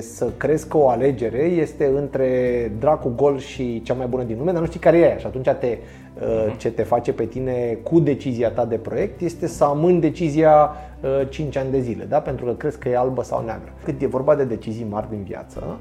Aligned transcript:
Să 0.00 0.30
crezi 0.36 0.68
că 0.68 0.76
o 0.76 0.88
alegere 0.88 1.42
este 1.42 1.86
între 1.86 2.72
dracu 2.78 3.12
gol 3.16 3.38
și 3.38 3.82
cea 3.82 3.94
mai 3.94 4.06
bună 4.06 4.22
din 4.22 4.38
lume, 4.38 4.52
dar 4.52 4.60
nu 4.60 4.66
știi 4.66 4.80
care 4.80 4.98
e 4.98 5.04
aia. 5.04 5.18
Și 5.18 5.26
atunci 5.26 5.48
te, 5.48 5.78
uh, 6.20 6.54
ce 6.56 6.70
te 6.70 6.82
face 6.82 7.12
pe 7.12 7.24
tine 7.24 7.78
cu 7.82 8.00
decizia 8.00 8.50
ta 8.50 8.64
de 8.64 8.76
proiect 8.76 9.20
este 9.20 9.46
să 9.46 9.64
amâni 9.64 10.00
decizia 10.00 10.70
5 11.28 11.56
ani 11.56 11.70
de 11.70 11.80
zile, 11.80 12.04
da? 12.04 12.20
pentru 12.20 12.44
că 12.44 12.52
crezi 12.52 12.78
că 12.78 12.88
e 12.88 12.96
albă 12.96 13.22
sau 13.22 13.44
neagră. 13.44 13.72
Cât 13.84 14.02
e 14.02 14.06
vorba 14.06 14.34
de 14.34 14.44
decizii 14.44 14.86
mari 14.90 15.08
din 15.08 15.22
viață, 15.22 15.78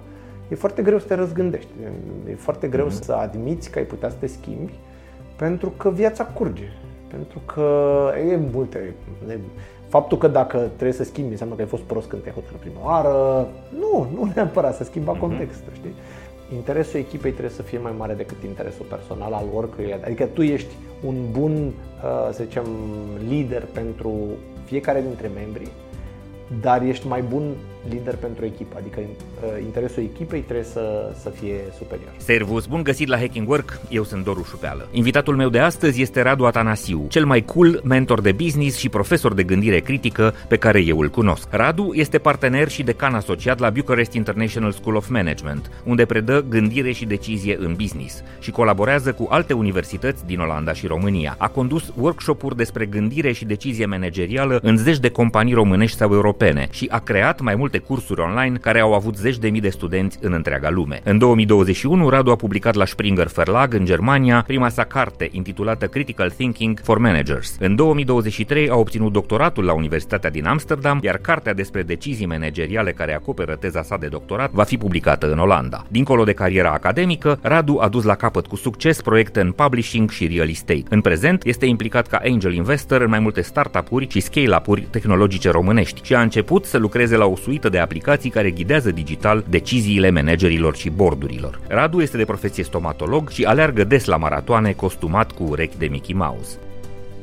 e 0.50 0.56
foarte 0.56 0.82
greu 0.82 1.00
să 1.00 1.08
te 1.08 1.16
răzgândești. 1.16 1.70
E 2.30 2.36
foarte 2.36 2.68
greu 2.68 2.88
mm-hmm. 2.88 3.04
să 3.04 3.14
admiți 3.14 3.70
că 3.70 3.80
ai 3.80 3.86
putea 3.86 4.10
să 4.10 4.16
te 4.20 4.28
schimbi, 4.28 4.74
pentru 5.36 5.70
că 5.70 5.90
viața 5.90 6.26
curge. 6.26 6.68
Pentru 7.08 7.42
că 7.46 7.90
e 8.32 8.40
multe. 8.54 8.94
Faptul 9.92 10.18
că 10.18 10.28
dacă 10.28 10.58
trebuie 10.58 10.92
să 10.92 11.04
schimbi 11.04 11.32
înseamnă 11.32 11.56
că 11.56 11.62
ai 11.62 11.68
fost 11.68 11.84
prost 11.84 12.08
când 12.08 12.22
te-ai 12.22 12.36
hotărât 12.36 12.60
prima 12.60 12.86
oară. 12.86 13.48
Nu, 13.80 14.08
nu 14.16 14.32
neapărat 14.36 14.76
să 14.76 14.84
schimba 14.84 15.16
mm-hmm. 15.16 15.20
contextul, 15.20 15.72
știi? 15.74 15.94
Interesul 16.54 17.00
echipei 17.00 17.32
trebuie 17.32 17.56
să 17.56 17.62
fie 17.62 17.78
mai 17.78 17.94
mare 17.98 18.14
decât 18.14 18.44
interesul 18.44 18.86
personal 18.86 19.34
al 19.34 19.46
oricăruia. 19.56 20.00
Adică 20.04 20.26
tu 20.26 20.42
ești 20.42 20.74
un 21.06 21.16
bun, 21.32 21.52
uh, 21.54 22.30
să 22.32 22.44
zicem, 22.44 22.66
lider 23.28 23.64
pentru 23.74 24.14
fiecare 24.64 25.02
dintre 25.02 25.30
membri, 25.36 25.68
dar 26.62 26.82
ești 26.82 27.08
mai 27.08 27.22
bun 27.22 27.44
lider 27.90 28.16
pentru 28.16 28.46
echipă, 28.46 28.76
adică 28.78 29.00
uh, 29.00 29.64
interesul 29.64 30.04
echipei 30.04 30.40
trebuie 30.42 30.66
să, 30.66 31.14
să 31.22 31.30
fie 31.30 31.56
superior. 31.78 32.10
Servus, 32.18 32.66
bun 32.66 32.84
găsit 32.84 33.08
la 33.08 33.18
Hacking 33.18 33.50
Work, 33.50 33.80
eu 33.90 34.04
sunt 34.04 34.24
Doru 34.24 34.44
Șupeală. 34.50 34.88
Invitatul 34.92 35.36
meu 35.36 35.50
de 35.50 35.60
astăzi 35.60 36.02
este 36.02 36.22
Radu 36.22 36.46
Atanasiu, 36.46 37.06
cel 37.10 37.26
mai 37.26 37.42
cool 37.42 37.82
mentor 37.84 38.22
de 38.22 38.32
business 38.32 38.78
și 38.78 38.90
profesor 38.90 39.34
de 39.34 39.44
gândire 39.44 39.80
critică 39.80 40.34
pe 40.48 40.58
care 40.58 40.80
eu 40.84 41.00
îl 41.00 41.10
cunosc. 41.10 41.48
Radu 41.50 41.92
este 41.94 42.18
partener 42.18 42.68
și 42.68 42.84
decan 42.84 43.14
asociat 43.14 43.60
la 43.60 43.70
Bucharest 43.70 44.14
International 44.14 44.72
School 44.72 44.96
of 44.96 45.08
Management, 45.10 45.72
unde 45.84 46.06
predă 46.06 46.46
gândire 46.50 46.92
și 46.92 47.06
decizie 47.06 47.58
în 47.60 47.74
business 47.74 48.24
și 48.40 48.52
colaborează 48.52 49.14
cu 49.14 49.28
alte 49.30 49.54
universități 49.54 50.26
din 50.26 50.40
Olanda 50.40 50.74
și 50.74 50.88
România. 50.88 51.36
A 51.38 51.48
condus 51.48 51.94
workshop-uri 51.96 52.56
despre 52.56 52.86
gândire 52.86 53.32
și 53.32 53.46
decizie 53.46 53.86
managerială 53.86 54.60
în 54.62 54.78
zeci 54.78 55.00
de 55.00 55.10
companii 55.10 55.54
românești 55.54 55.98
sau 55.98 56.14
europene 56.14 56.68
și 56.72 56.88
a 56.92 57.00
creat 57.00 57.42
mai 57.42 57.56
mult 57.56 57.71
multe 57.72 57.88
cursuri 57.88 58.22
online 58.22 58.58
care 58.58 58.80
au 58.80 58.94
avut 58.94 59.18
zeci 59.18 59.38
de 59.38 59.50
mii 59.50 59.62
de 59.62 59.70
studenți 59.70 60.18
în 60.22 60.34
întreaga 60.34 60.70
lume. 60.70 61.02
În 61.04 61.18
2021, 61.18 62.10
Radu 62.10 62.32
a 62.32 62.36
publicat 62.36 62.76
la 62.76 62.86
Springer 62.86 63.28
Verlag 63.28 63.74
în 63.74 63.86
Germania 63.86 64.44
prima 64.48 64.70
sa 64.70 64.84
carte 64.84 65.30
intitulată 65.32 65.86
Critical 65.88 66.30
Thinking 66.30 66.80
for 66.84 66.98
Managers. 66.98 67.56
În 67.60 67.76
2023 67.76 68.70
a 68.70 68.76
obținut 68.76 69.12
doctoratul 69.12 69.64
la 69.64 69.74
Universitatea 69.74 70.30
din 70.30 70.46
Amsterdam, 70.46 71.00
iar 71.02 71.18
cartea 71.18 71.54
despre 71.54 71.82
decizii 71.82 72.26
manageriale 72.26 72.92
care 72.92 73.14
acoperă 73.14 73.56
teza 73.56 73.84
sa 73.84 73.98
de 73.98 74.08
doctorat 74.08 74.52
va 74.52 74.64
fi 74.64 74.78
publicată 74.78 75.32
în 75.32 75.40
Olanda. 75.40 75.86
Dincolo 75.88 76.24
de 76.24 76.34
cariera 76.34 76.72
academică, 76.72 77.40
Radu 77.42 77.78
a 77.82 77.88
dus 77.88 78.04
la 78.04 78.16
capăt 78.16 78.48
cu 78.48 78.56
succes 78.56 79.02
proiecte 79.02 79.40
în 79.40 79.52
publishing 79.52 80.10
și 80.10 80.28
real 80.28 80.50
estate. 80.50 80.84
În 80.90 81.02
prezent, 81.02 81.44
este 81.46 81.66
implicat 81.66 82.08
ca 82.08 82.20
angel 82.24 82.54
investor 82.54 83.02
în 83.02 83.10
mai 83.10 83.20
multe 83.20 83.42
startup-uri 83.42 84.08
și 84.10 84.20
scale-up-uri 84.20 84.82
tehnologice 84.82 85.50
românești 85.50 86.02
și 86.04 86.16
a 86.16 86.22
început 86.22 86.66
să 86.66 86.78
lucreze 86.78 87.18
la 87.18 87.26
o 87.26 87.36
suită 87.36 87.61
suită 87.62 87.78
de 87.78 87.84
aplicații 87.84 88.30
care 88.30 88.52
ghidează 88.52 88.92
digital 88.92 89.44
deciziile 89.50 90.10
managerilor 90.10 90.76
și 90.76 90.90
bordurilor. 90.90 91.60
Radu 91.68 92.02
este 92.02 92.18
de 92.18 92.26
profesie 92.26 92.64
stomatolog 92.64 93.30
și 93.30 93.44
aleargă 93.44 93.84
des 93.84 94.06
la 94.06 94.18
maratoane 94.18 94.72
costumat 94.72 95.32
cu 95.32 95.44
urechi 95.44 95.78
de 95.78 95.86
Mickey 95.86 96.16
Mouse. 96.16 96.58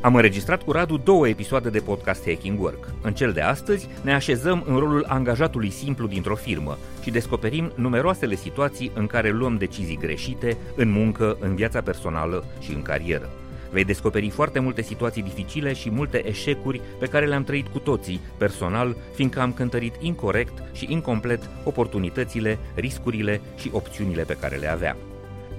Am 0.00 0.14
înregistrat 0.14 0.62
cu 0.62 0.72
Radu 0.72 0.96
două 0.96 1.28
episoade 1.28 1.68
de 1.68 1.78
podcast 1.78 2.24
Hacking 2.26 2.60
Work. 2.60 2.88
În 3.02 3.12
cel 3.12 3.32
de 3.32 3.40
astăzi 3.40 3.88
ne 4.02 4.14
așezăm 4.14 4.64
în 4.66 4.76
rolul 4.76 5.04
angajatului 5.08 5.70
simplu 5.70 6.06
dintr-o 6.06 6.34
firmă 6.34 6.78
și 7.02 7.10
descoperim 7.10 7.72
numeroasele 7.74 8.34
situații 8.34 8.90
în 8.94 9.06
care 9.06 9.30
luăm 9.30 9.56
decizii 9.56 9.98
greșite 10.00 10.56
în 10.76 10.90
muncă, 10.90 11.36
în 11.40 11.54
viața 11.54 11.80
personală 11.80 12.44
și 12.60 12.72
în 12.72 12.82
carieră. 12.82 13.30
Vei 13.70 13.84
descoperi 13.84 14.28
foarte 14.28 14.58
multe 14.58 14.82
situații 14.82 15.22
dificile 15.22 15.72
și 15.72 15.90
multe 15.90 16.28
eșecuri 16.28 16.80
pe 16.98 17.06
care 17.06 17.26
le-am 17.26 17.44
trăit 17.44 17.66
cu 17.66 17.78
toții, 17.78 18.20
personal, 18.38 18.96
fiindcă 19.14 19.40
am 19.40 19.52
cântărit 19.52 19.94
incorrect 20.00 20.62
și 20.72 20.86
incomplet 20.88 21.50
oportunitățile, 21.64 22.58
riscurile 22.74 23.40
și 23.56 23.70
opțiunile 23.72 24.22
pe 24.22 24.36
care 24.40 24.56
le 24.56 24.70
aveam. 24.70 24.96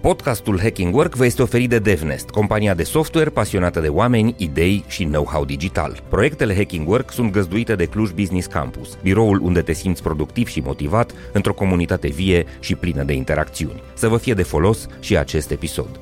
Podcastul 0.01 0.59
Hacking 0.59 0.95
Work 0.95 1.15
vă 1.15 1.25
este 1.25 1.41
oferit 1.41 1.69
de 1.69 1.79
DevNest, 1.79 2.29
compania 2.29 2.73
de 2.73 2.83
software 2.83 3.29
pasionată 3.29 3.79
de 3.79 3.87
oameni, 3.87 4.35
idei 4.37 4.83
și 4.87 5.03
know-how 5.03 5.45
digital. 5.45 6.03
Proiectele 6.09 6.55
Hacking 6.55 6.87
Work 6.87 7.11
sunt 7.11 7.31
găzduite 7.31 7.75
de 7.75 7.85
Cluj 7.85 8.11
Business 8.11 8.47
Campus, 8.47 8.97
biroul 9.01 9.39
unde 9.41 9.61
te 9.61 9.73
simți 9.73 10.03
productiv 10.03 10.47
și 10.47 10.59
motivat 10.59 11.13
într-o 11.33 11.53
comunitate 11.53 12.07
vie 12.07 12.45
și 12.59 12.75
plină 12.75 13.03
de 13.03 13.13
interacțiuni. 13.13 13.81
Să 13.93 14.07
vă 14.07 14.17
fie 14.17 14.33
de 14.33 14.43
folos 14.43 14.87
și 14.99 15.17
acest 15.17 15.51
episod. 15.51 15.99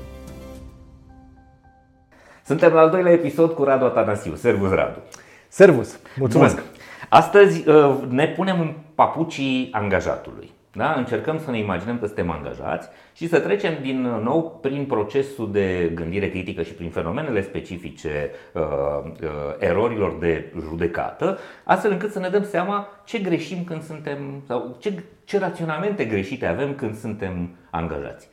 Suntem 2.48 2.72
la 2.72 2.80
al 2.80 2.90
doilea 2.90 3.12
episod 3.12 3.52
cu 3.52 3.64
Radu 3.64 3.84
Atanasiu. 3.84 4.34
Servus, 4.34 4.70
Radu! 4.70 4.98
Servus! 5.48 6.00
Mulțumesc! 6.18 6.54
Bun. 6.54 6.64
Astăzi 7.08 7.68
uh, 7.68 7.96
ne 8.08 8.28
punem 8.28 8.60
în 8.60 8.74
papucii 8.94 9.68
angajatului. 9.72 10.50
Da? 10.72 10.94
Încercăm 10.96 11.38
să 11.38 11.50
ne 11.50 11.58
imaginăm 11.58 11.98
că 11.98 12.06
suntem 12.06 12.30
angajați 12.30 12.88
și 13.12 13.28
să 13.28 13.40
trecem 13.40 13.72
din 13.80 14.00
nou 14.00 14.58
prin 14.62 14.84
procesul 14.84 15.52
de 15.52 15.92
gândire 15.94 16.28
critică 16.30 16.62
și 16.62 16.72
prin 16.72 16.90
fenomenele 16.90 17.42
specifice 17.42 18.30
uh, 18.52 18.62
uh, 18.62 19.28
erorilor 19.58 20.16
de 20.18 20.52
judecată, 20.60 21.38
astfel 21.64 21.90
încât 21.90 22.12
să 22.12 22.18
ne 22.18 22.28
dăm 22.28 22.44
seama 22.44 22.88
ce 23.04 23.18
greșim 23.18 23.64
când 23.64 23.82
suntem 23.82 24.42
sau 24.46 24.76
ce, 24.78 25.02
ce 25.24 25.38
raționamente 25.38 26.04
greșite 26.04 26.46
avem 26.46 26.74
când 26.74 26.96
suntem 26.96 27.50
angajați 27.70 28.28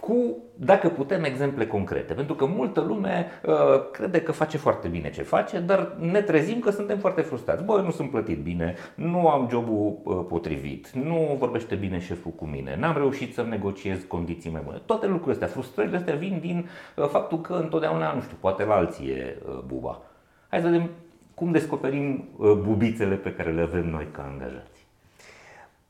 cu, 0.00 0.36
dacă 0.54 0.88
putem, 0.88 1.24
exemple 1.24 1.66
concrete. 1.66 2.14
Pentru 2.14 2.34
că 2.34 2.46
multă 2.46 2.80
lume 2.80 3.26
uh, 3.46 3.54
crede 3.92 4.20
că 4.20 4.32
face 4.32 4.56
foarte 4.56 4.88
bine 4.88 5.10
ce 5.10 5.22
face, 5.22 5.58
dar 5.58 5.96
ne 5.98 6.22
trezim 6.22 6.58
că 6.58 6.70
suntem 6.70 6.98
foarte 6.98 7.20
frustrați. 7.20 7.64
Băi, 7.64 7.82
nu 7.82 7.90
sunt 7.90 8.10
plătit 8.10 8.42
bine, 8.42 8.74
nu 8.94 9.28
am 9.28 9.48
jobul 9.50 9.98
uh, 10.02 10.24
potrivit, 10.28 10.90
nu 10.90 11.36
vorbește 11.38 11.74
bine 11.74 11.98
șeful 11.98 12.30
cu 12.30 12.44
mine, 12.44 12.76
n-am 12.78 12.96
reușit 12.96 13.34
să 13.34 13.42
negociez 13.42 14.04
condiții 14.08 14.50
mai 14.50 14.62
bune. 14.64 14.80
Toate 14.86 15.06
lucrurile 15.06 15.32
astea, 15.32 15.48
frustrările 15.48 15.96
astea 15.96 16.14
vin 16.14 16.38
din 16.40 16.68
uh, 16.96 17.08
faptul 17.08 17.40
că 17.40 17.52
întotdeauna, 17.52 18.12
nu 18.12 18.20
știu, 18.20 18.36
poate 18.40 18.64
la 18.64 18.74
alții 18.74 19.08
e 19.08 19.36
uh, 19.48 19.58
buba. 19.66 20.02
Hai 20.48 20.60
să 20.60 20.66
vedem 20.66 20.90
cum 21.34 21.50
descoperim 21.52 22.28
uh, 22.36 22.52
bubițele 22.52 23.14
pe 23.14 23.32
care 23.32 23.52
le 23.52 23.62
avem 23.62 23.90
noi 23.90 24.08
ca 24.12 24.22
angajați. 24.32 24.75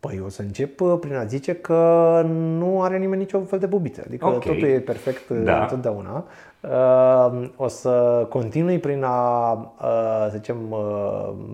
Păi 0.06 0.20
o 0.24 0.28
să 0.28 0.42
încep 0.42 0.80
uh, 0.80 0.96
prin 1.00 1.14
a 1.14 1.24
zice 1.24 1.54
că 1.54 2.22
nu 2.28 2.82
are 2.82 2.98
nimeni 2.98 3.20
niciun 3.20 3.44
fel 3.44 3.58
de 3.58 3.66
bubiță. 3.66 4.02
Adică 4.06 4.26
okay. 4.26 4.38
totul 4.38 4.68
e 4.68 4.78
perfect 4.78 5.28
uh, 5.28 5.40
da. 5.44 5.60
întotdeauna. 5.60 6.24
Uh, 6.60 7.48
o 7.56 7.68
să 7.68 8.26
continui 8.28 8.78
prin 8.78 9.02
a, 9.02 9.74
să 10.30 10.36
zicem, 10.36 10.56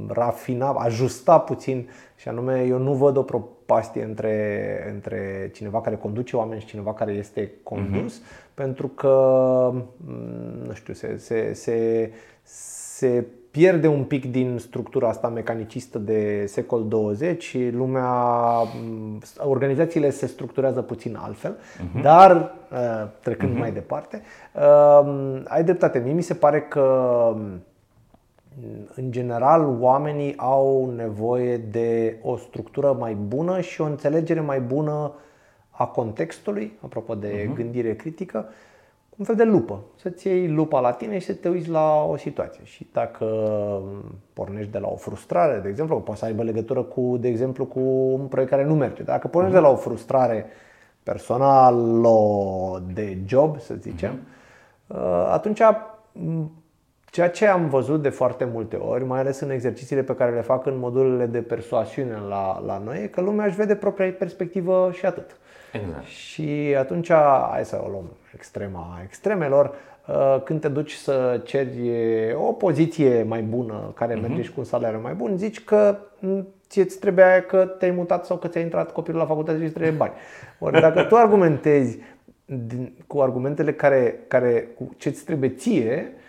rafina, 0.09 0.71
ajusta 0.71 1.39
puțin 1.39 1.89
și 2.17 2.29
anume 2.29 2.65
eu 2.69 2.79
nu 2.79 2.93
văd 2.93 3.17
o 3.17 3.23
propastie 3.23 4.05
între, 4.05 4.91
între 4.93 5.51
cineva 5.55 5.81
care 5.81 5.97
conduce 5.97 6.37
oameni 6.37 6.61
și 6.61 6.67
cineva 6.67 6.95
care 6.95 7.13
este 7.13 7.51
condus, 7.63 8.19
uh-huh. 8.19 8.55
pentru 8.55 8.89
că, 8.89 9.71
mm, 9.73 10.67
nu 10.67 10.73
știu, 10.73 10.95
se, 10.95 11.17
se, 11.17 11.53
se, 11.53 12.11
se 12.43 13.25
pierde 13.53 13.87
un 13.87 14.05
pic 14.05 14.31
din 14.31 14.59
structura 14.59 15.09
asta 15.09 15.29
mecanicistă 15.29 15.99
de 15.99 16.45
secol 16.47 16.89
20 16.89 17.43
și 17.43 17.69
lumea, 17.69 18.11
mm, 18.83 19.23
organizațiile 19.39 20.11
se 20.11 20.27
structurează 20.27 20.83
puțin 20.83 21.17
altfel, 21.17 21.57
uh-huh. 21.57 22.03
dar 22.03 22.55
uh, 22.73 23.09
trecând 23.21 23.55
uh-huh. 23.55 23.59
mai 23.59 23.73
departe, 23.73 24.23
uh, 24.55 25.43
ai 25.45 25.65
dreptate. 25.65 25.99
Mie 25.99 26.13
mi 26.13 26.23
se 26.23 26.35
pare 26.35 26.61
că 26.61 26.87
mm, 27.37 27.63
în 28.95 29.11
general 29.11 29.77
oamenii 29.81 30.35
au 30.37 30.93
nevoie 30.97 31.57
de 31.57 32.19
o 32.23 32.37
structură 32.37 32.97
mai 32.99 33.15
bună 33.15 33.61
și 33.61 33.81
o 33.81 33.85
înțelegere 33.85 34.41
mai 34.41 34.61
bună 34.61 35.13
a 35.71 35.87
contextului, 35.87 36.79
apropo 36.81 37.15
de 37.15 37.45
uh-huh. 37.45 37.55
gândire 37.55 37.95
critică, 37.95 38.49
un 39.17 39.25
fel 39.25 39.35
de 39.35 39.45
lupă. 39.45 39.81
Să-ți 39.97 40.27
iei 40.27 40.49
lupa 40.49 40.81
la 40.81 40.93
tine 40.93 41.19
și 41.19 41.27
să 41.27 41.35
te 41.35 41.49
uiți 41.49 41.69
la 41.69 42.05
o 42.05 42.17
situație. 42.17 42.65
Și 42.65 42.89
dacă 42.93 43.27
pornești 44.33 44.71
de 44.71 44.79
la 44.79 44.89
o 44.89 44.97
frustrare, 44.97 45.59
de 45.59 45.69
exemplu, 45.69 46.01
poate 46.01 46.21
să 46.21 46.27
aibă 46.27 46.43
legătură 46.43 46.83
cu, 46.83 47.17
de 47.21 47.29
exemplu, 47.29 47.65
cu 47.65 47.81
un 47.81 48.27
proiect 48.27 48.51
care 48.51 48.65
nu 48.65 48.75
merge. 48.75 49.03
Dacă 49.03 49.29
pornești 49.29 49.57
de 49.57 49.63
la 49.63 49.71
o 49.71 49.77
frustrare 49.77 50.47
personală 51.03 52.83
de 52.93 53.19
job, 53.27 53.61
să 53.61 53.75
zicem, 53.75 54.13
uh-huh. 54.13 55.31
atunci 55.31 55.61
ceea 57.13 57.31
ce 57.31 57.47
am 57.47 57.69
văzut 57.69 58.03
de 58.03 58.09
foarte 58.09 58.45
multe 58.45 58.77
ori, 58.77 59.05
mai 59.05 59.21
ales 59.21 59.41
în 59.41 59.51
exercițiile 59.51 60.03
pe 60.03 60.15
care 60.15 60.35
le 60.35 60.41
fac 60.41 60.67
în 60.67 60.79
modulele 60.79 61.27
de 61.27 61.39
persoasiune 61.39 62.19
la, 62.29 62.63
la 62.67 62.83
noi, 62.85 63.03
e 63.03 63.07
că 63.07 63.21
lumea 63.21 63.47
își 63.47 63.57
vede 63.57 63.75
propria 63.75 64.15
perspectivă 64.19 64.91
și 64.93 65.07
atât. 65.07 65.37
Exact. 65.73 66.05
Și 66.05 66.75
atunci, 66.79 67.13
hai 67.51 67.65
să 67.65 67.81
o 67.85 67.89
luăm 67.89 68.05
extrema 68.35 69.01
extremelor, 69.05 69.75
uh, 70.09 70.43
când 70.45 70.61
te 70.61 70.69
duci 70.69 70.93
să 70.93 71.41
ceri 71.45 71.91
o 72.35 72.53
poziție 72.53 73.23
mai 73.23 73.43
bună, 73.43 73.93
care 73.95 74.19
uh-huh. 74.19 74.21
merge 74.21 74.43
și 74.43 74.53
cu 74.53 74.61
un 74.61 74.67
salariu 74.67 75.01
mai 75.03 75.15
bun, 75.15 75.37
zici 75.37 75.65
că 75.65 75.99
ție 76.69 76.83
îți 76.83 76.99
trebuia 76.99 77.43
că 77.43 77.65
te-ai 77.65 77.91
mutat 77.91 78.25
sau 78.25 78.37
că 78.37 78.49
ți-a 78.49 78.61
intrat 78.61 78.93
copilul 78.93 79.21
la 79.21 79.27
facultate 79.27 79.59
și 79.59 79.65
îți 79.65 79.75
trebuie 79.75 79.97
bani. 79.97 80.13
Ori 80.59 80.81
dacă 80.81 81.03
tu 81.03 81.17
argumentezi 81.17 81.99
cu 83.07 83.21
argumentele 83.21 83.73
care, 83.73 84.19
care 84.29 84.69
cu 84.77 84.95
ce 84.97 85.09
îți 85.09 85.25
trebuie 85.25 85.51
ție, 85.51 86.13
ă, 86.17 86.21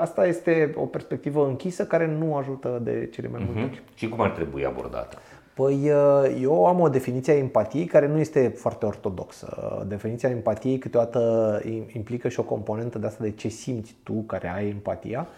asta 0.00 0.26
este 0.26 0.74
o 0.76 0.86
perspectivă 0.86 1.46
închisă 1.46 1.86
care 1.86 2.06
nu 2.06 2.36
ajută 2.36 2.80
de 2.82 3.08
cele 3.12 3.28
mai 3.28 3.42
multe 3.44 3.60
ori. 3.60 3.82
Uh-huh. 3.82 3.94
Și 3.94 4.08
cum 4.08 4.20
ar 4.20 4.30
trebui 4.30 4.66
abordată? 4.66 5.16
Păi 5.54 5.90
ă, 5.90 6.28
eu 6.40 6.66
am 6.66 6.80
o 6.80 6.88
definiție 6.88 7.32
a 7.32 7.36
empatiei 7.36 7.84
care 7.84 8.06
nu 8.06 8.18
este 8.18 8.48
foarte 8.48 8.86
ortodoxă. 8.86 9.84
Definiția 9.88 10.28
empatiei 10.28 10.78
câteodată 10.78 11.62
implică 11.94 12.28
și 12.28 12.40
o 12.40 12.42
componentă 12.42 12.98
de 12.98 13.06
asta 13.06 13.24
de 13.24 13.30
ce 13.30 13.48
simți 13.48 13.94
tu 14.02 14.12
care 14.12 14.48
ai 14.48 14.68
empatia. 14.68 15.28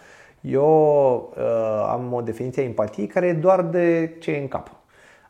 Eu 0.41 1.33
uh, 1.37 1.87
am 1.89 2.13
o 2.13 2.21
definiție 2.21 2.63
a 2.63 2.67
empatiei 2.67 3.07
care 3.07 3.27
e 3.27 3.33
doar 3.33 3.63
de 3.63 4.17
ce 4.21 4.31
e 4.31 4.41
în 4.41 4.49
cap. 4.49 4.71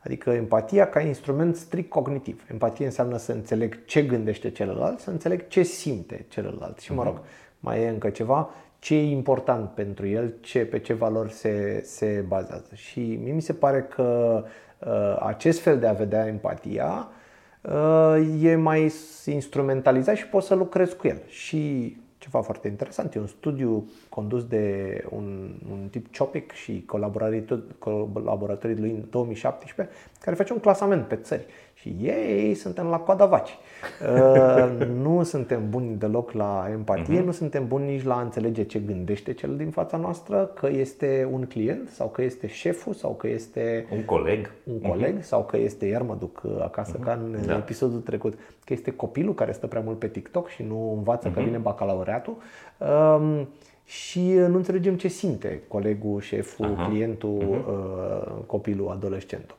Adică 0.05 0.31
empatia 0.31 0.89
ca 0.89 1.00
instrument 1.00 1.57
strict 1.57 1.89
cognitiv. 1.89 2.45
Empatie 2.50 2.85
înseamnă 2.85 3.17
să 3.17 3.33
înțeleg 3.33 3.85
ce 3.85 4.03
gândește 4.03 4.50
celălalt, 4.50 5.00
să 5.00 5.11
înțeleg 5.11 5.49
ce 5.49 5.62
simte 5.62 6.25
celălalt. 6.29 6.79
Și 6.79 6.93
mă 6.93 7.03
mhm. 7.03 7.11
rog, 7.11 7.21
mai 7.61 7.83
e 7.83 7.89
încă 7.89 8.11
ceva, 8.11 8.50
ce 8.85 8.95
e 8.95 9.11
important 9.11 9.71
pentru 9.71 10.07
el, 10.07 10.35
ce, 10.41 10.59
pe 10.59 10.79
ce 10.79 10.93
valori 10.93 11.33
se, 11.33 11.83
se 11.85 12.25
bazează. 12.29 12.71
Și 12.75 13.19
mie 13.23 13.33
mi 13.33 13.43
se 13.43 13.53
pare 13.53 13.83
că 13.83 14.43
uh, 14.79 15.17
acest 15.21 15.61
fel 15.61 15.79
de 15.79 15.87
a 15.87 15.93
vedea 15.93 16.27
empatia 16.27 17.09
uh, 17.61 18.43
e 18.43 18.55
mai 18.55 18.93
instrumentalizat 19.27 20.17
și 20.17 20.27
poți 20.27 20.47
să 20.47 20.55
lucrezi 20.55 20.97
cu 20.97 21.07
el. 21.07 21.23
Și 21.27 21.97
ceva 22.19 22.41
foarte 22.41 22.69
interesant. 22.69 23.15
E 23.15 23.19
un 23.19 23.27
studiu 23.27 23.91
condus 24.09 24.45
de 24.47 25.05
un, 25.11 25.55
un 25.71 25.89
tip 25.91 26.13
Ciopic 26.13 26.53
și 26.53 26.85
colaboratorii 26.87 28.79
lui 28.79 28.91
în 28.91 29.05
2017 29.11 29.95
care 30.21 30.37
face 30.37 30.53
un 30.53 30.59
clasament 30.59 31.07
pe 31.07 31.17
țări. 31.17 31.47
Și 31.75 31.97
ei 32.03 32.55
suntem 32.55 32.87
la 32.87 32.99
coada 32.99 33.26
vaci. 33.26 33.59
Uh, 34.03 34.87
nu 35.03 35.23
suntem 35.23 35.71
buni 35.71 35.97
deloc 35.97 36.32
la 36.32 36.67
empatie, 36.71 37.21
uh-huh. 37.21 37.25
nu 37.25 37.31
suntem 37.32 37.67
buni 37.67 37.93
nici 37.93 38.05
la 38.05 38.17
a 38.17 38.21
înțelege 38.21 38.65
ce 38.65 38.79
gândește 38.79 39.32
cel 39.32 39.56
din 39.56 39.71
fața 39.71 39.97
noastră, 39.97 40.50
că 40.55 40.69
este 40.69 41.29
un 41.32 41.44
client 41.44 41.88
sau 41.88 42.09
că 42.09 42.23
este 42.23 42.47
șeful 42.47 42.93
sau 42.93 43.15
că 43.15 43.29
este 43.29 43.87
un 43.93 44.05
coleg, 44.05 44.50
un 44.65 44.81
coleg 44.91 45.19
uh-huh. 45.19 45.23
sau 45.23 45.44
că 45.44 45.56
este, 45.56 45.87
iar 45.87 46.03
mă 46.03 46.17
duc 46.19 46.43
acasă 46.61 46.99
uh-huh. 46.99 47.05
ca 47.05 47.12
în 47.12 47.47
da. 47.47 47.56
episodul 47.56 48.00
trecut, 48.00 48.35
că 48.65 48.73
este 48.73 48.91
copilul 48.91 49.35
care 49.35 49.53
stă 49.53 49.67
prea 49.67 49.82
mult 49.85 49.99
pe 49.99 50.06
TikTok 50.06 50.49
și 50.49 50.62
nu 50.62 50.94
învață 50.97 51.31
uh-huh. 51.31 51.35
că 51.35 51.41
vine 51.41 51.59
bacalaureatul. 51.59 52.37
Um, 52.79 53.49
și 53.85 54.32
nu 54.32 54.56
înțelegem 54.56 54.97
ce 54.97 55.09
simte 55.09 55.62
colegul, 55.69 56.21
șeful, 56.21 56.75
uh-huh. 56.75 56.88
clientul, 56.88 57.41
uh-huh. 57.43 58.47
copilul, 58.47 58.91
adolescentul. 58.91 59.56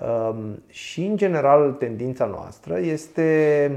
Um, 0.00 0.62
și, 0.66 1.04
în 1.04 1.16
general, 1.16 1.72
tendința 1.72 2.24
noastră 2.24 2.78
este 2.78 3.70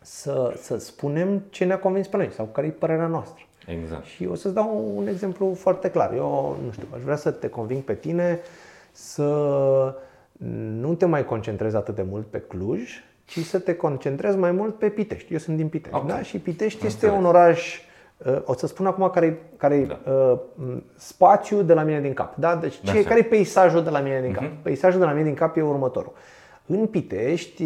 să, 0.00 0.54
să 0.60 0.78
spunem 0.78 1.42
ce 1.50 1.64
ne-a 1.64 1.78
convins 1.78 2.06
pe 2.06 2.16
noi 2.16 2.30
sau 2.32 2.44
care 2.44 2.66
e 2.66 2.70
părerea 2.70 3.06
noastră. 3.06 3.42
Exact. 3.66 4.04
Și 4.04 4.26
o 4.26 4.34
să-ți 4.34 4.54
dau 4.54 4.92
un 4.94 5.06
exemplu 5.06 5.54
foarte 5.54 5.90
clar. 5.90 6.12
Eu, 6.14 6.56
nu 6.64 6.72
știu, 6.72 6.86
aș 6.94 7.00
vrea 7.00 7.16
să 7.16 7.30
te 7.30 7.48
conving 7.48 7.82
pe 7.82 7.94
tine 7.94 8.40
să 8.92 9.24
nu 10.80 10.94
te 10.94 11.04
mai 11.04 11.24
concentrezi 11.24 11.76
atât 11.76 11.94
de 11.94 12.04
mult 12.10 12.26
pe 12.26 12.38
Cluj, 12.40 12.90
ci 13.24 13.38
să 13.38 13.58
te 13.58 13.74
concentrezi 13.74 14.36
mai 14.36 14.52
mult 14.52 14.78
pe 14.78 14.88
Pitești. 14.88 15.32
Eu 15.32 15.38
sunt 15.38 15.56
din 15.56 15.68
Pitești, 15.68 15.96
okay. 15.96 16.16
da? 16.16 16.22
Și 16.22 16.38
Pitești 16.38 16.86
este 16.86 17.08
un 17.08 17.24
oraș 17.24 17.80
Uh, 17.80 17.87
o 18.44 18.54
să 18.54 18.66
spun 18.66 18.86
acum 18.86 19.10
care 19.10 19.26
e 19.26 19.36
care 19.56 19.78
da. 20.04 20.12
uh, 20.12 20.38
spațiul 20.96 21.64
de 21.66 21.74
la 21.74 21.82
mine 21.82 22.00
din 22.00 22.12
cap. 22.12 22.36
Da? 22.36 22.56
Deci 22.56 22.80
da, 22.80 22.92
ce, 22.92 23.04
care 23.04 23.20
e 23.20 23.22
peisajul 23.22 23.82
de 23.82 23.90
la 23.90 24.00
mine 24.00 24.20
din 24.20 24.32
cap? 24.32 24.44
Uh-huh. 24.44 24.62
Peisajul 24.62 25.00
de 25.00 25.06
la 25.06 25.12
mine 25.12 25.24
din 25.24 25.34
cap 25.34 25.56
e 25.56 25.62
următorul. 25.62 26.12
În 26.70 26.86
Pitești, 26.86 27.64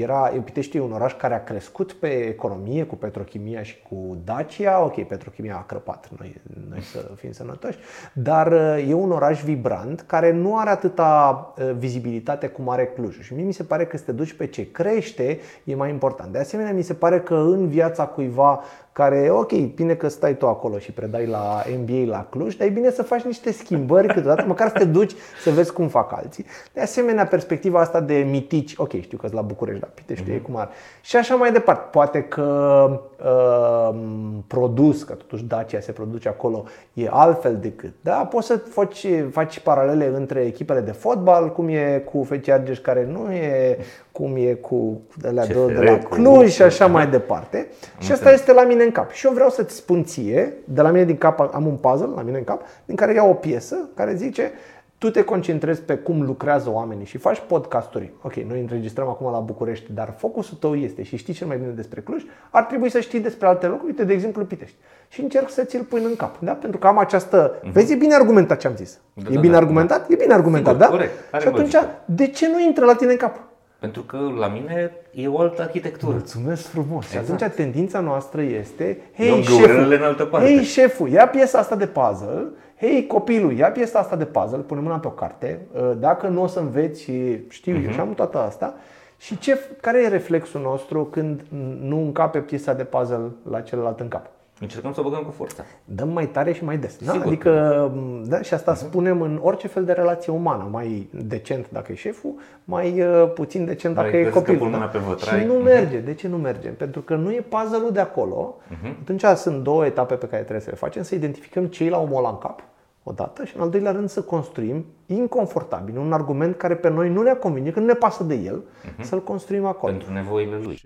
era, 0.00 0.32
Pitești 0.44 0.76
e 0.76 0.80
un 0.80 0.92
oraș 0.92 1.14
care 1.16 1.34
a 1.34 1.44
crescut 1.44 1.92
pe 1.92 2.06
economie 2.06 2.84
cu 2.84 2.96
petrochimia 2.96 3.62
și 3.62 3.82
cu 3.88 4.16
Dacia. 4.24 4.84
Ok, 4.84 5.06
petrochimia 5.06 5.56
a 5.56 5.64
crăpat, 5.64 6.08
noi, 6.18 6.40
noi 6.70 6.80
să 6.80 7.10
fim 7.16 7.32
sănătoși, 7.32 7.78
dar 8.12 8.52
uh, 8.52 8.88
e 8.88 8.94
un 8.94 9.10
oraș 9.10 9.42
vibrant 9.42 10.00
care 10.00 10.32
nu 10.32 10.58
are 10.58 10.70
atâta 10.70 11.52
uh, 11.58 11.70
vizibilitate 11.78 12.46
cum 12.46 12.68
are 12.68 12.86
Clujul. 12.86 13.22
Și 13.22 13.34
mie 13.34 13.44
mi 13.44 13.52
se 13.52 13.62
pare 13.62 13.86
că 13.86 13.96
să 13.96 14.04
te 14.04 14.12
duci 14.12 14.32
pe 14.32 14.46
ce 14.46 14.70
crește 14.70 15.38
e 15.64 15.74
mai 15.74 15.90
important. 15.90 16.32
De 16.32 16.38
asemenea, 16.38 16.72
mi 16.72 16.82
se 16.82 16.94
pare 16.94 17.20
că 17.20 17.34
în 17.34 17.68
viața 17.68 18.06
cuiva 18.06 18.62
care, 18.94 19.30
ok, 19.30 19.52
bine 19.52 19.94
că 19.94 20.08
stai 20.08 20.36
tu 20.36 20.46
acolo 20.46 20.78
și 20.78 20.92
predai 20.92 21.26
la 21.26 21.62
MBA 21.78 22.16
la 22.16 22.26
Cluj, 22.30 22.54
dar 22.54 22.66
e 22.66 22.70
bine 22.70 22.90
să 22.90 23.02
faci 23.02 23.22
niște 23.22 23.52
schimbări 23.52 24.06
câteodată, 24.06 24.44
măcar 24.46 24.68
să 24.68 24.78
te 24.78 24.84
duci 24.84 25.12
să 25.42 25.50
vezi 25.50 25.72
cum 25.72 25.88
fac 25.88 26.12
alții. 26.12 26.46
De 26.72 26.80
asemenea, 26.80 27.26
perspectiva 27.26 27.80
asta 27.80 28.00
de 28.00 28.14
mitici, 28.14 28.74
ok, 28.76 29.00
știu 29.00 29.18
că 29.18 29.28
la 29.32 29.40
București, 29.40 29.80
dar 29.80 29.90
Pitești 29.94 30.30
mm-hmm. 30.30 30.42
cum 30.42 30.56
ar. 30.56 30.70
Și 31.00 31.16
așa 31.16 31.34
mai 31.34 31.52
departe. 31.52 31.88
Poate 31.90 32.22
că 32.22 33.00
uh, 33.24 33.98
produs, 34.46 35.02
că 35.02 35.12
totuși 35.12 35.44
Dacia 35.44 35.80
se 35.80 35.92
produce 35.92 36.28
acolo, 36.28 36.64
e 36.92 37.08
altfel 37.10 37.56
decât. 37.56 37.92
Da? 38.00 38.14
Poți 38.14 38.46
să 38.46 38.56
faci, 38.56 39.06
faci 39.30 39.60
paralele 39.60 40.10
între 40.14 40.40
echipele 40.40 40.80
de 40.80 40.92
fotbal, 40.92 41.52
cum 41.52 41.68
e 41.68 42.02
cu 42.12 42.24
FC 42.24 42.48
Argeș, 42.48 42.78
care 42.78 43.08
nu 43.10 43.32
e 43.32 43.78
cum 44.12 44.36
e 44.36 44.52
cu 44.52 45.00
de 45.16 45.30
la, 45.30 45.44
de 45.46 45.82
la 45.82 45.98
Cluj 45.98 46.52
și 46.52 46.62
așa 46.62 46.86
mai 46.86 47.06
departe. 47.06 47.66
Și 47.98 48.12
asta 48.12 48.32
este 48.32 48.52
la 48.52 48.64
mine 48.64 48.83
în 48.84 48.92
cap. 48.92 49.10
Și 49.10 49.26
eu 49.26 49.32
vreau 49.32 49.50
să-ți 49.50 49.74
spun 49.74 50.04
ție, 50.04 50.52
de 50.64 50.82
la 50.82 50.90
mine 50.90 51.04
din 51.04 51.16
cap 51.16 51.54
am 51.54 51.66
un 51.66 51.76
puzzle 51.76 52.10
la 52.14 52.22
mine 52.22 52.38
în 52.38 52.44
cap, 52.44 52.62
din 52.84 52.96
care 52.96 53.14
iau 53.14 53.30
o 53.30 53.34
piesă 53.34 53.76
care 53.94 54.14
zice 54.14 54.52
tu 54.98 55.10
te 55.10 55.24
concentrezi 55.24 55.82
pe 55.82 55.94
cum 55.94 56.22
lucrează 56.22 56.70
oamenii 56.70 57.04
și 57.04 57.18
faci 57.18 57.42
podcasturi. 57.46 58.12
Ok, 58.22 58.34
noi 58.34 58.60
înregistrăm 58.60 59.08
acum 59.08 59.30
la 59.30 59.38
București, 59.38 59.92
dar 59.92 60.14
focusul 60.16 60.56
tău 60.60 60.74
este 60.74 61.02
și 61.02 61.16
știi 61.16 61.34
cel 61.34 61.46
mai 61.46 61.56
bine 61.56 61.70
despre 61.70 62.00
Cluj, 62.00 62.22
ar 62.50 62.64
trebui 62.64 62.90
să 62.90 63.00
știi 63.00 63.20
despre 63.20 63.46
alte 63.46 63.66
locuri, 63.66 63.86
uite, 63.86 64.04
de 64.04 64.12
exemplu, 64.12 64.44
Pitești. 64.44 64.76
Și 65.08 65.20
încerc 65.20 65.50
să 65.50 65.64
ți-l 65.64 65.82
pui 65.82 66.02
în 66.04 66.16
cap, 66.16 66.36
da? 66.38 66.52
Pentru 66.52 66.78
că 66.78 66.86
am 66.86 66.98
această... 66.98 67.54
Uh-huh. 67.54 67.72
Vezi, 67.72 67.92
e 67.92 67.96
bine 67.96 68.14
argumentat 68.14 68.58
ce 68.58 68.66
am 68.66 68.76
zis. 68.76 69.00
Da, 69.14 69.30
e 69.30 69.34
da, 69.34 69.40
bine 69.40 69.52
da, 69.52 69.58
argumentat? 69.58 69.98
Da. 69.98 70.14
E 70.14 70.16
bine 70.16 70.34
argumentat, 70.34 70.72
Sigur, 70.72 70.86
da? 70.86 70.92
Corect. 70.92 71.12
Are 71.30 71.42
și 71.42 71.48
atunci, 71.48 71.72
logică. 71.72 72.02
de 72.04 72.26
ce 72.26 72.48
nu 72.48 72.60
intră 72.60 72.84
la 72.84 72.94
tine 72.94 73.10
în 73.10 73.16
cap? 73.16 73.40
Pentru 73.78 74.02
că 74.02 74.18
la 74.38 74.46
mine 74.46 74.92
e 75.10 75.28
o 75.28 75.38
altă 75.38 75.62
arhitectură. 75.62 76.12
Mulțumesc 76.12 76.66
frumos. 76.66 77.04
Exact. 77.04 77.26
Și 77.26 77.32
atunci 77.32 77.52
tendința 77.54 78.00
noastră 78.00 78.42
este, 78.42 79.00
hei 79.16 79.42
șeful, 79.42 79.92
în 79.92 80.02
altă 80.02 80.24
parte. 80.24 80.46
hei 80.46 80.62
șeful, 80.62 81.08
ia 81.08 81.28
piesa 81.28 81.58
asta 81.58 81.76
de 81.76 81.86
puzzle, 81.86 82.46
hei 82.80 83.06
copilul, 83.06 83.52
ia 83.52 83.70
piesa 83.70 83.98
asta 83.98 84.16
de 84.16 84.24
puzzle, 84.24 84.58
pune 84.58 84.80
mâna 84.80 84.98
pe 84.98 85.06
o 85.06 85.10
carte, 85.10 85.60
ă, 85.76 85.94
dacă 85.94 86.26
nu 86.26 86.42
o 86.42 86.46
să 86.46 86.58
înveți, 86.58 87.10
știu 87.48 87.72
uh-huh. 87.72 87.76
eu 87.76 87.82
mhm. 87.82 87.92
și 87.92 88.00
am 88.00 88.14
toată 88.14 88.38
asta, 88.38 88.74
și 89.18 89.38
ce, 89.38 89.58
care 89.80 90.02
e 90.02 90.08
reflexul 90.08 90.60
nostru 90.60 91.04
când 91.04 91.40
nu 91.80 92.00
încape 92.00 92.38
piesa 92.38 92.72
de 92.72 92.84
puzzle 92.84 93.30
la 93.50 93.60
celălalt 93.60 94.00
în 94.00 94.08
cap? 94.08 94.26
Încercăm 94.64 94.92
să 94.92 95.00
o 95.00 95.02
băgăm 95.02 95.22
cu 95.22 95.30
forța. 95.30 95.64
Dăm 95.84 96.08
mai 96.08 96.26
tare 96.26 96.52
și 96.52 96.64
mai 96.64 96.76
des. 96.76 96.96
Da? 96.96 97.12
Adică, 97.12 97.92
da? 98.24 98.42
și 98.42 98.54
asta 98.54 98.74
uh-huh. 98.74 98.78
spunem 98.78 99.20
în 99.20 99.38
orice 99.42 99.68
fel 99.68 99.84
de 99.84 99.92
relație 99.92 100.32
umană. 100.32 100.68
Mai 100.70 101.08
decent 101.10 101.70
dacă 101.70 101.92
e 101.92 101.94
șeful, 101.94 102.34
mai 102.64 103.00
uh, 103.00 103.32
puțin 103.34 103.64
decent 103.64 103.94
dacă 103.94 104.16
e 104.16 104.28
copilul. 104.28 104.70
Da? 104.70 104.78
Pe 104.78 104.98
și 105.38 105.44
nu 105.44 105.52
merge. 105.52 105.98
De 105.98 106.14
ce 106.14 106.28
nu 106.28 106.36
merge? 106.36 106.68
Pentru 106.68 107.00
că 107.00 107.14
nu 107.14 107.32
e 107.32 107.44
puzzle-ul 107.48 107.92
de 107.92 108.00
acolo. 108.00 108.56
Uh-huh. 108.70 109.00
Atunci 109.00 109.24
sunt 109.36 109.62
două 109.62 109.86
etape 109.86 110.14
pe 110.14 110.26
care 110.26 110.42
trebuie 110.42 110.64
să 110.64 110.70
le 110.70 110.76
facem. 110.76 111.02
Să 111.02 111.14
identificăm 111.14 111.66
ce 111.66 111.88
la 111.88 111.98
omul 111.98 112.16
ăla 112.16 112.28
în 112.28 112.38
cap 112.38 112.62
odată 113.02 113.44
și 113.44 113.56
în 113.56 113.62
al 113.62 113.70
doilea 113.70 113.92
rând 113.92 114.08
să 114.08 114.22
construim 114.22 114.86
inconfortabil 115.06 115.98
un 115.98 116.12
argument 116.12 116.56
care 116.56 116.74
pe 116.74 116.88
noi 116.88 117.10
nu 117.10 117.22
ne-a 117.22 117.36
convine, 117.36 117.70
că 117.70 117.80
nu 117.80 117.86
ne 117.86 117.92
pasă 117.92 118.24
de 118.24 118.34
el, 118.34 118.62
uh-huh. 118.62 119.00
să-l 119.00 119.22
construim 119.22 119.64
acolo. 119.64 119.92
Pentru 119.92 120.12
nevoile 120.12 120.60
lui. 120.62 120.80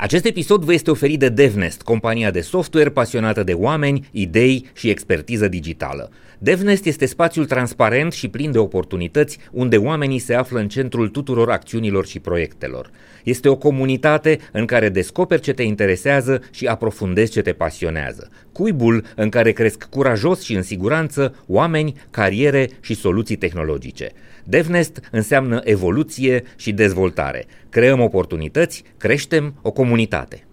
Acest 0.00 0.24
episod 0.24 0.62
vă 0.62 0.72
este 0.72 0.90
oferit 0.90 1.18
de 1.18 1.28
DevNest, 1.28 1.82
compania 1.82 2.30
de 2.30 2.40
software 2.40 2.90
pasionată 2.90 3.42
de 3.42 3.52
oameni, 3.52 4.08
idei 4.12 4.70
și 4.74 4.88
expertiză 4.88 5.48
digitală. 5.48 6.10
DevNest 6.40 6.84
este 6.84 7.06
spațiul 7.06 7.46
transparent 7.46 8.12
și 8.12 8.28
plin 8.28 8.50
de 8.50 8.58
oportunități 8.58 9.38
unde 9.52 9.76
oamenii 9.76 10.18
se 10.18 10.34
află 10.34 10.58
în 10.58 10.68
centrul 10.68 11.08
tuturor 11.08 11.50
acțiunilor 11.50 12.06
și 12.06 12.20
proiectelor. 12.20 12.90
Este 13.24 13.48
o 13.48 13.56
comunitate 13.56 14.38
în 14.52 14.64
care 14.64 14.88
descoperi 14.88 15.40
ce 15.40 15.52
te 15.52 15.62
interesează 15.62 16.40
și 16.50 16.66
aprofundezi 16.66 17.32
ce 17.32 17.42
te 17.42 17.52
pasionează. 17.52 18.30
Cuibul 18.52 19.04
în 19.16 19.28
care 19.28 19.52
cresc 19.52 19.84
curajos 19.84 20.42
și 20.42 20.54
în 20.54 20.62
siguranță 20.62 21.34
oameni, 21.46 21.94
cariere 22.10 22.70
și 22.80 22.94
soluții 22.94 23.36
tehnologice. 23.36 24.10
DevNest 24.44 25.00
înseamnă 25.10 25.60
evoluție 25.64 26.42
și 26.56 26.72
dezvoltare. 26.72 27.46
Creăm 27.68 28.00
oportunități, 28.00 28.84
creștem 28.96 29.54
o 29.62 29.70
comunitate. 29.70 30.46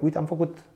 Uite, 0.00 0.18
am 0.18 0.26
făcut 0.26 0.56
uh, 0.56 0.69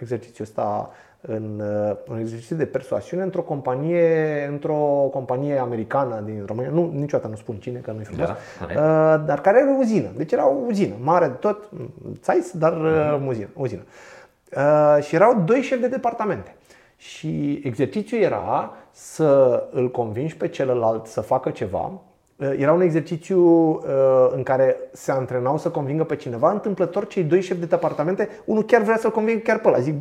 exercițiul 0.00 0.46
ăsta 0.46 0.90
în 1.20 1.60
uh, 1.60 1.96
un 2.08 2.18
exercițiu 2.18 2.56
de 2.56 2.66
persoasiune 2.66 3.22
într-o 3.22 3.42
companie, 3.42 4.46
într-o 4.50 5.08
companie 5.12 5.58
americană 5.58 6.22
din 6.24 6.42
România, 6.46 6.70
nu, 6.70 6.90
niciodată 6.94 7.28
nu 7.28 7.36
spun 7.36 7.56
cine, 7.56 7.78
că 7.78 7.92
nu-i 7.92 8.04
frumos, 8.04 8.26
da, 8.26 8.36
uh, 8.64 9.24
dar 9.26 9.40
care 9.40 9.60
are 9.60 9.70
o 9.70 9.78
uzină. 9.78 10.08
Deci 10.16 10.32
era 10.32 10.48
o 10.48 10.54
uzină, 10.66 10.94
mare 11.00 11.26
de 11.26 11.32
tot, 11.32 11.68
țais, 12.20 12.52
dar 12.52 12.80
uh, 12.80 13.16
mhm. 13.18 13.26
uzină. 13.26 13.48
uzină. 13.54 13.82
Uh, 14.56 15.02
și 15.02 15.14
erau 15.14 15.42
doi 15.46 15.60
șefi 15.60 15.80
de 15.80 15.88
departamente. 15.88 16.56
Și 16.96 17.60
exercițiul 17.64 18.20
era 18.20 18.72
să 18.90 19.62
îl 19.70 19.90
convingi 19.90 20.36
pe 20.36 20.48
celălalt 20.48 21.06
să 21.06 21.20
facă 21.20 21.50
ceva. 21.50 22.00
Uh, 22.38 22.54
era 22.58 22.72
un 22.72 22.80
exercițiu 22.80 23.40
uh, 23.68 23.80
în 24.30 24.42
care 24.42 24.76
se 24.92 25.10
antrenau 25.10 25.58
să 25.58 25.70
convingă 25.70 26.04
pe 26.04 26.16
cineva. 26.16 26.52
Întâmplător, 26.52 27.06
cei 27.06 27.24
doi 27.24 27.40
șefi 27.40 27.60
de 27.60 27.66
departamente, 27.66 28.28
unul 28.44 28.64
chiar 28.64 28.82
vrea 28.82 28.96
să-l 28.96 29.10
convingă 29.10 29.40
chiar 29.40 29.58
pe 29.58 29.68
ăla. 29.68 29.78
Zic, 29.78 29.94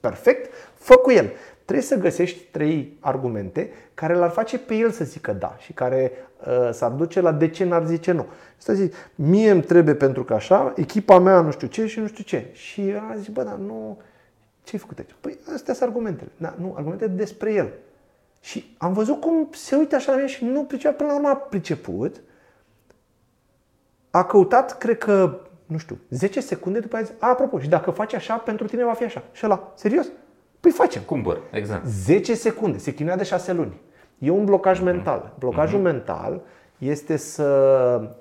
perfect, 0.00 0.52
fă 0.74 0.94
cu 0.94 1.10
el. 1.10 1.32
Trebuie 1.64 1.84
să 1.84 1.96
găsești 1.96 2.38
trei 2.50 2.96
argumente 3.00 3.70
care 3.94 4.14
l-ar 4.14 4.30
face 4.30 4.58
pe 4.58 4.74
el 4.74 4.90
să 4.90 5.04
zică 5.04 5.32
da 5.32 5.56
și 5.58 5.72
care 5.72 6.12
uh, 6.46 6.68
s-ar 6.72 6.90
duce 6.90 7.20
la 7.20 7.32
de 7.32 7.48
ce 7.48 7.64
n-ar 7.64 7.86
zice 7.86 8.12
nu. 8.12 8.26
Asta 8.58 8.72
zic, 8.72 8.94
mie 9.14 9.50
îmi 9.50 9.62
trebuie 9.62 9.94
pentru 9.94 10.24
că 10.24 10.34
așa, 10.34 10.72
echipa 10.76 11.18
mea 11.18 11.40
nu 11.40 11.50
știu 11.50 11.66
ce 11.66 11.86
și 11.86 12.00
nu 12.00 12.06
știu 12.06 12.24
ce. 12.24 12.46
Și 12.52 12.94
a 13.10 13.16
zis, 13.16 13.28
bă, 13.28 13.42
dar 13.42 13.54
nu, 13.54 13.98
ce 14.62 14.70
ai 14.72 14.78
făcut 14.78 14.98
aici? 14.98 15.14
Păi 15.20 15.38
astea 15.54 15.74
sunt 15.74 15.88
argumentele. 15.88 16.30
Da, 16.36 16.54
nu, 16.60 16.74
argumentele 16.76 17.10
despre 17.10 17.52
el. 17.52 17.68
Și 18.44 18.74
am 18.78 18.92
văzut 18.92 19.20
cum 19.20 19.48
se 19.52 19.76
uită 19.76 19.94
așa 19.94 20.10
la 20.10 20.16
mine 20.16 20.28
și 20.28 20.44
nu 20.44 20.64
pricepea, 20.64 20.92
până 20.92 21.08
la 21.08 21.14
urmă 21.14 21.28
a 21.28 21.36
priceput. 21.36 22.22
A 24.10 24.24
căutat, 24.24 24.78
cred 24.78 24.98
că, 24.98 25.40
nu 25.66 25.78
știu, 25.78 25.98
10 26.10 26.40
secunde 26.40 26.78
după 26.78 26.96
aia 26.96 27.04
zis, 27.04 27.14
a, 27.18 27.28
apropo, 27.28 27.58
și 27.58 27.68
dacă 27.68 27.90
faci 27.90 28.14
așa, 28.14 28.34
pentru 28.36 28.66
tine 28.66 28.84
va 28.84 28.92
fi 28.92 29.04
așa. 29.04 29.22
Și 29.32 29.44
ăla, 29.44 29.72
serios? 29.74 30.06
Păi 30.60 30.70
facem. 30.70 31.02
Cumpăr, 31.02 31.40
exact. 31.50 31.86
10 31.86 32.34
secunde, 32.34 32.78
se 32.78 32.94
chinuia 32.94 33.16
de 33.16 33.24
6 33.24 33.52
luni. 33.52 33.80
E 34.18 34.30
un 34.30 34.44
blocaj 34.44 34.80
mm-hmm. 34.80 34.84
mental. 34.84 35.34
Blocajul 35.38 35.78
mm-hmm. 35.78 35.82
mental 35.82 36.42
este 36.78 37.16
să 37.16 38.16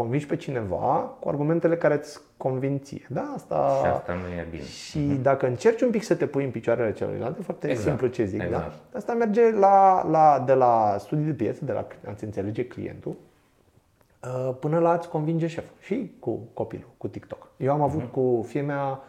convingi 0.00 0.26
pe 0.26 0.36
cineva 0.36 1.16
cu 1.20 1.28
argumentele 1.28 1.76
care 1.76 1.94
îți 1.94 2.20
convin 2.36 2.80
ție. 2.80 3.06
Da, 3.08 3.32
asta... 3.34 3.78
Și 3.82 3.86
asta 3.86 4.12
nu 4.12 4.26
e 4.26 4.46
bine. 4.50 4.62
Și 4.62 4.98
mm-hmm. 4.98 5.22
dacă 5.22 5.46
încerci 5.46 5.80
un 5.80 5.90
pic 5.90 6.02
să 6.02 6.14
te 6.14 6.26
pui 6.26 6.44
în 6.44 6.50
picioarele 6.50 6.92
celuilalt, 6.92 7.38
e 7.38 7.42
foarte 7.42 7.68
exact. 7.68 7.86
simplu 7.86 8.06
ce 8.06 8.24
zic. 8.24 8.38
Da? 8.38 8.44
Exact. 8.44 8.72
Da? 8.90 8.98
Asta 8.98 9.12
merge 9.12 9.50
la, 9.50 10.08
la, 10.10 10.42
de 10.46 10.52
la 10.52 10.96
studii 10.98 11.24
de 11.24 11.32
piață, 11.32 11.64
de 11.64 11.72
la 11.72 11.86
a-ți 12.08 12.24
înțelege 12.24 12.66
clientul, 12.66 13.14
uh, 14.22 14.54
până 14.60 14.78
la 14.78 14.90
a-ți 14.90 15.08
convinge 15.08 15.46
șeful. 15.46 15.76
Și 15.80 16.12
cu 16.18 16.38
copilul, 16.54 16.90
cu 16.96 17.08
TikTok. 17.08 17.48
Eu 17.56 17.72
am 17.72 17.82
avut 17.82 18.02
mm-hmm. 18.02 18.12
cu 18.12 18.44
fie 18.48 18.60
mea 18.60 19.00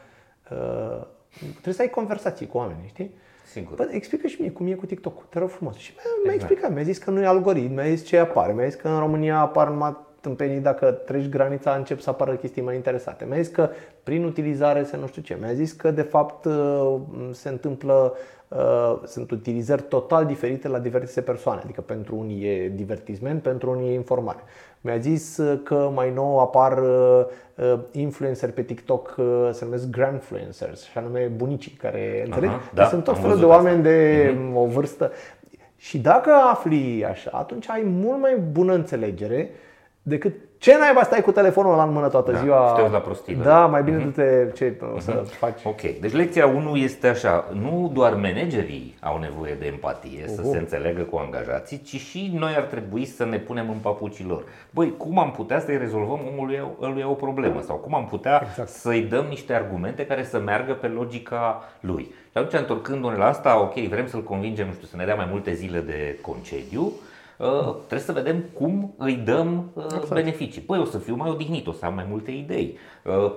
uh, 0.51 1.05
Trebuie 1.51 1.73
să 1.73 1.81
ai 1.81 1.89
conversații 1.89 2.47
cu 2.47 2.57
oamenii, 2.57 2.87
știi? 2.87 3.11
Sigur. 3.45 3.75
Bă, 3.75 3.87
explică 3.91 4.27
și 4.27 4.41
mie 4.41 4.51
cum 4.51 4.67
e 4.67 4.73
cu 4.73 4.85
TikTok, 4.85 5.29
te 5.29 5.39
rog 5.39 5.49
frumos. 5.49 5.75
Și 5.75 5.93
mi-a, 5.95 6.33
exact. 6.33 6.35
explicat, 6.35 6.73
mi-a 6.73 6.83
zis 6.83 6.97
că 6.97 7.11
nu 7.11 7.21
e 7.21 7.25
algoritm, 7.25 7.73
mi-a 7.73 7.87
zis 7.87 8.05
ce 8.05 8.17
apare, 8.17 8.53
mi-a 8.53 8.65
zis 8.65 8.75
că 8.75 8.87
în 8.87 8.99
România 8.99 9.39
apar 9.39 9.69
numai 9.69 9.97
tâmpenii 10.21 10.59
dacă 10.59 10.91
treci 10.91 11.29
granița 11.29 11.75
încep 11.75 11.99
să 11.99 12.09
apară 12.09 12.35
chestii 12.35 12.61
mai 12.61 12.75
interesate. 12.75 13.25
Mi-a 13.25 13.41
zis 13.41 13.47
că 13.47 13.69
prin 14.03 14.23
utilizare 14.23 14.83
se 14.83 14.97
nu 14.97 15.07
știu 15.07 15.21
ce. 15.21 15.37
Mi-a 15.41 15.53
zis 15.53 15.71
că 15.71 15.91
de 15.91 16.01
fapt 16.01 16.45
uh, 16.45 16.95
se 17.31 17.49
întâmplă 17.49 18.13
uh, 18.47 18.99
sunt 19.05 19.31
utilizări 19.31 19.81
total 19.81 20.25
diferite 20.25 20.67
la 20.67 20.79
diverse 20.79 21.21
persoane. 21.21 21.61
Adică 21.63 21.81
pentru 21.81 22.15
unii 22.15 22.45
e 22.45 22.71
divertisment, 22.75 23.41
pentru 23.41 23.71
unii 23.71 23.89
e 23.89 23.93
informare. 23.93 24.39
Mi-a 24.81 24.97
zis 24.97 25.37
uh, 25.37 25.59
că 25.63 25.91
mai 25.93 26.11
nou 26.13 26.39
apar 26.39 26.79
influencer 27.91 28.51
pe 28.51 28.61
TikTok, 28.61 29.19
se 29.51 29.65
numesc 29.65 29.89
grandfluencers, 29.89 30.83
și 30.83 30.97
anume 30.97 31.31
bunicii 31.35 31.71
care, 31.71 32.23
înțelegi? 32.25 32.53
Da, 32.73 32.85
sunt 32.85 33.03
tot 33.03 33.17
felul 33.17 33.39
de 33.39 33.45
oameni 33.45 33.77
asta. 33.77 33.89
de 33.89 34.31
uh-huh. 34.33 34.55
o 34.55 34.65
vârstă. 34.65 35.11
Și 35.75 35.99
dacă 35.99 36.31
afli 36.31 37.05
așa, 37.05 37.29
atunci 37.33 37.69
ai 37.69 37.83
mult 37.85 38.19
mai 38.19 38.35
bună 38.51 38.73
înțelegere 38.73 39.49
decât 40.01 40.33
ce 40.57 40.77
naiba 40.77 41.03
stai 41.03 41.21
cu 41.21 41.31
telefonul 41.31 41.73
ăla 41.73 41.83
în 41.83 41.91
mână 41.93 42.07
toată 42.07 42.31
da, 42.31 42.37
ziua? 42.37 42.75
Și 42.85 42.91
la 42.91 42.99
prostii. 42.99 43.35
Da, 43.35 43.65
mai 43.65 43.83
bine 43.83 43.99
uh-huh. 43.99 44.03
du-te 44.03 44.51
ce 44.55 44.75
uh-huh. 44.75 44.97
să 44.97 45.11
faci. 45.11 45.63
Ok, 45.63 45.81
deci 45.81 46.11
lecția 46.11 46.47
1 46.47 46.75
este 46.75 47.07
așa, 47.07 47.45
nu 47.53 47.91
doar 47.93 48.13
managerii 48.13 48.97
au 48.99 49.19
nevoie 49.19 49.55
de 49.59 49.65
empatie, 49.65 50.23
uh-huh. 50.23 50.35
să 50.35 50.41
se 50.51 50.57
înțeleagă 50.57 51.01
cu 51.01 51.17
angajații, 51.17 51.81
ci 51.81 51.95
și 51.95 52.31
noi 52.37 52.53
ar 52.55 52.63
trebui 52.63 53.05
să 53.05 53.25
ne 53.25 53.37
punem 53.37 53.69
în 53.69 53.77
papucii 53.81 54.25
lor. 54.25 54.43
Băi, 54.69 54.93
cum 54.97 55.19
am 55.19 55.31
putea 55.31 55.59
să-i 55.59 55.77
rezolvăm 55.77 56.19
omului 56.31 56.61
ăluia 56.81 57.09
o 57.09 57.13
problemă? 57.13 57.61
Sau 57.61 57.75
cum 57.75 57.95
am 57.95 58.05
putea 58.05 58.41
exact. 58.49 58.69
să-i 58.69 59.01
dăm 59.01 59.25
niște 59.29 59.53
argumente 59.53 60.05
care 60.05 60.23
să 60.23 60.39
meargă 60.39 60.73
pe 60.73 60.87
logica 60.87 61.63
lui? 61.79 62.03
Și 62.03 62.37
atunci, 62.37 62.61
întorcându-ne 62.61 63.15
la 63.15 63.27
asta, 63.27 63.61
ok, 63.61 63.73
vrem 63.73 64.07
să-l 64.07 64.23
convingem, 64.23 64.67
nu 64.67 64.73
știu, 64.73 64.87
să 64.87 64.95
ne 64.95 65.05
dea 65.05 65.15
mai 65.15 65.27
multe 65.31 65.53
zile 65.53 65.79
de 65.79 66.17
concediu, 66.21 66.81
Uh, 66.81 67.10
trebuie 67.77 67.99
să 67.99 68.11
vedem 68.11 68.43
cum 68.53 68.93
îi 68.97 69.15
dăm 69.15 69.69
uh, 69.73 69.83
exact. 69.85 70.13
beneficii. 70.13 70.61
Păi 70.61 70.79
o 70.79 70.85
să 70.85 70.97
fiu 70.97 71.15
mai 71.15 71.29
odihnit, 71.29 71.67
o 71.67 71.71
să 71.71 71.85
am 71.85 71.93
mai 71.93 72.05
multe 72.09 72.31
idei. 72.31 72.77
Uh, 73.05 73.31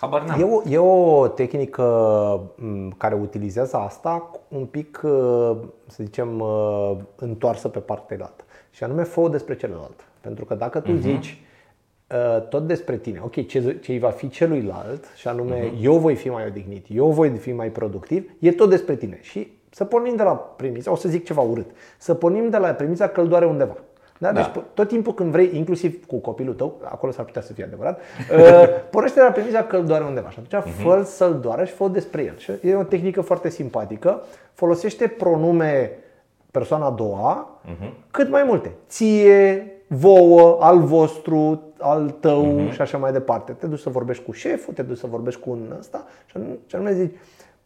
habar 0.00 0.22
n-am. 0.22 0.40
E, 0.40 0.44
o, 0.44 0.62
e 0.68 0.78
o 0.78 1.26
tehnică 1.26 1.84
care 2.96 3.14
utilizează 3.14 3.76
asta 3.76 4.30
un 4.48 4.64
pic, 4.64 5.00
să 5.86 6.02
zicem, 6.02 6.44
întoarsă 7.16 7.68
pe 7.68 7.78
partea 7.78 8.16
altă. 8.20 8.44
Și 8.70 8.84
anume, 8.84 9.02
fă 9.02 9.28
despre 9.28 9.56
celălalt. 9.56 10.06
Pentru 10.20 10.44
că 10.44 10.54
dacă 10.54 10.80
tu 10.80 10.92
uh-huh. 10.92 11.00
zici 11.00 11.42
tot 12.48 12.66
despre 12.66 12.96
tine, 12.96 13.20
ok, 13.24 13.46
ce, 13.46 13.78
ce 13.82 13.98
va 13.98 14.10
fi 14.10 14.28
celuilalt, 14.28 15.04
și 15.16 15.28
anume, 15.28 15.68
uh-huh. 15.68 15.82
eu 15.82 15.98
voi 15.98 16.14
fi 16.14 16.28
mai 16.28 16.46
odihnit, 16.46 16.86
eu 16.88 17.10
voi 17.10 17.30
fi 17.30 17.52
mai 17.52 17.68
productiv, 17.68 18.30
e 18.38 18.52
tot 18.52 18.70
despre 18.70 18.96
tine. 18.96 19.18
Și 19.22 19.48
să 19.74 19.84
pornim 19.84 20.16
de 20.16 20.22
la 20.22 20.34
premisa, 20.34 20.90
o 20.90 20.96
să 20.96 21.08
zic 21.08 21.24
ceva 21.24 21.40
urât, 21.40 21.70
să 21.98 22.14
pornim 22.14 22.48
de 22.48 22.56
la 22.56 22.68
premisa 22.68 23.08
că 23.08 23.20
îl 23.20 23.28
doare 23.28 23.46
undeva. 23.46 23.76
Da? 24.18 24.32
Da. 24.32 24.40
Deci 24.40 24.62
tot 24.74 24.88
timpul 24.88 25.14
când 25.14 25.30
vrei, 25.30 25.50
inclusiv 25.52 26.06
cu 26.06 26.16
copilul 26.16 26.54
tău, 26.54 26.80
acolo 26.84 27.12
s-ar 27.12 27.24
putea 27.24 27.42
să 27.42 27.52
fie 27.52 27.64
adevărat, 27.64 27.98
uh, 28.38 28.68
pornește 28.90 29.18
de 29.18 29.24
la 29.24 29.32
premisa 29.32 29.62
că 29.62 29.76
îl 29.76 29.84
doare 29.84 30.04
undeva. 30.04 30.30
Și 30.30 30.38
atunci 30.38 30.62
uh-huh. 30.62 30.82
fă 30.82 31.02
să-l 31.04 31.38
doară 31.40 31.64
și 31.64 31.72
fă 31.72 31.88
despre 31.88 32.22
el. 32.22 32.36
Și 32.36 32.52
e 32.62 32.74
o 32.74 32.82
tehnică 32.82 33.20
foarte 33.20 33.48
simpatică. 33.48 34.22
Folosește 34.52 35.06
pronume 35.06 35.90
persoana 36.50 36.86
a 36.86 36.90
doua, 36.90 37.60
uh-huh. 37.64 37.90
cât 38.10 38.30
mai 38.30 38.42
multe. 38.46 38.72
Ție, 38.88 39.72
vouă, 39.86 40.58
al 40.60 40.78
vostru, 40.80 41.62
al 41.78 42.10
tău 42.10 42.60
uh-huh. 42.60 42.72
și 42.72 42.80
așa 42.80 42.98
mai 42.98 43.12
departe. 43.12 43.52
Te 43.52 43.66
duci 43.66 43.80
să 43.80 43.90
vorbești 43.90 44.24
cu 44.24 44.32
șeful, 44.32 44.74
te 44.74 44.82
duci 44.82 44.98
să 44.98 45.06
vorbești 45.06 45.40
cu 45.40 45.50
un 45.50 45.74
ăsta 45.78 46.04
și 46.66 46.76
anume 46.76 46.92
zici, 46.92 47.14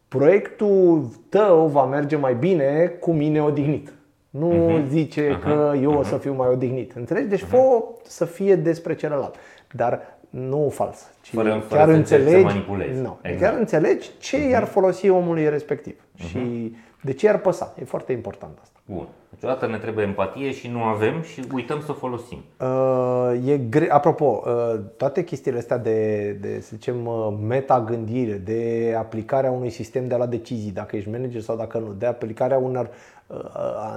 proiectul 0.09 1.09
tău 1.29 1.67
va 1.67 1.85
merge 1.85 2.15
mai 2.15 2.35
bine 2.35 2.85
cu 2.99 3.11
mine 3.11 3.41
odihnit. 3.41 3.93
Nu 4.29 4.79
uh-huh. 4.79 4.87
zice 4.87 5.35
uh-huh. 5.35 5.41
că 5.41 5.73
eu 5.81 5.93
uh-huh. 5.93 5.99
o 5.99 6.03
să 6.03 6.17
fiu 6.17 6.33
mai 6.33 6.47
odihnit. 6.47 6.91
Înțelegi? 6.95 7.27
Deci 7.27 7.43
uh-huh. 7.43 7.49
fă 7.49 7.83
să 8.03 8.25
fie 8.25 8.55
despre 8.55 8.95
celălalt. 8.95 9.35
Dar 9.71 10.17
nu 10.29 10.69
fals. 10.71 11.09
Ci 11.21 11.29
fără, 11.29 11.63
fără 11.67 11.79
chiar 11.79 11.89
înțelegi, 11.89 12.41
să 12.41 12.45
manipulezi. 12.45 13.01
Nu, 13.01 13.19
exact. 13.21 13.41
Chiar 13.41 13.59
înțelegi 13.59 14.09
ce 14.19 14.37
uh-huh. 14.37 14.49
i-ar 14.49 14.63
folosi 14.63 15.09
omului 15.09 15.49
respectiv. 15.49 15.95
Uh-huh. 15.95 16.25
Și 16.25 16.75
de 17.01 17.13
ce 17.13 17.29
ar 17.29 17.37
păsa. 17.37 17.73
E 17.81 17.83
foarte 17.83 18.11
important 18.11 18.57
asta. 18.61 18.79
Bun. 18.85 19.07
Niciodată 19.41 19.67
ne 19.67 19.77
trebuie 19.77 20.05
empatie 20.05 20.51
și 20.51 20.67
nu 20.67 20.83
avem 20.83 21.21
și 21.21 21.43
uităm 21.53 21.81
să 21.81 21.91
o 21.91 21.93
folosim. 21.93 22.37
Uh, 22.59 23.47
e 23.47 23.57
gre- 23.57 23.91
Apropo, 23.91 24.43
uh, 24.45 24.79
toate 24.97 25.23
chestiile 25.23 25.57
astea 25.57 25.77
de, 25.77 26.31
de, 26.41 26.59
să 26.59 26.69
zicem, 26.73 27.05
uh, 27.05 27.33
meta-gândire, 27.47 28.33
de 28.33 28.93
aplicarea 28.97 29.51
unui 29.51 29.69
sistem 29.69 30.07
de 30.07 30.15
la 30.15 30.25
decizii, 30.25 30.71
dacă 30.71 30.95
ești 30.95 31.09
manager 31.09 31.41
sau 31.41 31.55
dacă 31.55 31.77
nu, 31.77 31.93
de 31.97 32.05
aplicarea 32.05 32.57
unor 32.57 32.89
uh, 33.27 33.37
uh 33.37 33.95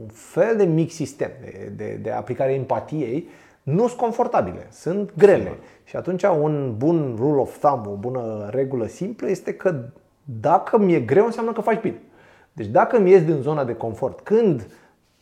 un 0.00 0.08
fel 0.12 0.56
de 0.56 0.64
mic 0.64 0.90
sistem 0.90 1.30
de, 1.40 1.72
de, 1.76 1.98
de 2.02 2.10
aplicare 2.10 2.52
empatiei, 2.52 3.28
nu 3.62 3.86
sunt 3.86 4.00
confortabile, 4.00 4.66
sunt 4.70 5.12
grele. 5.16 5.42
Sigur. 5.42 5.58
Și 5.84 5.96
atunci 5.96 6.22
un 6.22 6.74
bun 6.76 7.14
rule 7.18 7.40
of 7.40 7.58
thumb, 7.58 7.86
o 7.86 7.94
bună 7.94 8.48
regulă 8.50 8.86
simplă 8.86 9.30
este 9.30 9.54
că 9.54 9.84
dacă 10.40 10.78
mi-e 10.78 11.00
greu, 11.00 11.24
înseamnă 11.24 11.52
că 11.52 11.60
faci 11.60 11.80
bine. 11.80 12.00
Deci 12.52 12.66
dacă 12.66 12.96
îmi 12.96 13.10
ies 13.10 13.24
din 13.24 13.40
zona 13.40 13.64
de 13.64 13.74
confort, 13.74 14.20
când, 14.20 14.66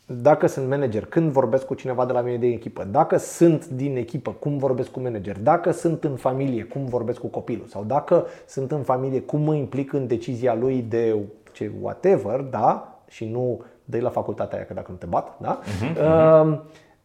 dacă 0.05 0.47
sunt 0.47 0.69
manager, 0.69 1.05
când 1.05 1.31
vorbesc 1.31 1.65
cu 1.65 1.73
cineva 1.73 2.05
de 2.05 2.13
la 2.13 2.21
mine 2.21 2.37
de 2.37 2.47
echipă, 2.47 2.83
dacă 2.91 3.17
sunt 3.17 3.67
din 3.67 3.97
echipă, 3.97 4.31
cum 4.31 4.57
vorbesc 4.57 4.91
cu 4.91 4.99
manager, 4.99 5.39
dacă 5.39 5.71
sunt 5.71 6.03
în 6.03 6.15
familie, 6.15 6.63
cum 6.63 6.85
vorbesc 6.85 7.19
cu 7.19 7.27
copilul 7.27 7.65
sau 7.67 7.83
dacă 7.83 8.25
sunt 8.47 8.71
în 8.71 8.81
familie, 8.81 9.21
cum 9.21 9.41
mă 9.41 9.55
implic 9.55 9.93
în 9.93 10.07
decizia 10.07 10.55
lui 10.55 10.81
de 10.81 11.15
ce 11.51 11.71
whatever, 11.81 12.39
da, 12.39 12.99
și 13.07 13.25
nu 13.25 13.61
dă 13.85 13.99
la 13.99 14.09
facultatea 14.09 14.57
aia 14.57 14.65
că 14.67 14.73
dacă 14.73 14.91
nu 14.91 14.97
te 14.97 15.05
bat, 15.05 15.37
da? 15.39 15.59
Uh-huh, 15.59 15.95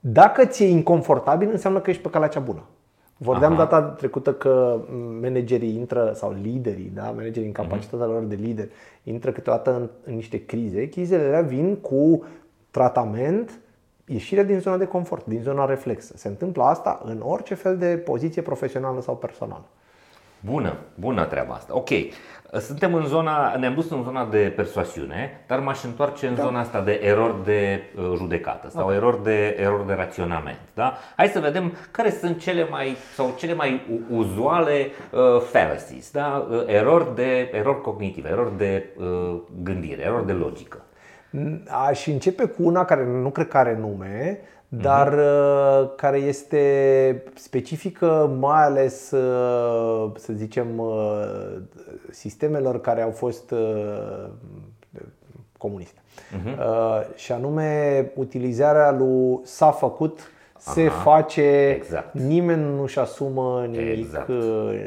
Dacă 0.01 0.45
ți-e 0.45 0.69
inconfortabil, 0.69 1.49
înseamnă 1.51 1.81
că 1.81 1.91
ești 1.91 2.03
pe 2.03 2.11
calea 2.11 2.29
cea 2.29 2.41
bună. 2.41 2.63
Vorbeam 3.17 3.53
Aha. 3.53 3.65
data 3.65 3.83
trecută 3.83 4.33
că 4.35 4.81
managerii 5.21 5.75
intră, 5.75 6.13
sau 6.15 6.37
liderii, 6.43 6.91
da? 6.95 7.03
managerii 7.03 7.49
în 7.49 7.55
mhm. 7.57 7.63
capacitatea 7.63 8.07
lor 8.07 8.23
de 8.23 8.35
lider, 8.35 8.69
intră 9.03 9.33
câteodată 9.33 9.75
în, 9.75 9.91
în 10.05 10.15
niște 10.15 10.45
crize. 10.45 10.89
Crizele 10.89 11.23
alea 11.23 11.41
vin 11.41 11.77
cu 11.77 12.25
tratament, 12.71 13.59
ieșirea 14.07 14.45
din 14.45 14.59
zona 14.59 14.77
de 14.77 14.87
confort, 14.87 15.27
din 15.27 15.41
zona 15.43 15.65
reflexă. 15.65 16.13
Se 16.17 16.29
întâmplă 16.29 16.63
asta 16.63 17.03
în 17.05 17.21
orice 17.25 17.55
fel 17.55 17.77
de 17.77 17.97
poziție 17.97 18.43
profesională 18.43 19.01
sau 19.01 19.17
personală. 19.17 19.65
Bună, 20.45 20.77
bună 20.95 21.25
treaba 21.25 21.55
asta. 21.55 21.77
Ok, 21.77 21.89
suntem 22.61 22.95
în 22.95 23.07
zona, 23.07 23.57
ne-am 23.57 23.75
dus 23.75 23.91
în 23.91 24.03
zona 24.03 24.25
de 24.25 24.53
persoasiune, 24.57 25.45
dar 25.47 25.59
m-aș 25.59 25.85
întoarce 25.85 26.27
în 26.27 26.35
da. 26.35 26.43
zona 26.43 26.61
asta 26.61 26.81
de 26.81 27.01
erori 27.03 27.45
de 27.45 27.83
uh, 27.97 28.13
judecată 28.17 28.69
sau 28.71 28.85
okay. 28.85 28.97
erori 28.97 29.23
de, 29.23 29.57
erori 29.59 29.87
de 29.87 29.93
raționament. 29.93 30.59
Da? 30.75 30.99
Hai 31.17 31.27
să 31.27 31.41
vedem 31.41 31.73
care 31.91 32.11
sunt 32.11 32.41
cele 32.41 32.69
mai 32.71 32.97
sau 33.15 33.35
cele 33.37 33.55
mai 33.55 33.81
uzuale 34.11 34.91
uh, 35.11 35.41
fallacies, 35.41 36.11
da? 36.11 36.47
Uh, 36.51 36.63
erori 36.67 37.15
de 37.15 37.51
erori 37.53 37.81
cognitive, 37.81 38.29
erori 38.29 38.57
de 38.57 38.85
uh, 38.97 39.41
gândire, 39.63 40.03
erori 40.03 40.27
de 40.27 40.33
logică. 40.33 40.83
Aș 41.89 42.07
începe 42.07 42.45
cu 42.45 42.63
una 42.63 42.85
care 42.85 43.05
nu 43.05 43.31
cred 43.31 43.49
că 43.49 43.57
are 43.57 43.77
nume, 43.81 44.41
dar 44.83 45.13
uh-huh. 45.13 45.97
care 45.97 46.19
este 46.19 47.23
specifică 47.35 48.37
mai 48.39 48.65
ales, 48.65 49.11
uh, 49.11 50.11
să 50.17 50.33
zicem, 50.33 50.79
uh, 50.79 50.87
sistemelor 52.11 52.81
care 52.81 53.03
au 53.03 53.11
fost 53.11 53.55
comuniste. 55.59 55.99
Uh-huh. 56.01 57.15
Și 57.15 57.33
anume 57.33 58.13
utilizarea 58.15 58.91
lui 58.91 59.41
s-a 59.43 59.71
făcut, 59.71 60.21
se 60.59 60.87
Aha, 60.87 61.03
face, 61.03 61.75
exact. 61.77 62.15
nimeni 62.15 62.75
nu-și 62.77 62.99
asumă 62.99 63.67
nimic 63.71 63.99
exact. 63.99 64.29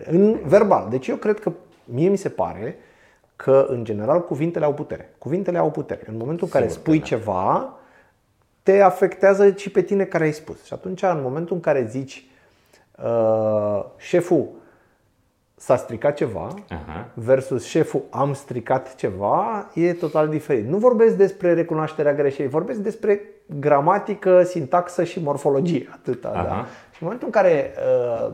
în 0.05 0.39
verbal. 0.45 0.87
Deci 0.89 1.07
eu 1.07 1.15
cred 1.15 1.39
că, 1.39 1.51
mie 1.83 2.09
mi 2.09 2.17
se 2.17 2.29
pare 2.29 2.77
că 3.35 3.65
în 3.69 3.83
general 3.83 4.23
cuvintele 4.25 4.65
au 4.65 4.73
putere. 4.73 5.13
Cuvintele 5.17 5.57
au 5.57 5.71
putere. 5.71 6.01
În 6.07 6.17
momentul 6.17 6.45
în 6.45 6.59
care 6.59 6.71
spui 6.71 7.01
ceva, 7.01 7.76
te 8.67 8.81
afectează 8.81 9.53
și 9.55 9.69
pe 9.69 9.81
tine 9.81 10.03
care 10.03 10.23
ai 10.23 10.31
spus. 10.31 10.63
Și 10.63 10.73
atunci, 10.73 11.01
în 11.01 11.19
momentul 11.21 11.55
în 11.55 11.61
care 11.61 11.85
zici 11.89 12.25
uh, 13.03 13.83
șeful 13.97 14.47
s-a 15.55 15.75
stricat 15.75 16.15
ceva 16.15 16.53
uh-huh. 16.53 17.13
versus 17.13 17.65
șeful 17.65 18.03
am 18.09 18.33
stricat 18.33 18.95
ceva, 18.95 19.69
e 19.73 19.93
total 19.93 20.27
diferit. 20.27 20.67
Nu 20.67 20.77
vorbesc 20.77 21.15
despre 21.15 21.53
recunoașterea 21.53 22.13
greșelii, 22.13 22.49
vorbesc 22.49 22.79
despre 22.79 23.21
gramatică, 23.45 24.43
sintaxă 24.43 25.03
și 25.03 25.23
morfologie. 25.23 25.89
Atâta, 25.93 26.31
uh-huh. 26.31 26.47
da? 26.47 26.65
Și 26.91 27.03
în 27.03 27.07
momentul 27.07 27.27
în 27.27 27.41
care 27.41 27.73
uh, 27.77 28.33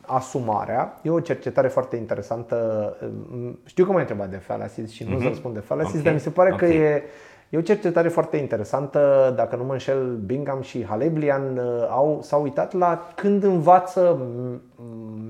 asumarea, 0.00 1.00
e 1.02 1.10
o 1.10 1.20
cercetare 1.20 1.68
foarte 1.68 1.96
interesantă, 1.96 2.56
uh, 3.32 3.52
știu 3.64 3.84
că 3.84 3.90
m-ai 3.92 4.00
întrebat 4.00 4.30
de 4.30 4.36
fallacies 4.36 4.90
și 4.90 5.04
nu 5.04 5.18
uh-huh. 5.18 5.28
răspund 5.28 5.54
de 5.54 5.60
fallacies, 5.60 5.92
okay. 5.92 6.04
dar 6.04 6.12
mi 6.12 6.20
se 6.20 6.30
pare 6.30 6.52
okay. 6.52 6.68
că 6.68 6.74
e 6.74 7.02
E 7.54 7.58
o 7.58 7.60
cercetare 7.60 8.08
foarte 8.08 8.36
interesantă, 8.36 9.32
dacă 9.36 9.56
nu 9.56 9.64
mă 9.64 9.72
înșel, 9.72 10.14
Bingham 10.26 10.62
și 10.62 10.84
Haleblian 10.84 11.56
uh, 11.56 11.86
au, 11.88 12.20
s-au 12.22 12.42
uitat 12.42 12.72
la 12.72 13.12
când 13.14 13.42
învață 13.42 14.26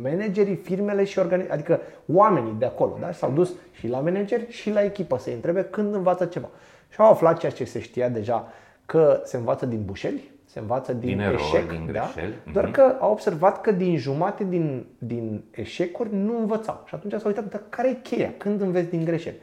managerii, 0.02 0.54
firmele 0.54 1.04
și 1.04 1.20
organi- 1.20 1.48
adică 1.50 1.80
oamenii 2.12 2.54
de 2.58 2.64
acolo, 2.64 2.98
da? 3.00 3.12
s-au 3.12 3.30
dus 3.30 3.52
și 3.72 3.88
la 3.88 4.00
manageri 4.00 4.46
și 4.50 4.70
la 4.70 4.84
echipă 4.84 5.18
să-i 5.18 5.32
întrebe 5.32 5.62
când 5.62 5.94
învață 5.94 6.24
ceva. 6.24 6.48
Și 6.88 7.00
au 7.00 7.10
aflat 7.10 7.38
ceea 7.38 7.52
ce 7.52 7.64
se 7.64 7.80
știa 7.80 8.08
deja, 8.08 8.52
că 8.86 9.20
se 9.24 9.36
învață 9.36 9.66
din 9.66 9.82
bușeli, 9.84 10.30
se 10.44 10.58
învață 10.58 10.92
din, 10.92 11.08
din 11.08 11.20
erori, 11.20 11.42
eșec, 11.42 11.68
din 11.68 11.90
da? 11.92 12.10
doar 12.52 12.64
mhm. 12.64 12.74
că 12.74 12.96
au 13.00 13.10
observat 13.10 13.60
că 13.60 13.72
din 13.72 13.96
jumate 13.96 14.44
din, 14.44 14.86
din 14.98 15.44
eșecuri 15.50 16.14
nu 16.14 16.38
învățau. 16.38 16.82
Și 16.86 16.94
atunci 16.94 17.12
s-au 17.12 17.28
uitat, 17.28 17.48
dar 17.48 17.62
care 17.68 17.88
e 17.88 17.94
cheia? 18.02 18.32
Când 18.36 18.60
înveți 18.60 18.90
din 18.90 19.04
greșeli? 19.04 19.36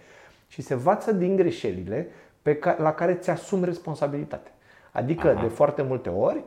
Și 0.47 0.61
se 0.61 0.73
învață 0.73 1.11
din 1.11 1.35
greșelile 1.35 2.07
pe 2.41 2.55
care, 2.55 2.81
la 2.81 2.93
care 2.93 3.13
ți 3.13 3.29
asumi 3.29 3.65
responsabilitate. 3.65 4.51
Adică, 4.91 5.27
Aha. 5.27 5.41
de 5.41 5.47
foarte 5.47 5.81
multe 5.81 6.09
ori, 6.09 6.43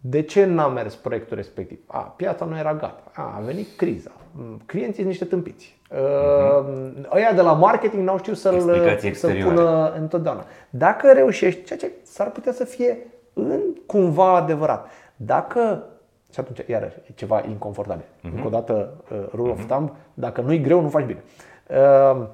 de 0.00 0.22
ce 0.22 0.44
n-a 0.44 0.68
mers 0.68 0.94
proiectul 0.94 1.36
respectiv? 1.36 1.78
A, 1.86 1.98
piața 1.98 2.44
nu 2.44 2.58
era 2.58 2.74
gata. 2.74 3.02
A, 3.12 3.34
a 3.36 3.40
venit 3.44 3.66
criza. 3.76 4.10
Mm, 4.32 4.60
clienții 4.66 4.94
sunt 4.94 5.06
niște 5.06 5.24
tâmpiți. 5.24 5.78
Uh-huh. 5.90 7.12
Ăia 7.14 7.32
de 7.34 7.40
la 7.40 7.52
marketing 7.52 8.02
n-au 8.02 8.18
știut 8.18 8.36
să-l, 8.36 8.60
să 9.12 9.28
pună 9.44 9.92
întotdeauna. 9.92 10.44
Dacă 10.70 11.12
reușești, 11.12 11.64
ceea 11.64 11.78
ce 11.78 11.90
s-ar 12.02 12.30
putea 12.30 12.52
să 12.52 12.64
fie 12.64 12.98
în 13.32 13.60
cumva 13.86 14.36
adevărat. 14.36 14.88
Dacă 15.16 15.86
și 16.32 16.40
atunci, 16.40 16.68
iarăși, 16.68 16.96
e 16.96 17.12
ceva 17.14 17.42
inconfortabil. 17.48 18.04
Uh-huh. 18.04 18.34
Încă 18.34 18.46
o 18.46 18.50
dată, 18.50 18.94
uh, 19.12 19.18
rule 19.34 19.52
uh-huh. 19.52 19.54
of 19.54 19.66
thumb, 19.66 19.90
dacă 20.14 20.40
nu-i 20.40 20.60
greu, 20.60 20.80
nu 20.80 20.88
faci 20.88 21.04
bine. 21.04 21.22
Uh, 21.68 22.26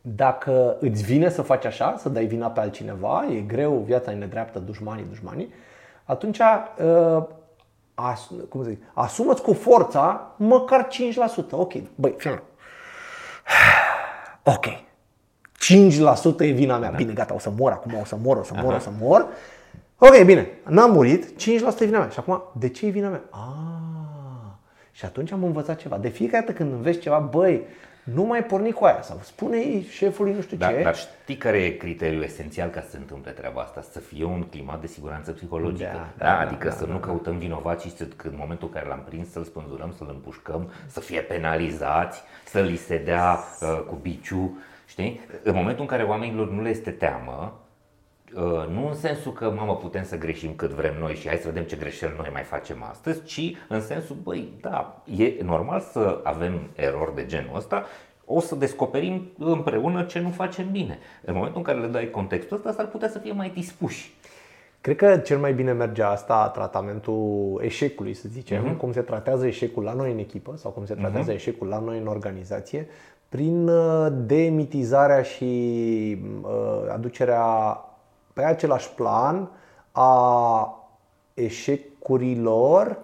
dacă 0.00 0.76
îți 0.80 1.02
vine 1.02 1.28
să 1.28 1.42
faci 1.42 1.64
așa, 1.64 1.94
să 1.98 2.08
dai 2.08 2.24
vina 2.24 2.50
pe 2.50 2.60
altcineva, 2.60 3.26
e 3.30 3.40
greu, 3.40 3.72
viața 3.72 4.12
e 4.12 4.14
nedreaptă, 4.14 4.58
dușmanii, 4.58 5.04
dușmanii, 5.08 5.52
atunci 6.04 6.38
uh, 6.38 7.22
as, 7.94 8.30
cum 8.48 8.62
zic, 8.62 8.82
asumă-ți 8.92 9.42
cu 9.42 9.52
forța 9.52 10.34
măcar 10.36 10.88
5%. 10.88 11.50
Ok, 11.50 11.72
băi, 11.94 12.14
fii 12.16 12.40
Ok, 14.42 14.66
5% 14.66 16.40
e 16.40 16.50
vina 16.50 16.78
mea. 16.78 16.90
Da. 16.90 16.96
Bine, 16.96 17.12
gata, 17.12 17.34
o 17.34 17.38
să 17.38 17.50
mor 17.58 17.72
acum, 17.72 17.94
o 18.00 18.04
să 18.04 18.16
mor, 18.22 18.36
o 18.36 18.42
să 18.42 18.52
mor, 18.54 18.72
Aha. 18.72 18.76
o 18.76 18.78
să 18.78 18.90
mor. 19.00 19.26
Ok, 19.98 20.24
bine, 20.24 20.48
n-am 20.66 20.92
murit, 20.92 21.24
5% 21.24 21.80
e 21.80 21.84
vina 21.84 21.98
mea. 21.98 22.08
Și 22.08 22.18
acum, 22.18 22.42
de 22.52 22.68
ce 22.68 22.86
e 22.86 22.90
vina 22.90 23.08
mea? 23.08 23.22
Ah, 23.30 23.40
și 24.90 25.04
atunci 25.04 25.32
am 25.32 25.44
învățat 25.44 25.76
ceva. 25.76 25.98
De 25.98 26.08
fiecare 26.08 26.44
dată 26.46 26.56
când 26.56 26.72
înveți 26.72 26.98
ceva, 26.98 27.18
băi, 27.18 27.66
nu 28.04 28.22
mai 28.22 28.44
porni 28.44 28.72
cu 28.72 28.84
aia 28.84 29.02
sau 29.02 29.20
spune 29.22 29.82
șefului 29.82 30.32
nu 30.32 30.40
știu 30.40 30.56
dar, 30.56 30.74
ce. 30.74 30.82
Dar 30.82 30.96
știi 30.96 31.36
care 31.36 31.62
e 31.62 31.70
criteriul 31.70 32.22
esențial 32.22 32.68
ca 32.68 32.80
să 32.80 32.90
se 32.90 32.96
întâmple 32.96 33.30
treaba 33.30 33.60
asta? 33.60 33.82
Să 33.90 33.98
fie 33.98 34.24
un 34.24 34.42
climat 34.42 34.80
de 34.80 34.86
siguranță 34.86 35.32
psihologică. 35.32 35.90
Da, 35.92 36.08
da, 36.16 36.24
da, 36.24 36.38
adică 36.38 36.68
da, 36.68 36.74
să 36.74 36.84
da, 36.84 36.92
nu 36.92 36.98
da. 36.98 37.06
căutăm 37.06 37.38
vinovați 37.38 37.86
și 37.86 37.96
să, 37.96 38.06
în 38.24 38.34
momentul 38.36 38.68
în 38.68 38.74
care 38.74 38.88
l-am 38.88 39.02
prins 39.08 39.30
să-l 39.30 39.44
spânzurăm, 39.44 39.94
să-l 39.98 40.08
împușcăm, 40.10 40.72
să 40.86 41.00
fie 41.00 41.20
penalizați, 41.20 42.22
să 42.44 42.60
li 42.60 42.76
se 42.76 42.98
dea 42.98 43.38
uh, 43.60 43.82
cu 43.86 43.94
biciu. 43.94 44.58
Știi? 44.86 45.20
În 45.42 45.54
momentul 45.54 45.80
în 45.80 45.88
care 45.88 46.02
oamenilor 46.02 46.50
nu 46.50 46.62
le 46.62 46.68
este 46.68 46.90
teamă, 46.90 47.59
Uh, 47.59 47.59
nu 48.70 48.86
în 48.88 48.94
sensul 48.94 49.32
că, 49.32 49.50
mamă, 49.50 49.76
putem 49.76 50.04
să 50.04 50.18
greșim 50.18 50.54
cât 50.54 50.70
vrem 50.70 50.94
noi 50.98 51.14
și 51.14 51.28
hai 51.28 51.36
să 51.36 51.48
vedem 51.48 51.62
ce 51.62 51.76
greșeli 51.76 52.14
noi 52.16 52.28
mai 52.32 52.42
facem 52.42 52.84
astăzi, 52.90 53.24
ci 53.24 53.56
în 53.68 53.80
sensul, 53.80 54.16
băi, 54.22 54.52
da, 54.60 55.02
e 55.16 55.42
normal 55.42 55.80
să 55.80 56.20
avem 56.22 56.70
erori 56.74 57.14
de 57.14 57.26
genul 57.26 57.56
ăsta, 57.56 57.84
o 58.24 58.40
să 58.40 58.54
descoperim 58.54 59.30
împreună 59.38 60.02
ce 60.02 60.18
nu 60.18 60.28
facem 60.28 60.70
bine. 60.70 60.98
În 61.24 61.34
momentul 61.34 61.58
în 61.58 61.64
care 61.64 61.78
le 61.78 61.86
dai 61.86 62.10
contextul 62.10 62.56
ăsta, 62.56 62.72
s-ar 62.72 62.86
putea 62.86 63.08
să 63.08 63.18
fie 63.18 63.32
mai 63.32 63.50
dispuși. 63.54 64.14
Cred 64.80 64.96
că 64.96 65.16
cel 65.16 65.38
mai 65.38 65.52
bine 65.52 65.72
merge 65.72 66.02
asta, 66.02 66.48
tratamentul 66.48 67.60
eșecului, 67.64 68.14
să 68.14 68.28
zicem, 68.28 68.74
uh-huh. 68.74 68.76
cum 68.76 68.92
se 68.92 69.00
tratează 69.00 69.46
eșecul 69.46 69.82
la 69.82 69.92
noi 69.92 70.12
în 70.12 70.18
echipă 70.18 70.56
sau 70.56 70.70
cum 70.70 70.84
se 70.84 70.94
tratează 70.94 71.30
uh-huh. 71.30 71.34
eșecul 71.34 71.66
la 71.66 71.78
noi 71.78 71.98
în 71.98 72.06
organizație, 72.06 72.86
prin 73.28 73.68
uh, 73.68 74.06
demitizarea 74.26 75.22
și 75.22 75.44
uh, 76.42 76.92
aducerea 76.92 77.44
pe 78.32 78.42
același 78.42 78.94
plan 78.94 79.50
a 79.92 80.74
eșecurilor 81.34 82.98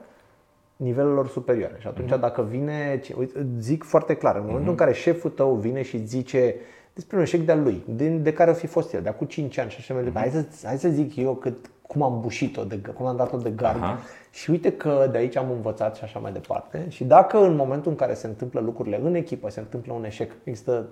nivelelor 0.76 1.28
superioare. 1.28 1.76
Și 1.78 1.86
atunci 1.86 2.12
mm-hmm. 2.12 2.20
dacă 2.20 2.42
vine, 2.42 3.00
uite, 3.18 3.46
zic 3.58 3.84
foarte 3.84 4.14
clar, 4.14 4.36
în 4.36 4.40
momentul 4.40 4.64
mm-hmm. 4.64 4.70
în 4.70 4.74
care 4.76 4.92
șeful 4.92 5.30
tău 5.30 5.54
vine 5.54 5.82
și 5.82 6.06
zice 6.06 6.54
despre 6.94 7.16
un 7.16 7.22
eșec 7.22 7.40
de-al 7.40 7.62
lui, 7.62 7.82
de, 7.88 8.08
de 8.08 8.32
care 8.32 8.50
a 8.50 8.54
fi 8.54 8.66
fost 8.66 8.92
el, 8.92 9.02
de 9.02 9.08
acum 9.08 9.26
5 9.26 9.58
ani 9.58 9.70
și 9.70 9.76
așa 9.78 9.94
mai 9.94 10.02
departe, 10.02 10.28
mm-hmm. 10.28 10.32
hai, 10.32 10.46
să, 10.50 10.66
hai 10.66 10.78
să 10.78 10.88
zic 10.88 11.16
eu 11.16 11.34
cât, 11.34 11.70
cum 11.86 12.02
am 12.02 12.20
bușit-o, 12.20 12.64
de, 12.64 12.78
cum 12.78 13.06
am 13.06 13.16
dat-o 13.16 13.36
de 13.36 13.50
gard 13.50 13.82
Aha. 13.82 13.98
și 14.30 14.50
uite 14.50 14.72
că 14.72 15.08
de 15.10 15.18
aici 15.18 15.36
am 15.36 15.50
învățat 15.50 15.96
și 15.96 16.04
așa 16.04 16.18
mai 16.18 16.32
departe. 16.32 16.86
Și 16.88 17.04
dacă 17.04 17.38
în 17.38 17.54
momentul 17.54 17.90
în 17.90 17.96
care 17.96 18.14
se 18.14 18.26
întâmplă 18.26 18.60
lucrurile 18.60 19.00
în 19.02 19.14
echipă, 19.14 19.50
se 19.50 19.60
întâmplă 19.60 19.92
un 19.92 20.04
eșec, 20.04 20.32
există 20.44 20.88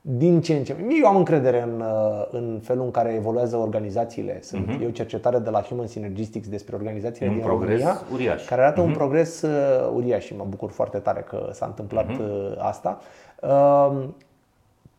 din 0.00 0.40
ce 0.40 0.54
în 0.54 0.64
ce. 0.64 0.76
Eu 1.00 1.06
am 1.06 1.16
încredere 1.16 1.62
în, 1.62 1.80
uh, 1.80 2.28
în 2.30 2.60
felul 2.62 2.84
în 2.84 2.90
care 2.90 3.14
evoluează 3.14 3.56
organizațiile. 3.56 4.38
Sunt, 4.42 4.68
uh-huh. 4.68 4.82
E 4.82 4.86
o 4.86 4.90
cercetare 4.90 5.38
de 5.38 5.50
la 5.50 5.62
Human 5.62 5.86
Synergistics 5.86 6.48
despre 6.48 6.76
organizațiile 6.76 7.28
un 7.28 7.34
din 7.34 7.44
progres 7.44 7.80
România, 7.80 8.02
uriaș. 8.12 8.44
care 8.44 8.60
arată 8.60 8.80
uh-huh. 8.80 8.84
un 8.84 8.88
mhm. 8.88 8.98
progres 8.98 9.42
uh, 9.42 9.50
uriaș 9.94 10.24
și 10.24 10.36
mă 10.36 10.46
bucur 10.48 10.70
foarte 10.70 10.98
tare 10.98 11.24
că 11.28 11.50
s-a 11.52 11.66
întâmplat 11.66 12.06
uh-huh. 12.10 12.58
asta. 12.58 13.00
Uh, 13.42 14.04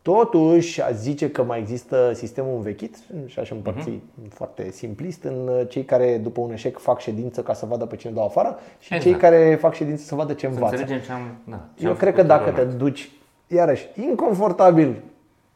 Totuși, 0.02 0.82
aș 0.82 0.92
zice 0.92 1.30
că 1.30 1.42
mai 1.42 1.58
există 1.58 2.12
sistemul 2.14 2.54
învechit 2.56 2.96
și 3.26 3.38
aș 3.38 3.50
împărți 3.50 3.90
uh-huh. 3.90 4.28
foarte 4.28 4.70
simplist 4.70 5.22
în 5.22 5.48
uh, 5.48 5.68
cei 5.68 5.84
care 5.84 6.18
după 6.18 6.40
un 6.40 6.52
eșec 6.52 6.78
fac 6.78 7.00
ședință 7.00 7.42
ca 7.42 7.52
să 7.52 7.66
vadă 7.66 7.84
pe 7.86 7.96
cine 7.96 8.12
dau 8.12 8.24
afară 8.24 8.58
și 8.78 8.94
exact. 8.94 9.02
cei 9.02 9.20
care 9.20 9.56
fac 9.60 9.74
ședință 9.74 10.04
să 10.04 10.14
vadă 10.14 10.32
ce 10.32 10.46
învață. 10.46 10.76
Să 10.76 10.84
ce 10.84 11.12
am, 11.12 11.20
da, 11.44 11.60
ce 11.78 11.86
Eu 11.86 11.92
cred 11.92 12.14
că 12.14 12.22
dacă 12.22 12.50
te 12.50 12.64
duci 12.64 13.10
iarăși, 13.54 13.88
inconfortabil 13.94 15.02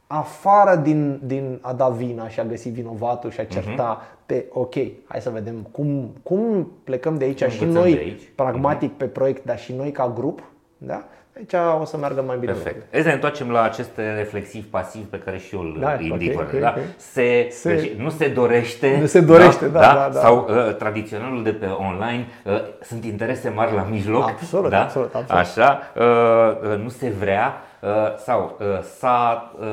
afară 0.06 0.76
din, 0.76 1.20
din 1.24 1.58
a 1.60 1.72
da 1.72 1.88
vina 1.88 2.28
și 2.28 2.40
a 2.40 2.44
găsi 2.44 2.68
vinovatul 2.68 3.30
și 3.30 3.40
a 3.40 3.44
certa 3.44 4.00
uh-huh. 4.00 4.26
pe 4.26 4.46
ok, 4.52 4.74
hai 5.08 5.20
să 5.20 5.30
vedem 5.30 5.68
cum, 5.72 6.10
cum 6.22 6.72
plecăm 6.84 7.18
de 7.18 7.24
aici 7.24 7.42
cum 7.42 7.52
și 7.52 7.64
noi, 7.64 7.92
de 7.92 7.98
aici. 7.98 8.22
pragmatic 8.34 8.94
uh-huh. 8.94 8.98
pe 8.98 9.04
proiect, 9.04 9.44
dar 9.44 9.58
și 9.58 9.72
noi 9.72 9.90
ca 9.90 10.12
grup, 10.14 10.42
da? 10.78 11.04
aici 11.36 11.80
o 11.80 11.84
să 11.84 11.96
meargă 11.96 12.22
mai 12.22 12.36
bine. 12.38 12.52
Perfect. 12.52 12.86
Hai 12.92 13.00
să 13.00 13.06
ne 13.06 13.14
întoarcem 13.14 13.50
la 13.50 13.62
acest 13.62 13.90
reflexiv 14.16 14.64
pasiv 14.64 15.04
pe 15.04 15.18
care 15.18 15.38
și 15.38 15.54
eu 15.54 15.60
îl 15.60 15.76
da, 15.80 15.96
indic. 16.00 16.32
Okay, 16.32 16.46
okay, 16.46 16.60
da? 16.60 16.74
Se, 16.96 17.46
se, 17.50 17.74
deci, 17.74 17.92
nu 17.92 18.10
se 18.10 18.28
dorește. 18.28 18.96
Nu 19.00 19.06
se 19.06 19.20
dorește, 19.20 19.66
da, 19.66 19.80
da, 19.80 19.94
da, 19.94 20.10
da. 20.12 20.20
Sau 20.20 20.48
uh, 20.48 20.76
tradiționalul 20.76 21.42
de 21.42 21.50
pe 21.52 21.66
online, 21.66 22.26
uh, 22.44 22.52
sunt 22.80 23.04
interese 23.04 23.48
mari 23.48 23.74
la 23.74 23.86
mijloc. 23.90 24.28
Absolut, 24.28 24.70
da? 24.70 24.82
absolut, 24.82 25.14
absolut. 25.14 25.42
Așa, 25.42 25.80
uh, 25.96 26.70
uh, 26.72 26.78
nu 26.82 26.88
se 26.88 27.12
vrea 27.18 27.52
Uh, 27.52 27.73
sau 28.16 28.56
uh, 28.60 28.66
s-a, 28.98 29.50
uh, 29.60 29.66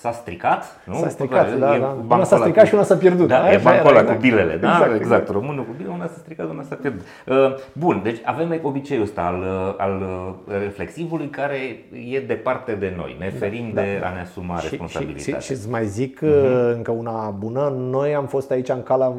s-a 0.00 0.12
stricat, 0.12 0.64
nu? 0.84 0.94
S-a 0.94 1.08
stricat, 1.08 1.52
e, 1.52 1.56
da, 1.56 1.78
da. 1.78 2.14
Una 2.14 2.24
s-a 2.24 2.36
stricat 2.36 2.62
cu... 2.62 2.68
și 2.68 2.74
una 2.74 2.82
s-a 2.82 2.94
pierdut. 2.94 3.28
Da, 3.28 3.52
e 3.52 3.60
bancul 3.62 3.88
ăla 3.88 4.00
exact. 4.00 4.16
cu 4.16 4.26
bilele, 4.26 4.56
da? 4.56 4.68
Exact, 4.68 4.82
exact. 4.82 5.00
exact. 5.00 5.28
Românul 5.28 5.64
cu 5.64 5.70
bilele, 5.76 5.94
una 5.94 6.06
s-a 6.06 6.18
stricat, 6.18 6.50
una 6.50 6.62
s-a 6.62 6.74
pierdut. 6.74 7.02
Bun, 7.72 8.00
deci 8.02 8.20
avem 8.24 8.58
obiceiul 8.62 9.02
ăsta 9.02 9.20
al, 9.20 9.44
al 9.78 10.02
reflexivului 10.60 11.28
care 11.28 11.56
e 12.12 12.20
departe 12.20 12.72
de 12.72 12.92
noi. 12.96 13.16
Ne 13.18 13.28
da, 13.28 13.36
ferim 13.38 13.70
da, 13.74 13.80
de 13.80 13.98
da. 14.00 14.06
a 14.06 14.12
ne 14.12 14.20
asuma 14.20 14.58
și, 14.58 14.66
responsabilitatea. 14.68 15.40
Și, 15.40 15.46
și, 15.46 15.52
și 15.52 15.52
îți 15.52 15.70
mai 15.70 15.86
zic 15.86 16.18
uh-huh. 16.18 16.74
încă 16.74 16.90
una 16.90 17.34
bună. 17.38 17.74
Noi 17.76 18.14
am 18.14 18.26
fost 18.26 18.50
aici 18.50 18.68
în 18.68 18.82
calea, 18.82 19.12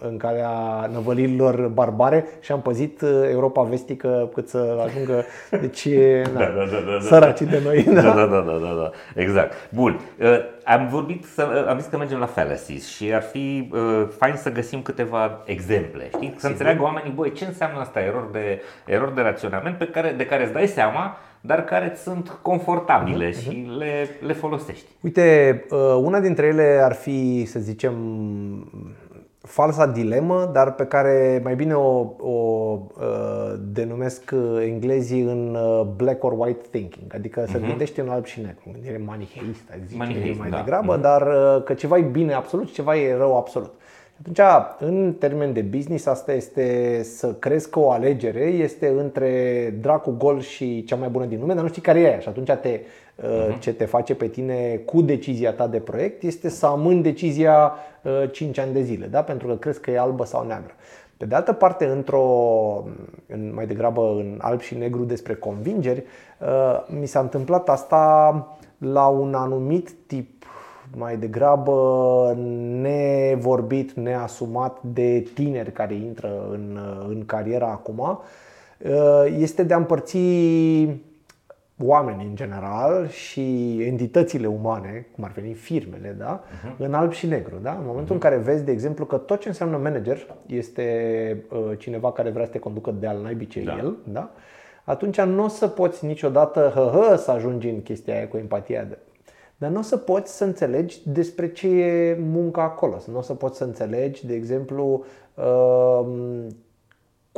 în 0.00 0.16
calea 0.16 0.50
năvălirilor 0.92 1.68
barbare 1.68 2.24
și 2.40 2.52
am 2.52 2.60
păzit 2.60 3.02
Europa 3.30 3.62
vestică 3.62 4.30
cât 4.34 4.48
să 4.48 4.82
ajungă. 4.84 5.24
Deci, 5.50 5.88
da, 6.34 6.38
da, 6.38 6.46
da, 6.46 6.64
da, 6.70 6.92
da. 6.92 7.00
săracii 7.00 7.46
de 7.46 7.62
noi. 7.64 7.82
Da, 7.82 8.00
da, 8.02 8.12
da, 8.12 8.40
da, 8.40 8.52
da, 8.52 8.72
da, 8.82 8.90
exact. 9.14 9.54
Bun. 9.74 10.00
Uh, 10.18 10.28
am 10.64 10.88
vorbit, 10.88 11.24
să, 11.24 11.66
am 11.68 11.78
zis 11.78 11.88
că 11.88 11.96
mergem 11.96 12.18
la 12.18 12.26
fallacies 12.26 12.88
și 12.88 13.14
ar 13.14 13.22
fi 13.22 13.70
uh, 13.72 14.08
fain 14.18 14.34
să 14.36 14.52
găsim 14.52 14.82
câteva 14.82 15.42
exemple, 15.44 16.08
știi? 16.14 16.28
Să 16.28 16.34
Sigur. 16.34 16.50
înțeleagă 16.50 16.82
oamenii, 16.82 17.12
băi, 17.12 17.32
ce 17.32 17.44
înseamnă 17.44 17.80
asta, 17.80 18.00
erori 18.00 18.32
de, 18.32 18.62
erori 18.86 19.14
de 19.14 19.20
raționament 19.20 19.76
pe 19.76 19.86
care, 19.86 20.14
de 20.16 20.26
care 20.26 20.42
îți 20.42 20.52
dai 20.52 20.66
seama 20.66 21.16
dar 21.46 21.64
care 21.64 21.96
sunt 22.02 22.38
confortabile 22.42 23.30
uh-huh. 23.30 23.42
și 23.42 23.70
le, 23.78 24.08
le 24.26 24.32
folosești. 24.32 24.86
Uite, 25.00 25.64
uh, 25.70 25.78
una 26.02 26.20
dintre 26.20 26.46
ele 26.46 26.80
ar 26.82 26.92
fi, 26.92 27.44
să 27.44 27.58
zicem, 27.58 27.94
falsa 29.46 29.86
dilemă, 29.86 30.50
dar 30.52 30.74
pe 30.74 30.84
care 30.84 31.40
mai 31.42 31.54
bine 31.54 31.74
o, 31.74 32.06
o 32.18 32.78
uh, 33.00 33.54
denumesc 33.72 34.30
uh, 34.34 34.62
englezii 34.66 35.20
în 35.20 35.56
uh, 35.60 35.86
black 35.96 36.24
or 36.24 36.34
white 36.36 36.66
thinking, 36.70 37.14
adică 37.14 37.44
uh-huh. 37.44 37.50
se 37.50 37.58
mhm. 37.58 37.68
gândește 37.68 38.00
în 38.00 38.08
alb 38.08 38.24
și 38.24 38.40
negru, 38.40 38.70
gândire 38.72 39.02
manicheistă, 39.06 39.72
zice 39.86 39.96
Manicheist, 39.96 40.38
mai 40.38 40.50
da. 40.50 40.56
degrabă, 40.56 40.98
uh-huh. 40.98 41.00
dar 41.00 41.22
uh, 41.22 41.62
că 41.64 41.74
ceva 41.74 41.98
e 41.98 42.02
bine 42.02 42.32
absolut 42.32 42.68
și 42.68 42.74
ceva 42.74 42.96
e 42.96 43.16
rău 43.16 43.36
absolut. 43.36 43.72
Atunci, 44.18 44.38
în 44.78 45.14
termen 45.18 45.52
de 45.52 45.60
business, 45.60 46.06
asta 46.06 46.32
este 46.32 47.00
să 47.02 47.34
crezi 47.34 47.70
că 47.70 47.78
o 47.78 47.90
alegere 47.90 48.44
este 48.44 48.88
între 48.88 49.74
dracu 49.80 50.14
gol 50.18 50.40
și 50.40 50.84
cea 50.84 50.96
mai 50.96 51.08
bună 51.08 51.24
din 51.24 51.40
lume, 51.40 51.54
dar 51.54 51.62
nu 51.62 51.68
știi 51.68 51.82
care 51.82 52.00
e 52.00 52.06
aia. 52.06 52.18
Și 52.18 52.28
atunci 52.28 52.50
te, 52.50 52.78
uh-huh. 52.78 53.03
Ce 53.58 53.72
te 53.72 53.84
face 53.84 54.14
pe 54.14 54.26
tine 54.26 54.76
cu 54.84 55.02
decizia 55.02 55.52
ta 55.52 55.66
de 55.66 55.78
proiect 55.78 56.22
este 56.22 56.48
să 56.48 56.66
amâni 56.66 57.02
decizia 57.02 57.72
5 58.32 58.56
uh, 58.56 58.62
ani 58.64 58.72
de 58.72 58.82
zile, 58.82 59.06
da? 59.06 59.22
pentru 59.22 59.46
că 59.46 59.54
crezi 59.54 59.80
că 59.80 59.90
e 59.90 59.98
albă 59.98 60.24
sau 60.24 60.46
neagră. 60.46 60.72
Pe 61.16 61.26
de 61.26 61.34
altă 61.34 61.52
parte, 61.52 61.86
într-o, 61.86 62.24
în, 63.26 63.52
mai 63.54 63.66
degrabă 63.66 64.14
în 64.16 64.38
alb 64.40 64.60
și 64.60 64.76
negru 64.76 65.04
despre 65.04 65.34
convingeri, 65.34 66.02
uh, 66.40 66.98
mi 67.00 67.06
s-a 67.06 67.20
întâmplat 67.20 67.68
asta 67.68 68.46
la 68.78 69.06
un 69.06 69.34
anumit 69.34 69.90
tip 70.06 70.44
mai 70.96 71.16
degrabă 71.16 72.36
nevorbit, 72.80 73.92
neasumat 73.92 74.82
de 74.82 75.26
tineri 75.34 75.72
care 75.72 75.94
intră 75.94 76.48
în, 76.50 76.78
în 77.08 77.22
cariera 77.26 77.66
acum, 77.66 78.20
este 79.38 79.62
de 79.62 79.74
a 79.74 79.76
împărți 79.76 80.18
oamenii 81.82 82.26
în 82.26 82.34
general 82.34 83.08
și 83.08 83.76
entitățile 83.82 84.46
umane, 84.46 85.06
cum 85.14 85.24
ar 85.24 85.32
veni 85.32 85.52
firmele, 85.52 86.14
da? 86.18 86.42
uh-huh. 86.42 86.76
în 86.78 86.94
alb 86.94 87.12
și 87.12 87.26
negru. 87.26 87.58
Da? 87.62 87.70
În 87.70 87.84
momentul 87.86 88.10
uh-huh. 88.10 88.22
în 88.22 88.28
care 88.30 88.36
vezi, 88.36 88.64
de 88.64 88.72
exemplu, 88.72 89.04
că 89.04 89.16
tot 89.16 89.40
ce 89.40 89.48
înseamnă 89.48 89.76
manager 89.76 90.26
este 90.46 91.44
uh, 91.50 91.78
cineva 91.78 92.12
care 92.12 92.30
vrea 92.30 92.44
să 92.44 92.50
te 92.50 92.58
conducă 92.58 92.90
de 92.90 93.06
al 93.06 93.22
naibii 93.22 93.46
ce 93.46 93.62
da. 93.62 93.76
el, 93.76 93.96
da? 94.04 94.30
atunci 94.84 95.20
nu 95.20 95.44
o 95.44 95.48
să 95.48 95.68
poți 95.68 96.06
niciodată 96.06 96.72
hă, 96.74 96.90
hă, 96.94 97.16
să 97.16 97.30
ajungi 97.30 97.68
în 97.68 97.82
chestia 97.82 98.14
aia 98.14 98.28
cu 98.28 98.36
empatia 98.36 98.86
dar 99.56 99.70
nu 99.70 99.78
o 99.78 99.82
să 99.82 99.96
poți 99.96 100.36
să 100.36 100.44
înțelegi 100.44 101.00
despre 101.04 101.52
ce 101.52 101.68
e 101.68 102.18
munca 102.30 102.62
acolo. 102.62 103.02
Nu 103.10 103.18
o 103.18 103.22
să 103.22 103.34
poți 103.34 103.56
să 103.56 103.64
înțelegi, 103.64 104.26
de 104.26 104.34
exemplu, 104.34 105.04
um, 105.34 106.46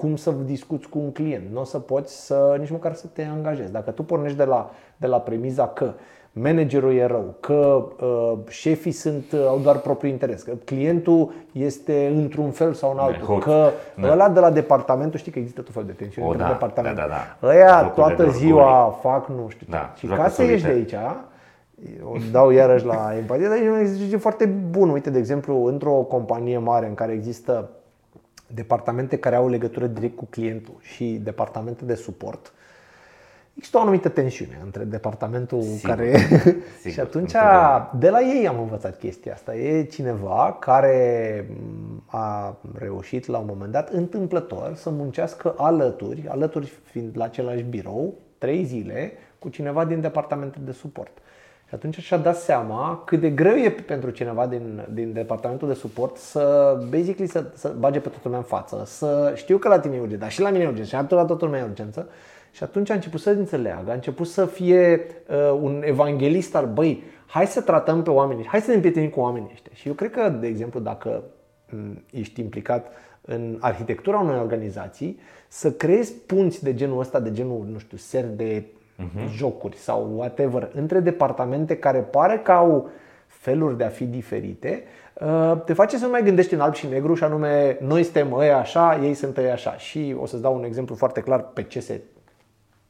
cum 0.01 0.17
să 0.17 0.31
discuți 0.45 0.89
cu 0.89 0.99
un 0.99 1.13
client. 1.13 1.45
Nu 1.53 1.61
o 1.61 1.65
să 1.65 1.79
poți 1.79 2.27
să 2.27 2.57
nici 2.59 2.71
măcar 2.71 2.95
să 2.95 3.07
te 3.13 3.23
angajezi. 3.23 3.73
Dacă 3.73 3.91
tu 3.91 4.03
pornești 4.03 4.37
de 4.37 4.45
la, 4.45 4.71
de 4.97 5.07
la 5.07 5.21
premiza 5.21 5.69
că 5.69 5.93
managerul 6.33 6.95
e 6.95 7.07
rău, 7.07 7.35
că 7.41 7.87
uh, 8.01 8.33
șefii 8.49 8.93
sunt, 8.93 9.33
uh, 9.33 9.45
au 9.47 9.59
doar 9.59 9.79
propriul 9.79 10.13
interes, 10.13 10.43
că 10.43 10.53
clientul 10.65 11.33
este 11.53 12.13
într-un 12.15 12.51
fel 12.51 12.73
sau 12.73 12.93
în 12.93 12.99
altul, 12.99 13.39
că 13.39 13.71
da. 14.01 14.11
ăla 14.11 14.29
de 14.29 14.41
la 14.41 14.51
departamentul, 14.51 15.19
știi 15.19 15.33
că 15.33 15.39
există 15.39 15.63
tot 15.63 15.73
fel 15.73 15.85
de 15.85 15.93
tensiuni 15.93 16.29
între 16.29 16.43
da, 16.43 16.53
departamente. 16.53 17.01
Da, 17.01 17.07
da, 17.07 17.15
da. 17.41 17.49
Ăia 17.49 17.83
toată 17.83 18.31
ziua 18.31 18.99
fac 19.01 19.29
nu 19.29 19.49
știu 19.49 19.67
da, 19.71 19.93
Și 19.97 20.07
ca 20.07 20.29
să 20.29 20.43
ieși 20.43 20.65
de 20.65 20.71
aici, 20.71 20.95
o 22.03 22.17
dau 22.33 22.51
iarăși 22.51 22.85
la 22.85 23.13
empatie, 23.17 23.49
dar 23.49 23.57
e 23.57 23.71
un 23.71 23.79
exercițiu 23.79 24.19
foarte 24.19 24.47
bun. 24.47 24.89
Uite, 24.89 25.11
de 25.11 25.19
exemplu, 25.19 25.65
într-o 25.65 25.91
companie 25.91 26.59
mare 26.59 26.87
în 26.87 26.95
care 26.95 27.13
există 27.13 27.71
departamente 28.47 29.19
care 29.19 29.37
au 29.37 29.49
legătură 29.49 29.87
direct 29.87 30.17
cu 30.17 30.25
clientul 30.25 30.77
și 30.81 31.21
departamente 31.23 31.85
de 31.85 31.95
suport, 31.95 32.53
există 33.55 33.79
o 33.79 33.81
anumită 33.81 34.09
tensiune 34.09 34.61
între 34.65 34.85
departamentul 34.85 35.63
sigur, 35.63 35.91
care... 35.91 36.17
Sigur, 36.77 36.93
și 36.93 37.01
atunci, 37.01 37.33
de 37.99 38.11
la 38.11 38.21
ei 38.21 38.49
am 38.49 38.59
învățat 38.59 38.99
chestia 38.99 39.33
asta. 39.33 39.55
E 39.55 39.85
cineva 39.85 40.57
care 40.61 41.49
a 42.07 42.57
reușit 42.79 43.27
la 43.27 43.39
un 43.39 43.47
moment 43.49 43.73
dat, 43.73 43.89
întâmplător, 43.89 44.75
să 44.75 44.91
muncească 44.91 45.55
alături, 45.57 46.29
alături 46.29 46.73
fiind 46.85 47.17
la 47.17 47.25
același 47.25 47.63
birou, 47.63 48.15
trei 48.39 48.65
zile, 48.65 49.13
cu 49.39 49.49
cineva 49.49 49.85
din 49.85 50.01
departamentul 50.01 50.63
de 50.65 50.73
suport. 50.73 51.19
Și 51.69 51.75
atunci 51.75 51.99
și-a 51.99 52.17
dat 52.17 52.37
seama 52.37 53.03
cât 53.05 53.21
de 53.21 53.31
greu 53.31 53.55
e 53.55 53.71
pentru 53.71 54.11
cineva 54.11 54.47
din, 54.47 54.87
din 54.93 55.13
departamentul 55.13 55.69
de 55.69 55.75
suport 55.75 56.17
să, 56.17 56.77
basically, 56.89 57.27
să, 57.27 57.45
să 57.55 57.75
bage 57.79 58.01
pe 58.01 58.09
toată 58.09 58.23
lumea 58.25 58.39
în 58.39 58.45
față, 58.45 58.83
să 58.87 59.33
știu 59.37 59.59
că 59.59 59.69
la 59.69 59.79
tine 59.79 59.95
e 59.95 60.01
urgență, 60.01 60.21
dar 60.23 60.31
și 60.31 60.41
la 60.41 60.51
mine 60.51 60.65
e 60.65 60.67
urgență, 60.67 60.89
și 60.89 60.95
la 61.13 61.25
toată 61.25 61.45
lumea 61.45 61.61
e 61.61 61.65
urgență. 61.65 62.09
Și 62.51 62.63
atunci 62.63 62.91
a 62.91 62.95
început 62.95 63.21
să 63.21 63.31
înțeleagă, 63.31 63.91
a 63.91 63.95
început 63.95 64.27
să 64.27 64.47
fie 64.47 65.07
uh, 65.29 65.59
un 65.61 65.83
evanghelist 65.85 66.55
al, 66.55 66.67
băi, 66.67 67.03
hai 67.27 67.47
să 67.47 67.61
tratăm 67.61 68.03
pe 68.03 68.11
oamenii, 68.11 68.47
hai 68.47 68.61
să 68.61 68.69
ne 68.69 68.75
împrietenim 68.75 69.11
cu 69.11 69.21
oamenii 69.21 69.51
ăștia. 69.53 69.73
Și 69.75 69.89
eu 69.89 69.95
cred 69.95 70.11
că, 70.11 70.29
de 70.29 70.47
exemplu, 70.47 70.81
dacă 70.81 71.23
ești 72.11 72.41
implicat 72.41 72.93
în 73.21 73.57
arhitectura 73.61 74.19
unei 74.19 74.39
organizații, 74.39 75.19
să 75.49 75.73
creezi 75.73 76.13
punți 76.13 76.63
de 76.63 76.75
genul 76.75 77.01
ăsta, 77.01 77.21
de 77.21 77.33
genul, 77.33 77.67
nu 77.73 77.79
știu, 77.79 77.97
ser 77.97 78.25
de 78.25 78.65
uh-huh. 78.99 79.29
jocuri 79.29 79.77
sau 79.77 80.13
whatever, 80.17 80.71
între 80.75 81.01
departamente 81.01 81.77
care 81.77 81.99
pare 81.99 82.39
că 82.39 82.53
au 82.53 82.91
feluri 83.27 83.77
de 83.77 83.85
a 83.85 83.89
fi 83.89 84.05
diferite, 84.05 84.83
uh, 85.15 85.63
te 85.65 85.73
face 85.73 85.99
să 85.99 86.05
nu 86.05 86.11
mai 86.11 86.23
gândești 86.23 86.55
în 86.55 86.61
alb 86.61 86.75
și 86.75 86.87
negru 86.87 87.15
și 87.15 87.25
anume 87.25 87.79
noi 87.81 88.03
suntem 88.03 88.33
ăia 88.33 88.59
așa, 88.59 89.01
ei 89.03 89.15
sunt 89.15 89.37
ăia 89.37 89.53
așa. 89.53 89.77
Și 89.77 90.17
o 90.19 90.27
să-ți 90.27 90.43
dau 90.43 90.57
un 90.57 90.65
exemplu 90.65 90.95
foarte 90.95 91.21
clar 91.21 91.41
pe 91.41 91.63
ce 91.63 91.81
se 91.81 92.01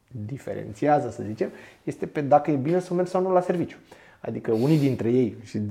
diferențiază, 0.07 1.09
să 1.09 1.23
zicem, 1.23 1.49
este 1.83 2.05
pe 2.05 2.21
dacă 2.21 2.51
e 2.51 2.55
bine 2.55 2.79
să 2.79 2.93
mergi 2.93 3.11
sau 3.11 3.21
nu 3.21 3.31
la 3.31 3.41
serviciu. 3.41 3.77
Adică 4.19 4.51
unii 4.51 4.77
dintre 4.77 5.09
ei, 5.09 5.37
și 5.43 5.61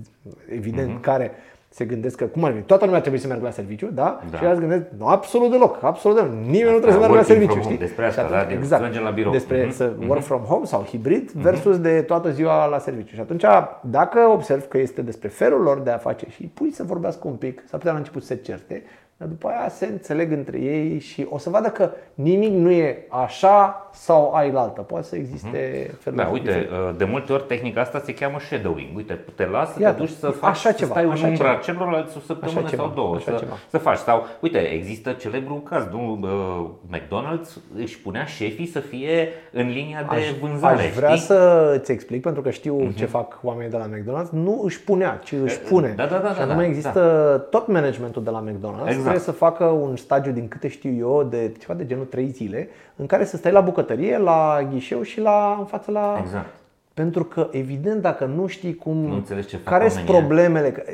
evident, 0.50 0.98
uh-huh. 0.98 1.02
care 1.02 1.30
se 1.76 1.84
gândesc 1.84 2.16
că, 2.16 2.24
cum 2.24 2.44
ar 2.44 2.52
fi, 2.52 2.60
toată 2.60 2.84
lumea 2.84 3.00
trebuie 3.00 3.20
să 3.20 3.26
meargă 3.26 3.44
la 3.44 3.50
serviciu, 3.50 3.86
da? 3.86 4.20
da. 4.30 4.38
Și 4.38 4.44
alții 4.44 4.60
gândesc, 4.60 4.84
nu, 4.98 5.06
absolut 5.06 5.50
deloc, 5.50 5.82
absolut 5.82 6.16
deloc, 6.16 6.32
nimeni 6.32 6.64
da, 6.64 6.70
nu 6.70 6.78
trebuie 6.78 6.92
să 6.92 6.98
meargă 6.98 7.16
la 7.16 7.22
serviciu, 7.22 7.60
știi? 7.60 7.78
Despre 7.78 8.06
asta, 8.06 8.20
atunci, 8.22 8.48
da, 8.48 8.54
exact, 8.54 9.00
la 9.00 9.10
birou. 9.10 9.32
Despre 9.32 9.66
mm-hmm. 9.66 9.70
să 9.70 9.92
work 10.06 10.22
from 10.22 10.40
home 10.40 10.64
sau 10.64 10.82
hibrid 10.82 11.30
mhm. 11.32 11.42
versus 11.42 11.76
mm-hmm. 11.76 11.82
de 11.82 12.02
toată 12.02 12.30
ziua 12.30 12.66
la 12.66 12.78
serviciu. 12.78 13.14
Și 13.14 13.20
atunci, 13.20 13.44
dacă 13.80 14.20
observ 14.20 14.68
că 14.68 14.78
este 14.78 15.02
despre 15.02 15.28
felul 15.28 15.60
lor 15.60 15.80
de 15.80 15.90
a 15.90 15.98
face 15.98 16.26
și 16.28 16.42
pui 16.54 16.72
să 16.72 16.82
vorbească 16.82 17.28
un 17.28 17.34
pic, 17.36 17.62
s-ar 17.66 17.78
putea 17.78 17.92
la 17.92 17.98
început 17.98 18.22
să 18.22 18.26
se 18.26 18.36
certe, 18.36 18.82
dar 19.18 19.28
după 19.28 19.48
aia 19.48 19.68
se 19.68 19.86
înțeleg 19.86 20.32
între 20.32 20.58
ei 20.58 20.98
și 20.98 21.26
o 21.30 21.38
să 21.38 21.50
vadă 21.50 21.68
că 21.68 21.90
nimic 22.14 22.52
nu 22.52 22.70
e 22.70 23.06
așa 23.08 23.88
sau 23.92 24.34
ai 24.34 24.50
altă. 24.50 24.80
Poate 24.80 25.06
să 25.06 25.16
existe 25.16 25.86
uh-huh. 25.86 25.98
felul 25.98 26.18
Da, 26.18 26.28
uite, 26.28 26.46
diferit. 26.46 26.70
Uh, 26.70 26.94
de 26.96 27.04
multe 27.04 27.32
ori 27.32 27.42
tehnica 27.42 27.80
asta 27.80 28.02
se 28.04 28.14
cheamă 28.14 28.38
shadowing. 28.40 28.96
Uite, 28.96 29.24
te 29.34 29.46
lasă, 29.46 29.72
să 29.76 29.84
te 29.84 29.90
duci 29.90 30.08
să 30.08 30.28
faci, 30.28 30.50
așa 30.50 30.72
ceva, 30.72 30.94
să 30.94 31.00
stai 31.06 31.22
în 31.22 31.30
umbra 31.30 31.54
celorlalți 31.54 32.16
o 32.16 32.20
săptămână 32.20 32.66
așa 32.66 32.76
sau 32.76 32.92
două, 32.94 33.14
așa 33.14 33.32
să, 33.32 33.38
ceva. 33.38 33.54
să 33.70 33.78
faci. 33.78 33.98
Sau, 33.98 34.26
uite, 34.40 34.58
există 34.58 35.12
celebrul 35.12 35.62
caz, 35.62 35.84
nu? 35.90 36.18
Uh, 36.22 36.98
McDonald's 36.98 37.50
își 37.76 38.00
punea 38.00 38.24
șefii 38.24 38.66
să 38.66 38.80
fie 38.80 39.28
în 39.52 39.68
linia 39.68 40.06
de 40.10 40.16
aș, 40.16 40.30
vânzare. 40.40 40.82
Aș 40.82 40.94
vrea 40.94 41.14
știi? 41.14 41.26
să-ți 41.26 41.92
explic, 41.92 42.22
pentru 42.22 42.42
că 42.42 42.50
știu 42.50 42.88
uh-huh. 42.88 42.96
ce 42.96 43.04
fac 43.04 43.38
oamenii 43.42 43.70
de 43.70 43.76
la 43.76 43.88
McDonald's. 43.88 44.30
Nu 44.30 44.60
își 44.64 44.80
punea, 44.80 45.20
ci 45.24 45.32
își 45.32 45.58
pune. 45.58 45.92
Da, 45.96 46.06
da, 46.06 46.18
da. 46.18 46.32
Și 46.32 46.40
anume 46.40 46.62
da, 46.62 46.68
există 46.68 47.00
da. 47.30 47.58
tot 47.58 47.66
managementul 47.66 48.22
de 48.22 48.30
la 48.30 48.44
McDonald's 48.44 49.05
trebuie 49.08 49.24
să 49.24 49.32
facă 49.32 49.64
un 49.64 49.96
stagiu, 49.96 50.30
din 50.30 50.48
câte 50.48 50.68
știu 50.68 50.92
eu, 50.98 51.22
de 51.22 51.52
ceva 51.58 51.74
de 51.74 51.86
genul 51.86 52.04
3 52.04 52.28
zile, 52.28 52.68
în 52.96 53.06
care 53.06 53.24
să 53.24 53.36
stai 53.36 53.52
la 53.52 53.60
bucătărie, 53.60 54.18
la 54.18 54.68
ghișeu 54.72 55.02
și 55.02 55.20
la, 55.20 55.56
în 55.58 55.64
față 55.64 55.90
la... 55.90 56.16
Exact. 56.20 56.46
Pentru 56.94 57.24
că, 57.24 57.48
evident, 57.50 58.02
dacă 58.02 58.24
nu 58.24 58.46
știi 58.46 58.74
cum. 58.74 58.96
Nu 58.96 59.14
înțelegi 59.14 59.46
ce 59.46 59.56
fac 59.56 59.72
care 59.72 59.88
sunt 59.88 60.04
problemele, 60.04 60.84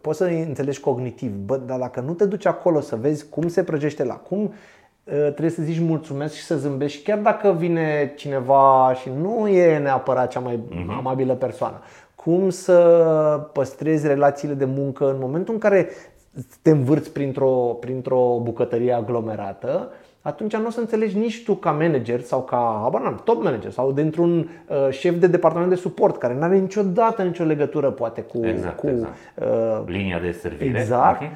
poți 0.00 0.18
să 0.18 0.24
înțelegi 0.24 0.80
cognitiv, 0.80 1.30
bă, 1.30 1.56
dar 1.56 1.78
dacă 1.78 2.00
nu 2.00 2.12
te 2.12 2.24
duci 2.24 2.46
acolo 2.46 2.80
să 2.80 2.96
vezi 2.96 3.28
cum 3.28 3.48
se 3.48 3.62
prăjește 3.62 4.04
la 4.04 4.14
cum, 4.14 4.52
ă, 5.14 5.14
trebuie 5.16 5.50
să 5.50 5.62
zici 5.62 5.80
mulțumesc 5.80 6.34
și 6.34 6.42
să 6.42 6.56
zâmbești, 6.56 7.02
chiar 7.02 7.18
dacă 7.18 7.52
vine 7.52 8.12
cineva 8.16 8.94
și 9.00 9.10
nu 9.20 9.48
e 9.48 9.78
neapărat 9.78 10.30
cea 10.30 10.40
mai 10.40 10.58
uh-huh. 10.68 10.96
amabilă 10.98 11.34
persoană. 11.34 11.80
Cum 12.14 12.50
să 12.50 12.76
păstrezi 13.52 14.06
relațiile 14.06 14.54
de 14.54 14.64
muncă 14.64 15.08
în 15.08 15.16
momentul 15.20 15.54
în 15.54 15.60
care 15.60 15.88
te 16.62 16.70
învârți 16.70 17.12
printr-o, 17.12 17.76
printr-o 17.80 18.40
bucătărie 18.42 18.92
aglomerată 18.92 19.92
atunci 20.22 20.56
nu 20.56 20.66
o 20.66 20.70
să 20.70 20.80
înțelegi 20.80 21.18
nici 21.18 21.44
tu 21.44 21.54
ca 21.54 21.70
manager 21.70 22.20
sau 22.20 22.42
ca 22.42 22.82
abanam, 22.84 23.20
top 23.24 23.42
manager 23.42 23.70
sau 23.70 23.92
dintr-un 23.92 24.38
uh, 24.38 24.90
șef 24.90 25.14
de 25.14 25.26
departament 25.26 25.70
de 25.70 25.76
suport 25.76 26.16
care 26.18 26.34
nu 26.34 26.42
are 26.42 26.58
niciodată 26.58 27.22
nicio 27.22 27.44
legătură 27.44 27.90
poate 27.90 28.20
cu, 28.20 28.46
exact, 28.46 28.76
cu 28.76 28.88
exact. 28.88 29.16
Uh, 29.34 29.82
linia 29.86 30.18
de 30.18 30.30
servire. 30.30 30.78
Exact. 30.78 31.16
Okay. 31.16 31.30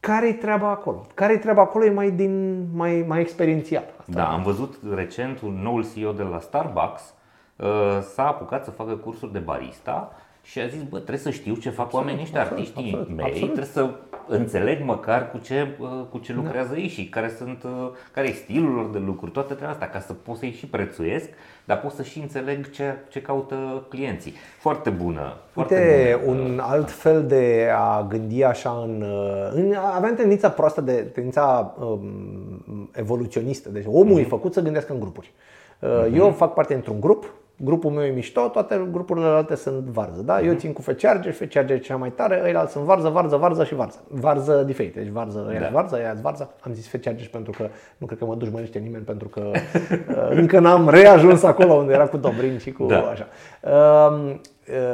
Care-i 0.00 0.34
treaba 0.34 0.70
acolo? 0.70 1.06
Care-i 1.14 1.38
treaba 1.38 1.62
acolo 1.62 1.84
e 1.84 1.90
mai, 1.90 2.10
din, 2.10 2.64
mai, 2.74 3.04
mai 3.08 3.20
experiențial. 3.20 3.84
Asta 3.96 4.12
da, 4.12 4.32
am 4.32 4.42
văzut 4.42 4.74
recent 4.94 5.40
un 5.40 5.58
noul 5.62 5.86
CEO 5.94 6.12
de 6.12 6.22
la 6.22 6.38
Starbucks 6.38 7.14
uh, 7.56 7.66
s-a 8.14 8.26
apucat 8.26 8.64
să 8.64 8.70
facă 8.70 8.92
cursuri 8.92 9.32
de 9.32 9.38
barista 9.38 10.12
și 10.50 10.60
a 10.60 10.66
zis, 10.66 10.82
bă, 10.82 10.96
trebuie 10.96 11.18
să 11.18 11.30
știu 11.30 11.54
ce 11.54 11.70
fac 11.70 11.84
absolut, 11.84 12.04
oamenii 12.04 12.24
ăștia, 12.24 12.40
artiștii 12.40 12.84
absolut, 12.84 13.16
mei, 13.16 13.26
absolut. 13.26 13.52
trebuie 13.52 13.72
să 13.72 13.90
înțeleg 14.28 14.82
măcar 14.84 15.30
cu 15.30 15.38
ce, 15.38 15.76
uh, 15.80 15.88
cu 16.10 16.18
ce 16.18 16.32
da. 16.32 16.40
lucrează 16.42 16.72
da. 16.72 16.78
ei 16.78 16.88
și 16.88 17.08
care 17.08 17.34
sunt, 17.38 17.62
uh, 17.62 17.90
care 18.12 18.28
e 18.28 18.32
stilul 18.32 18.72
lor 18.72 18.90
de 18.90 18.98
lucru, 18.98 19.30
toate 19.30 19.54
treaba 19.54 19.72
asta, 19.72 19.86
ca 19.86 20.00
să 20.00 20.12
pot 20.12 20.36
să-i 20.36 20.52
și 20.58 20.66
prețuiesc, 20.66 21.28
dar 21.64 21.80
pot 21.80 21.92
să 21.92 22.02
și 22.02 22.18
înțeleg 22.18 22.70
ce, 22.70 22.94
ce 23.08 23.20
caută 23.20 23.86
clienții. 23.88 24.34
Foarte 24.58 24.90
bună. 24.90 25.36
Foarte 25.50 25.74
Uite, 25.74 26.20
bună. 26.24 26.40
un 26.40 26.58
alt 26.62 26.90
fel 26.90 27.26
de 27.26 27.68
a 27.76 28.06
gândi 28.08 28.44
așa 28.44 28.82
în, 28.84 29.02
uh, 29.02 29.50
în 29.52 29.74
aveam 29.94 30.14
tendința 30.14 30.50
proastă 30.50 30.80
de 30.80 30.92
tendința 30.92 31.74
um, 31.78 32.90
evoluționistă. 32.92 33.68
Deci 33.68 33.84
omul 33.86 34.18
mm-hmm. 34.18 34.24
e 34.24 34.28
făcut 34.28 34.52
să 34.52 34.62
gândească 34.62 34.92
în 34.92 35.00
grupuri. 35.00 35.32
Mm-hmm. 35.80 36.14
Eu 36.14 36.30
fac 36.30 36.54
parte 36.54 36.74
într-un 36.74 37.00
grup, 37.00 37.34
grupul 37.56 37.90
meu 37.90 38.04
e 38.04 38.10
mișto, 38.10 38.48
toate 38.48 38.88
grupurile 38.90 39.26
alte 39.26 39.54
sunt 39.54 39.84
varză. 39.84 40.22
Da? 40.22 40.40
Eu 40.40 40.50
mhm. 40.50 40.58
țin 40.58 40.72
cu 40.72 40.82
fecharger, 40.82 41.32
fecharger 41.32 41.80
cea 41.80 41.96
mai 41.96 42.10
tare, 42.10 42.40
ăia 42.44 42.66
sunt 42.66 42.84
varză, 42.84 43.08
varză, 43.08 43.36
varză 43.36 43.64
și 43.64 43.74
varză. 43.74 44.02
Varză 44.08 44.62
diferite, 44.66 45.00
deci 45.00 45.08
varză, 45.08 45.46
ăia 45.48 45.60
da. 45.60 45.68
varză, 45.72 45.96
ăia 45.96 46.16
varză. 46.22 46.54
Am 46.60 46.72
zis 46.72 46.88
fecharger 46.88 47.28
pentru 47.28 47.52
că 47.56 47.68
nu 47.96 48.06
cred 48.06 48.18
că 48.18 48.24
mă 48.24 48.34
dușmănește 48.34 48.78
nimeni 48.78 49.04
pentru 49.04 49.28
că 49.28 49.50
uh, 49.50 50.28
încă 50.30 50.58
n-am 50.58 50.88
reajuns 50.88 51.42
acolo 51.42 51.72
unde 51.72 51.92
era 51.92 52.06
cu 52.06 52.16
Dobrin 52.16 52.58
și 52.58 52.72
cu 52.72 52.86
da. 52.86 53.00
așa. 53.00 53.26
Uh, 53.62 54.34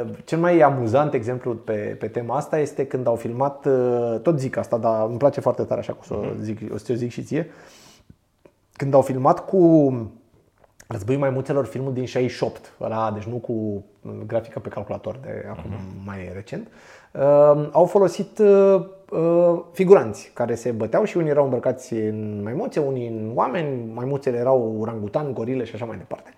uh, 0.01 0.09
cel 0.25 0.39
mai 0.39 0.59
amuzant 0.59 1.13
exemplu 1.13 1.53
pe, 1.53 1.73
pe 1.99 2.07
tema 2.07 2.35
asta 2.35 2.59
este 2.59 2.85
când 2.85 3.07
au 3.07 3.15
filmat, 3.15 3.65
uh, 3.65 4.19
tot 4.21 4.39
zic 4.39 4.57
asta, 4.57 4.77
dar 4.77 5.05
îmi 5.07 5.17
place 5.17 5.39
foarte 5.39 5.63
tare 5.63 5.79
așa 5.79 5.93
cum 5.93 6.03
să 6.05 6.13
mhm. 6.13 6.41
zic, 6.41 6.73
o 6.73 6.77
să 6.77 6.91
o 6.91 6.95
zic 6.95 7.11
și 7.11 7.23
ție, 7.23 7.49
când 8.73 8.93
au 8.93 9.01
filmat 9.01 9.45
cu 9.45 9.57
Războiul 10.87 11.21
maimuțelor, 11.21 11.65
filmul 11.65 11.93
din 11.93 12.05
68, 12.05 12.73
ăla, 12.81 13.11
deci 13.11 13.23
nu 13.23 13.35
cu 13.35 13.83
grafică 14.25 14.59
pe 14.59 14.69
calculator 14.69 15.19
de 15.21 15.45
acum 15.49 15.71
uh-huh. 15.71 16.05
mai 16.05 16.31
recent, 16.33 16.67
uh, 17.11 17.69
au 17.71 17.85
folosit 17.85 18.39
uh, 18.39 18.85
uh, 19.09 19.59
figuranți 19.71 20.31
care 20.33 20.55
se 20.55 20.71
băteau 20.71 21.03
și 21.03 21.17
unii 21.17 21.29
erau 21.29 21.43
îmbrăcați 21.43 21.93
în 21.93 22.41
maimuțe, 22.43 22.79
unii 22.79 23.07
în 23.07 23.31
oameni, 23.33 23.91
maimuțele 23.93 24.37
erau 24.37 24.77
orangutani, 24.79 25.33
gorile 25.33 25.63
și 25.63 25.75
așa 25.75 25.85
mai 25.85 25.97
departe. 25.97 26.29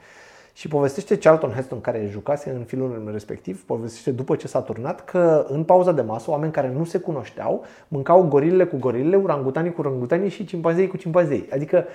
Și 0.53 0.67
povestește 0.67 1.17
Charlton 1.17 1.51
Heston, 1.51 1.81
care 1.81 2.07
jucase 2.11 2.49
în 2.49 2.63
filmul 2.63 3.09
respectiv, 3.11 3.63
povestește 3.65 4.11
după 4.11 4.35
ce 4.35 4.47
s-a 4.47 4.61
turnat 4.61 5.05
că 5.05 5.45
în 5.49 5.63
pauza 5.63 5.91
de 5.91 6.01
masă, 6.01 6.31
oameni 6.31 6.51
care 6.51 6.71
nu 6.77 6.83
se 6.83 6.97
cunoșteau 6.97 7.65
mâncau 7.87 8.23
gorilele 8.23 8.65
cu 8.65 8.77
gorilele, 8.77 9.15
urangutanii 9.15 9.71
cu 9.71 9.81
urangutanii 9.81 10.29
și 10.29 10.45
cimpanzei 10.45 10.87
cu 10.87 10.97
cimpanzei. 10.97 11.47
Adică 11.51 11.85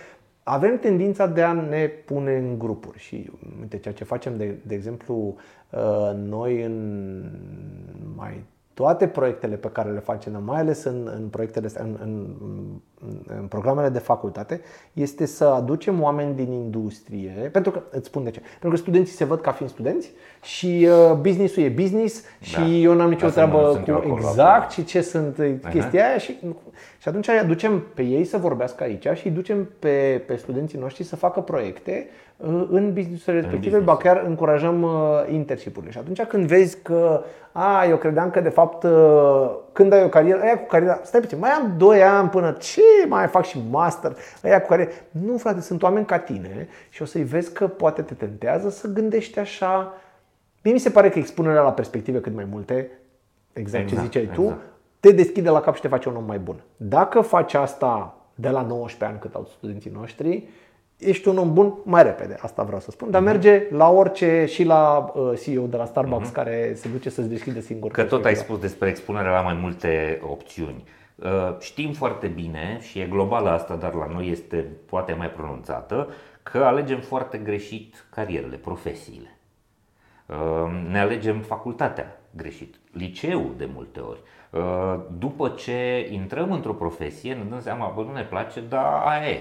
avem 0.43 0.79
tendința 0.79 1.27
de 1.27 1.43
a 1.43 1.53
ne 1.53 1.87
pune 1.87 2.37
în 2.37 2.59
grupuri 2.59 2.99
și 2.99 3.31
uite, 3.61 3.79
ceea 3.79 3.95
ce 3.95 4.05
facem, 4.05 4.37
de, 4.37 4.59
de 4.67 4.75
exemplu, 4.75 5.37
uh, 5.71 6.13
noi 6.15 6.63
în 6.63 7.25
mai 8.17 8.45
toate 8.81 9.07
proiectele 9.07 9.57
pe 9.57 9.69
care 9.69 9.91
le 9.91 9.99
facem, 9.99 10.43
mai 10.45 10.61
ales 10.61 10.85
în, 10.85 11.11
în 11.15 11.29
proiectele, 11.29 11.69
în, 11.75 11.97
în, 12.03 12.27
în 13.27 13.47
programele 13.47 13.89
de 13.89 13.99
facultate, 13.99 14.61
este 14.93 15.27
să 15.27 15.45
aducem 15.45 16.03
oameni 16.03 16.35
din 16.35 16.53
industrie, 16.53 17.49
pentru 17.53 17.71
că, 17.71 17.83
îți 17.91 18.07
spun 18.07 18.25
de 18.25 18.31
ce, 18.31 18.41
pentru 18.41 18.71
că 18.71 18.77
studenții 18.77 19.15
se 19.15 19.25
văd 19.25 19.41
ca 19.41 19.51
fiind 19.53 19.73
studenți 19.73 20.11
și 20.43 20.89
uh, 21.11 21.17
business-ul 21.17 21.63
e 21.63 21.69
business 21.69 22.25
și 22.41 22.55
da. 22.55 22.67
eu 22.67 22.95
n-am 22.95 23.09
nicio 23.09 23.29
treabă 23.29 23.83
cu 23.85 23.91
acolo, 23.91 24.15
exact 24.17 24.63
acolo. 24.63 24.71
și 24.71 24.85
ce 24.85 25.01
sunt 25.01 25.43
uh-huh. 25.43 25.71
chestia 25.71 26.07
aia 26.07 26.19
și, 26.19 26.39
și 26.99 27.09
atunci 27.09 27.29
îi 27.29 27.39
aducem 27.39 27.85
pe 27.95 28.03
ei 28.03 28.25
să 28.25 28.37
vorbească 28.39 28.83
aici 28.83 29.07
și 29.15 29.27
îi 29.27 29.33
ducem 29.33 29.69
pe, 29.79 30.23
pe 30.27 30.37
studenții 30.37 30.79
noștri 30.79 31.05
să 31.05 31.17
facă 31.17 31.41
proiecte 31.41 32.07
uh, 32.09 32.30
în 32.71 32.93
business-ul 32.93 33.35
respective, 33.35 33.77
în 33.77 33.83
business. 33.83 33.85
ba 33.85 33.97
chiar 33.97 34.25
încurajăm 34.27 34.83
uh, 34.83 34.91
internship-urile. 35.29 35.93
Și 35.93 35.99
atunci 35.99 36.23
când 36.23 36.45
vezi 36.47 36.83
că, 36.83 37.23
a, 37.53 37.85
eu 37.85 37.97
credeam 37.97 38.31
că 38.31 38.41
de 38.41 38.49
fapt 38.49 38.83
uh, 38.83 39.51
când 39.73 39.93
ai 39.93 40.05
o 40.05 40.09
carieră, 40.09 40.41
aia 40.41 40.59
cu 40.59 40.67
cariera, 40.67 41.01
stai 41.03 41.21
puțin, 41.21 41.39
mai 41.39 41.51
am 41.51 41.75
2 41.77 42.03
ani 42.03 42.29
până 42.29 42.51
ce 42.51 42.83
mai 43.09 43.27
fac 43.27 43.45
și 43.45 43.59
master, 43.71 44.17
aia 44.43 44.61
cu 44.61 44.69
care, 44.69 44.89
nu 45.11 45.37
frate, 45.37 45.61
sunt 45.61 45.83
oameni 45.83 46.07
ca 46.07 46.19
tine 46.19 46.69
și 46.89 47.03
o 47.03 47.05
să-i 47.05 47.23
vezi 47.23 47.53
că 47.53 47.67
poate 47.69 48.03
te 48.03 48.15
tentează 48.15 48.71
să 48.71 48.89
gândești 48.89 49.39
așa. 49.39 49.95
Mie 50.63 50.73
mi 50.73 50.81
se 50.81 50.91
pare 50.91 51.09
că 51.09 51.19
expunerea 51.19 51.63
la 51.63 51.73
perspective 51.73 52.21
cât 52.21 52.35
mai 52.35 52.47
multe, 52.51 52.91
exact, 53.53 53.83
exact 53.85 53.89
ce 53.89 54.07
ziceai 54.07 54.23
exact. 54.23 54.41
tu, 54.41 54.59
te 55.01 55.13
deschide 55.13 55.51
la 55.51 55.61
cap 55.61 55.75
și 55.75 55.81
te 55.81 55.89
face 55.89 56.09
un 56.09 56.17
om 56.17 56.25
mai 56.25 56.39
bun. 56.39 56.63
Dacă 56.77 57.21
faci 57.21 57.55
asta 57.55 58.15
de 58.35 58.49
la 58.49 58.63
19 58.63 59.05
ani 59.05 59.19
cât 59.19 59.35
au 59.35 59.47
studenții 59.57 59.91
noștri, 59.95 60.49
ești 61.01 61.29
un 61.29 61.39
om 61.39 61.53
bun 61.53 61.75
mai 61.83 62.03
repede, 62.03 62.37
asta 62.41 62.63
vreau 62.63 62.81
să 62.81 62.91
spun, 62.91 63.11
dar 63.11 63.21
mhm. 63.21 63.31
merge 63.31 63.67
la 63.71 63.91
orice 63.91 64.45
și 64.49 64.65
la 64.65 65.13
uh, 65.15 65.41
CEO 65.43 65.67
de 65.67 65.77
la 65.77 65.85
Starbucks 65.85 66.29
uh-huh. 66.29 66.33
care 66.33 66.73
se 66.75 66.89
duce 66.89 67.11
să-ți 67.11 67.29
deschide 67.29 67.61
singur. 67.61 67.91
Că 67.91 68.05
tot 68.05 68.25
ai 68.25 68.37
spus 68.37 68.59
despre 68.59 68.89
expunerea 68.89 69.31
la 69.31 69.41
mai 69.41 69.55
multe 69.55 70.21
opțiuni. 70.23 70.85
Uh, 71.17 71.57
știm 71.59 71.93
foarte 71.93 72.27
bine 72.27 72.79
și 72.81 72.99
e 72.99 73.07
globală 73.07 73.51
asta, 73.51 73.75
dar 73.75 73.95
la 73.95 74.07
noi 74.07 74.29
este 74.29 74.67
poate 74.87 75.13
mai 75.13 75.31
pronunțată, 75.31 76.09
că 76.43 76.59
alegem 76.59 77.01
foarte 77.01 77.39
greșit 77.39 78.07
carierele, 78.11 78.57
profesiile. 78.57 79.39
Uh, 80.27 80.37
ne 80.91 81.01
alegem 81.01 81.41
facultatea 81.41 82.21
greșit, 82.31 82.75
liceul 82.93 83.55
de 83.57 83.69
multe 83.75 84.01
ori. 84.01 84.21
După 85.19 85.49
ce 85.49 86.09
intrăm 86.11 86.53
într-o 86.53 86.73
profesie, 86.73 87.35
ne 87.35 87.43
dăm 87.43 87.61
seama, 87.61 87.93
bă, 87.95 88.03
nu 88.03 88.13
ne 88.13 88.23
place, 88.23 88.61
dar 88.61 89.03
aia 89.05 89.29
e 89.29 89.41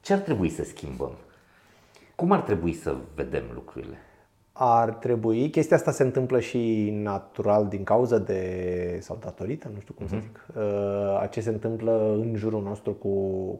ce 0.00 0.12
ar 0.12 0.18
trebui 0.18 0.48
să 0.48 0.64
schimbăm? 0.64 1.12
Cum 2.14 2.32
ar 2.32 2.40
trebui 2.40 2.72
să 2.72 2.96
vedem 3.14 3.44
lucrurile? 3.54 3.96
Ar 4.52 4.90
trebui, 4.90 5.50
chestia 5.50 5.76
asta 5.76 5.90
se 5.90 6.02
întâmplă 6.02 6.40
și 6.40 6.90
natural 7.02 7.66
din 7.68 7.84
cauza 7.84 8.18
de, 8.18 8.98
sau 9.00 9.18
datorită, 9.20 9.70
nu 9.74 9.80
știu 9.80 9.94
cum 9.94 10.06
uh-huh. 10.06 10.08
să 10.08 10.14
mhm. 10.14 10.24
zic, 10.24 10.46
uh, 10.54 11.20
a 11.20 11.26
ce 11.26 11.40
se 11.40 11.48
întâmplă 11.48 12.16
în 12.20 12.34
jurul 12.36 12.62
nostru 12.62 12.92
cu, 12.92 13.10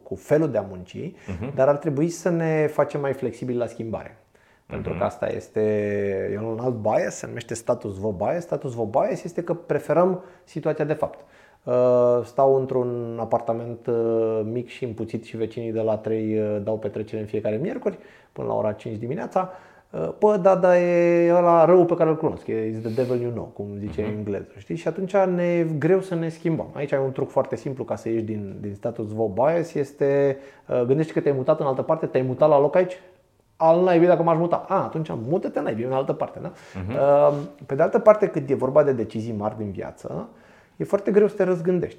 cu 0.03 0.15
felul 0.15 0.51
de 0.51 0.59
a 0.59 0.63
munci, 0.63 0.97
uh-huh. 0.97 1.55
dar 1.55 1.69
ar 1.69 1.77
trebui 1.77 2.09
să 2.09 2.29
ne 2.29 2.67
facem 2.67 3.01
mai 3.01 3.13
flexibili 3.13 3.59
la 3.59 3.67
schimbare. 3.67 4.19
Pentru 4.67 4.95
uh-huh. 4.95 4.99
că 4.99 5.05
asta 5.05 5.29
este 5.29 5.61
e 6.33 6.39
un 6.39 6.59
alt 6.59 6.75
bias, 6.75 7.17
se 7.17 7.27
numește 7.27 7.55
status 7.55 7.99
quo 7.99 8.13
bias. 8.13 8.43
Status 8.43 8.75
quo 8.75 8.85
bias 8.85 9.25
este 9.25 9.43
că 9.43 9.55
preferăm 9.55 10.25
situația 10.45 10.85
de 10.85 10.93
fapt. 10.93 11.19
Uh, 11.65 12.21
stau 12.25 12.57
într-un 12.57 13.19
apartament 13.21 13.87
uh, 13.87 14.41
mic 14.45 14.69
și 14.69 14.85
împuțit 14.85 15.25
și 15.25 15.37
vecinii 15.37 15.73
de 15.73 15.81
la 15.81 15.97
3 15.97 16.39
uh, 16.39 16.61
dau 16.63 16.79
petrecere 16.79 17.21
în 17.21 17.27
fiecare 17.27 17.57
miercuri 17.57 17.99
până 18.33 18.47
la 18.47 18.55
ora 18.55 18.73
5 18.73 18.97
dimineața. 18.97 19.51
Pă, 20.19 20.37
da, 20.37 20.57
da, 20.57 20.79
e 20.79 21.33
ăla 21.35 21.65
rău 21.65 21.85
pe 21.85 21.95
care 21.95 22.11
îl 22.11 22.17
cunosc, 22.17 22.47
e 22.47 22.79
the 22.83 22.95
devil 22.95 23.21
you 23.21 23.31
know, 23.31 23.45
cum 23.45 23.67
zice 23.79 24.03
uh-huh. 24.03 24.07
în 24.07 24.17
engleză, 24.17 24.53
știi? 24.57 24.77
Și 24.77 24.89
atunci 24.89 25.17
ne 25.17 25.43
e 25.43 25.67
greu 25.79 26.01
să 26.01 26.15
ne 26.15 26.29
schimbăm. 26.29 26.71
Aici 26.73 26.93
ai 26.93 27.01
un 27.05 27.13
truc 27.13 27.31
foarte 27.31 27.57
simplu 27.57 27.85
ca 27.85 27.97
să 27.97 28.09
ieși 28.09 28.23
din, 28.23 28.57
din 28.61 28.75
status 28.75 29.13
quo 29.13 29.29
bias, 29.29 29.75
este, 29.75 30.39
gândește 30.87 31.13
că 31.13 31.21
te-ai 31.21 31.35
mutat 31.35 31.61
în 31.61 31.67
altă 31.67 31.83
parte, 31.83 32.07
te-ai 32.07 32.23
mutat 32.23 32.49
la 32.49 32.61
loc 32.61 32.77
aici, 32.77 32.93
al 33.57 33.83
naibii 33.83 34.07
dacă 34.07 34.23
m-aș 34.23 34.37
muta. 34.37 34.65
A, 34.69 34.83
atunci 34.83 35.09
mută-te 35.29 35.61
naibii 35.61 35.85
în 35.85 35.93
altă 35.93 36.13
parte, 36.13 36.39
da? 36.43 36.53
Uh-huh. 36.53 37.33
Pe 37.67 37.75
de 37.75 37.83
altă 37.83 37.99
parte, 37.99 38.27
când 38.27 38.51
e 38.51 38.55
vorba 38.55 38.83
de 38.83 38.93
decizii 38.93 39.35
mari 39.39 39.57
din 39.57 39.71
viață, 39.71 40.29
e 40.81 40.85
foarte 40.85 41.11
greu 41.11 41.29
să 41.29 41.35
te 41.35 41.43
răzgândești. 41.43 41.99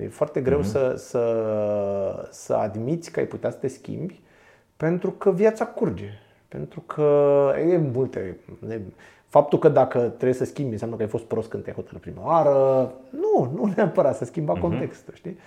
E 0.00 0.08
foarte 0.08 0.40
greu 0.40 0.60
mm-hmm. 0.60 0.62
să, 0.62 0.94
să, 0.96 2.28
să 2.30 2.54
admiți 2.54 3.10
că 3.10 3.20
ai 3.20 3.26
putea 3.26 3.50
să 3.50 3.56
te 3.56 3.68
schimbi 3.68 4.20
pentru 4.76 5.10
că 5.10 5.32
viața 5.32 5.66
curge. 5.66 6.08
Pentru 6.48 6.80
că 6.80 7.52
e 7.70 7.76
multe. 7.76 8.36
E, 8.70 8.80
faptul 9.26 9.58
că 9.58 9.68
dacă 9.68 9.98
trebuie 9.98 10.32
să 10.32 10.44
schimbi 10.44 10.72
înseamnă 10.72 10.96
că 10.96 11.02
ai 11.02 11.08
fost 11.08 11.24
prost 11.24 11.48
când 11.48 11.62
te-ai 11.62 11.74
hotărât 11.74 12.00
prima 12.00 12.26
oară. 12.26 12.92
Nu, 13.10 13.52
nu 13.54 13.72
neapărat 13.76 14.16
să 14.16 14.24
schimba 14.24 14.56
uh-huh. 14.56 14.60
contextul, 14.60 15.14
știi? 15.14 15.38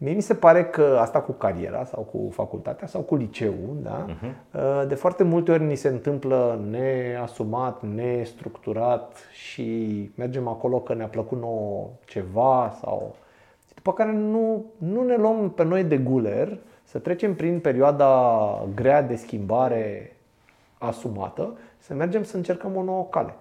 Mie 0.00 0.12
mi 0.12 0.20
se 0.20 0.34
pare 0.34 0.64
că 0.64 0.98
asta 1.00 1.20
cu 1.20 1.32
cariera 1.32 1.84
sau 1.84 2.02
cu 2.02 2.28
facultatea 2.30 2.86
sau 2.86 3.00
cu 3.00 3.16
liceul, 3.16 3.76
da? 3.82 4.06
uh-huh. 4.06 4.88
de 4.88 4.94
foarte 4.94 5.22
multe 5.22 5.50
ori 5.50 5.62
ni 5.62 5.74
se 5.74 5.88
întâmplă 5.88 6.64
neasumat, 6.70 7.82
nestructurat 7.82 9.16
și 9.32 10.10
mergem 10.14 10.48
acolo 10.48 10.80
că 10.80 10.94
ne-a 10.94 11.06
plăcut 11.06 11.40
nouă 11.40 11.88
ceva 12.04 12.76
sau 12.80 13.14
după 13.74 13.92
care 13.92 14.12
nu, 14.12 14.64
nu 14.76 15.02
ne 15.02 15.16
luăm 15.16 15.50
pe 15.50 15.64
noi 15.64 15.84
de 15.84 15.98
guler 15.98 16.58
să 16.84 16.98
trecem 16.98 17.34
prin 17.34 17.60
perioada 17.60 18.68
grea 18.74 19.02
de 19.02 19.16
schimbare 19.16 20.16
asumată, 20.78 21.56
să 21.78 21.94
mergem 21.94 22.22
să 22.22 22.36
încercăm 22.36 22.76
o 22.76 22.82
nouă 22.82 23.06
cale. 23.10 23.34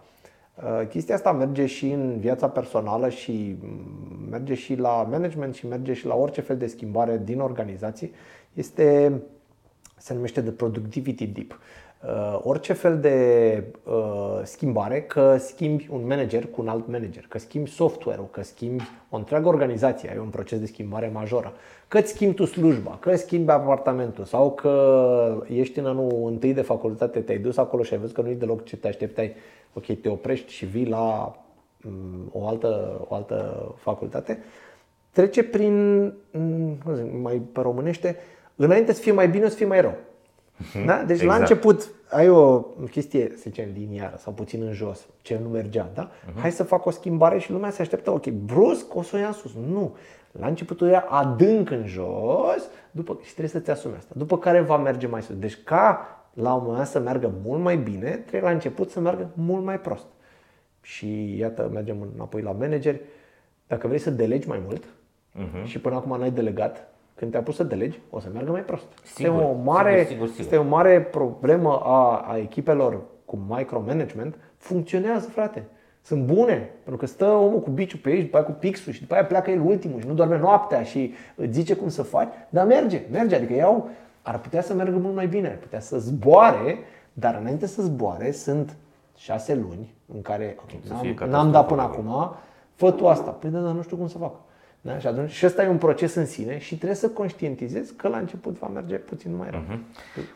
Uh, 0.63 0.88
chestia 0.88 1.15
asta 1.15 1.32
merge 1.32 1.65
și 1.65 1.89
în 1.89 2.20
viața 2.20 2.50
personală 2.50 3.10
și 3.10 3.56
mm, 3.62 4.30
merge 4.30 4.54
și 4.54 4.76
la 4.76 5.08
management 5.10 5.56
și 5.56 5.67
merge 5.67 5.93
și 5.93 6.06
la 6.06 6.15
orice 6.15 6.41
fel 6.41 6.58
de 6.58 6.67
schimbare 6.67 7.22
din 7.24 7.39
organizații. 7.39 8.12
Este, 8.54 9.20
se 9.98 10.13
numește 10.13 10.41
de 10.41 10.52
productivity 10.52 11.28
dip. 11.28 11.60
Uh, 12.06 12.40
orice 12.44 12.74
fel 12.74 13.00
de 13.00 13.64
uh, 13.84 14.40
schimbare, 14.44 15.02
că 15.02 15.38
schimbi 15.38 15.88
un 15.92 16.08
manager 16.08 16.46
cu 16.46 16.62
un 16.62 16.68
alt 16.68 16.88
manager, 16.88 17.26
că 17.30 17.38
schimbi 17.38 17.70
software-ul, 17.70 18.28
că 18.32 18.44
schimbi 18.44 18.84
o 19.10 19.18
întreagă 19.18 19.48
organizație, 19.48 20.10
ai 20.10 20.18
un 20.18 20.30
proces 20.30 20.60
de 20.60 20.66
schimbare 20.66 21.10
majoră, 21.14 21.54
că 21.88 21.98
îți 21.98 22.12
schimbi 22.12 22.36
tu 22.36 22.46
slujba, 22.46 22.98
că 23.02 23.16
schimbi 23.16 23.52
apartamentul 23.52 24.24
sau 24.24 24.52
că 24.52 25.46
ești 25.48 25.80
în 25.80 25.86
anul 25.86 26.28
întâi 26.28 26.54
de 26.54 26.62
facultate, 26.62 27.20
te-ai 27.20 27.38
dus 27.38 27.58
acolo 27.58 27.84
și 27.84 27.94
ai 27.94 28.00
văzut 28.00 28.16
că 28.16 28.22
nu 28.22 28.30
e 28.30 28.34
deloc 28.34 28.64
ce 28.64 28.78
te 28.78 28.88
așteptai, 28.88 29.36
ok, 29.74 30.00
te 30.02 30.10
oprești 30.10 30.52
și 30.52 30.66
vii 30.66 30.88
la 30.88 31.36
um, 31.86 32.30
o, 32.32 32.48
altă, 32.48 33.02
o 33.08 33.16
altă 33.16 33.72
facultate, 33.78 34.44
trece 35.12 35.44
prin, 35.44 36.04
um, 36.32 36.78
zic, 36.94 37.22
mai 37.22 37.42
pe 37.52 37.62
românește, 37.62 38.16
înainte 38.56 38.94
să 38.94 39.02
fie 39.02 39.12
mai 39.12 39.30
bine, 39.30 39.50
să 39.50 39.56
fie 39.56 39.66
mai 39.66 39.82
rău. 39.82 39.98
Mhm. 40.58 40.86
Da? 40.86 41.04
Deci 41.04 41.22
exact. 41.22 41.32
la 41.32 41.36
început 41.36 41.91
ai 42.10 42.30
o 42.30 42.60
chestie, 42.91 43.32
să 43.36 43.41
zicem, 43.41 43.70
liniară 43.74 44.15
sau 44.17 44.34
puțin 44.34 44.62
în 44.62 44.74
jos, 44.74 45.08
ce 45.22 45.39
nu 45.43 45.50
mergea, 45.50 45.89
da? 45.93 46.10
Uh-huh. 46.10 46.39
Hai 46.39 46.52
să 46.52 46.63
fac 46.63 46.86
o 46.86 46.91
schimbare 46.91 47.38
și 47.39 47.52
lumea 47.52 47.70
se 47.70 47.82
așteptă, 47.82 48.12
ok, 48.12 48.28
brusc 48.28 48.96
o 48.96 49.02
să 49.02 49.15
o 49.15 49.20
ia 49.20 49.28
în 49.28 49.34
sus. 49.34 49.52
Nu. 49.70 49.96
La 50.32 50.48
început 50.48 50.82
o 50.82 50.86
ia 50.86 51.06
adânc 51.10 51.70
în 51.70 51.86
jos 51.86 52.70
după, 52.91 53.17
și 53.22 53.30
trebuie 53.30 53.50
să-ți 53.50 53.70
asumi 53.70 53.96
asta. 53.98 54.13
După 54.17 54.38
care 54.38 54.62
va 54.62 54.78
merge 54.78 55.08
mai 55.08 55.22
sus. 55.22 55.36
Deci 55.36 55.63
ca 55.63 56.08
la 56.34 56.54
un 56.54 56.60
moment 56.60 56.78
dat 56.78 56.88
să 56.88 57.00
meargă 57.00 57.34
mult 57.43 57.62
mai 57.62 57.78
bine, 57.78 58.10
trebuie 58.10 58.50
la 58.50 58.56
început 58.56 58.89
să 58.89 59.00
meargă 59.00 59.30
mult 59.34 59.63
mai 59.63 59.80
prost. 59.80 60.06
Și 60.82 61.38
iată, 61.38 61.70
mergem 61.74 62.08
înapoi 62.13 62.41
la 62.41 62.52
manageri. 62.52 63.02
Dacă 63.67 63.88
vrei 63.88 64.00
să 64.00 64.10
delegi 64.10 64.48
mai 64.48 64.62
mult 64.65 64.84
uh-huh. 64.84 65.63
și 65.63 65.80
până 65.80 65.96
acum 65.96 66.20
n-ai 66.20 66.32
delegat, 66.32 66.88
când 67.18 67.32
te-a 67.32 67.42
pus 67.42 67.56
să 67.56 67.64
delegi, 67.64 68.00
o 68.10 68.20
să 68.20 68.30
meargă 68.34 68.52
mai 68.52 68.62
prost. 68.62 68.86
Sigur, 69.04 69.34
este, 69.34 69.46
o 69.46 69.54
mare, 69.64 69.92
sigur, 69.92 70.10
sigur, 70.10 70.28
sigur. 70.28 70.42
este 70.42 70.58
o 70.58 70.64
mare 70.64 71.02
problemă 71.02 71.82
a, 71.84 72.26
a 72.28 72.38
echipelor 72.38 73.02
cu 73.26 73.40
micromanagement. 73.48 74.36
Funcționează, 74.58 75.28
frate. 75.28 75.68
Sunt 76.02 76.24
bune, 76.26 76.70
pentru 76.84 76.98
că 76.98 77.06
stă 77.06 77.26
omul 77.26 77.62
cu 77.62 77.70
biciul 77.70 78.00
pe 78.00 78.10
aici, 78.10 78.22
după 78.22 78.38
aia 78.38 78.46
cu 78.46 78.52
pixul 78.52 78.94
și 78.94 79.00
după 79.00 79.14
aia 79.14 79.26
pleacă 79.26 79.52
el 79.52 79.62
ultimul 79.62 80.00
și 80.00 80.08
nu 80.08 80.14
doarme 80.14 80.38
noaptea 80.38 80.84
și 80.84 81.14
îți 81.36 81.52
zice 81.52 81.76
cum 81.76 81.90
să 81.90 82.04
faci, 82.04 82.34
dar 82.50 82.66
merge, 82.66 83.02
merge. 83.12 83.36
Adică 83.36 83.54
iau, 83.54 83.90
ar 84.22 84.40
putea 84.40 84.62
să 84.62 84.74
meargă 84.74 84.98
mult 84.98 85.16
mai 85.16 85.28
bine, 85.28 85.48
ar 85.48 85.58
putea 85.58 85.80
să 85.80 85.98
zboare, 85.98 86.78
dar 87.14 87.38
înainte 87.42 87.66
să 87.66 87.82
zboare 87.82 88.32
sunt 88.32 88.76
șase 89.16 89.56
luni 89.56 89.94
în 90.14 90.22
care 90.22 90.58
okay, 90.62 91.16
n-am, 91.16 91.30
n-am 91.30 91.52
dat 91.52 91.68
până 91.68 91.82
acum, 91.82 92.36
fă 92.76 92.92
tu 92.92 93.08
asta. 93.08 93.32
Păi 93.32 93.50
da, 93.50 93.60
dar 93.60 93.74
nu 93.74 93.82
știu 93.82 93.98
cum 93.98 94.08
să 94.08 94.18
fac. 94.18 94.34
Da? 94.88 95.00
Și 95.00 95.08
atunci 95.08 95.32
și 95.32 95.45
ăsta 95.45 95.63
e 95.63 95.67
un 95.67 95.78
proces 95.78 96.15
în 96.15 96.26
sine 96.26 96.58
și 96.60 96.76
trebuie 96.76 96.95
să 96.95 97.10
conștientizezi 97.10 97.95
că 97.95 98.08
la 98.08 98.17
început 98.17 98.58
va 98.58 98.67
merge 98.67 98.95
puțin 98.95 99.36
mai 99.36 99.50
rău. 99.50 99.62
Uh-huh. 99.62 99.80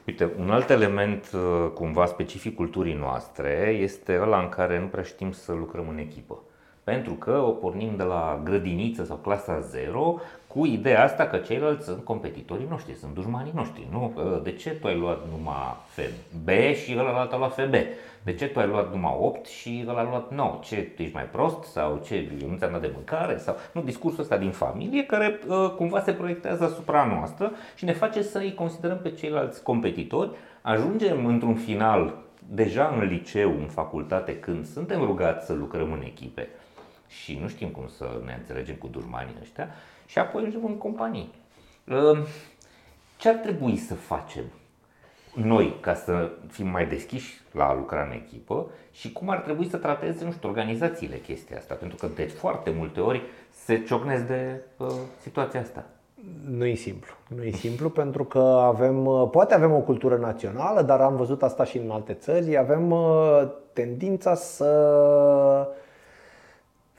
Uite, 0.07 0.29
un 0.39 0.49
alt 0.49 0.69
element 0.69 1.31
uh, 1.33 1.71
cumva 1.73 2.05
specific 2.05 2.55
culturii 2.55 2.93
noastre 2.93 3.77
este 3.81 4.19
ăla 4.21 4.39
în 4.39 4.49
care 4.49 4.79
nu 4.79 4.85
prea 4.85 5.03
știm 5.03 5.31
să 5.31 5.51
lucrăm 5.51 5.87
în 5.89 5.97
echipă. 5.97 6.39
Pentru 6.83 7.13
că 7.13 7.31
o 7.31 7.51
pornim 7.51 7.95
de 7.95 8.03
la 8.03 8.41
grădiniță 8.43 9.03
sau 9.03 9.15
clasa 9.15 9.59
0 9.59 10.19
cu 10.53 10.65
ideea 10.65 11.03
asta 11.03 11.27
că 11.27 11.37
ceilalți 11.37 11.85
sunt 11.85 12.03
competitorii 12.03 12.67
noștri, 12.69 12.95
sunt 12.95 13.13
dușmanii 13.13 13.51
noștri. 13.55 13.87
Nu? 13.91 14.13
De 14.43 14.51
ce 14.51 14.69
tu 14.69 14.87
ai 14.87 14.97
luat 14.97 15.19
numai 15.31 15.75
FB 15.87 16.49
și 16.75 16.95
ăla 16.97 17.27
a 17.31 17.37
luat 17.37 17.53
FB? 17.53 17.75
De 18.23 18.33
ce 18.33 18.47
tu 18.47 18.59
ai 18.59 18.67
luat 18.67 18.91
numai 18.91 19.15
8 19.19 19.45
și 19.45 19.85
ăla 19.87 19.99
a 19.99 20.03
luat 20.03 20.31
9? 20.31 20.59
Ce, 20.63 20.75
tu 20.75 21.01
ești 21.01 21.15
mai 21.15 21.23
prost? 21.23 21.63
Sau 21.63 22.01
ce, 22.05 22.31
nu 22.47 22.57
ți-am 22.57 22.71
dat 22.71 22.81
de 22.81 22.91
mâncare? 22.93 23.37
Sau, 23.37 23.55
nu, 23.73 23.81
discursul 23.81 24.21
ăsta 24.21 24.37
din 24.37 24.51
familie 24.51 25.05
care 25.05 25.39
uh, 25.47 25.73
cumva 25.75 26.01
se 26.01 26.13
proiectează 26.13 26.63
asupra 26.63 27.05
noastră 27.05 27.51
și 27.75 27.85
ne 27.85 27.93
face 27.93 28.21
să 28.21 28.37
îi 28.37 28.53
considerăm 28.53 28.97
pe 28.97 29.11
ceilalți 29.11 29.63
competitori. 29.63 30.29
Ajungem 30.61 31.25
într-un 31.25 31.55
final 31.55 32.13
deja 32.49 32.95
în 32.97 33.07
liceu, 33.07 33.49
în 33.49 33.67
facultate, 33.67 34.39
când 34.39 34.65
suntem 34.65 34.99
rugați 34.99 35.45
să 35.45 35.53
lucrăm 35.53 35.91
în 35.91 36.01
echipe 36.05 36.47
și 37.07 37.39
nu 37.41 37.47
știm 37.47 37.67
cum 37.67 37.87
să 37.87 38.21
ne 38.25 38.35
înțelegem 38.37 38.75
cu 38.75 38.87
dușmanii 38.87 39.35
ăștia 39.41 39.69
și 40.11 40.19
apoi 40.19 40.41
ajungem 40.41 40.65
în 40.65 40.77
companii. 40.77 41.33
Uh, 41.87 42.19
ce 43.17 43.29
ar 43.29 43.35
trebui 43.35 43.77
să 43.77 43.93
facem 43.93 44.43
noi 45.33 45.75
ca 45.79 45.93
să 45.93 46.29
fim 46.47 46.67
mai 46.67 46.87
deschiși 46.87 47.41
la 47.51 47.67
a 47.67 47.73
lucra 47.73 48.03
în 48.03 48.11
echipă 48.11 48.65
și 48.91 49.11
cum 49.11 49.29
ar 49.29 49.39
trebui 49.39 49.69
să 49.69 49.77
trateze, 49.77 50.25
nu 50.25 50.31
știu, 50.31 50.49
organizațiile 50.49 51.17
chestia 51.17 51.57
asta, 51.57 51.73
pentru 51.73 51.97
că 51.97 52.07
de 52.15 52.23
foarte 52.23 52.73
multe 52.77 52.99
ori 52.99 53.21
se 53.63 53.83
ciocnesc 53.83 54.23
de 54.23 54.61
uh, 54.77 54.87
situația 55.21 55.59
asta. 55.59 55.85
Nu 56.49 56.65
e 56.65 56.73
simplu. 56.75 57.11
Nu 57.35 57.43
e 57.43 57.51
simplu 57.51 57.89
pentru 57.89 58.23
că 58.23 58.39
avem, 58.39 59.05
uh, 59.05 59.27
poate 59.31 59.53
avem 59.53 59.71
o 59.71 59.79
cultură 59.79 60.17
națională, 60.17 60.81
dar 60.81 61.01
am 61.01 61.15
văzut 61.15 61.43
asta 61.43 61.63
și 61.63 61.77
în 61.77 61.89
alte 61.89 62.13
țări, 62.13 62.57
avem 62.57 62.91
uh, 62.91 63.47
tendința 63.73 64.35
să 64.35 64.65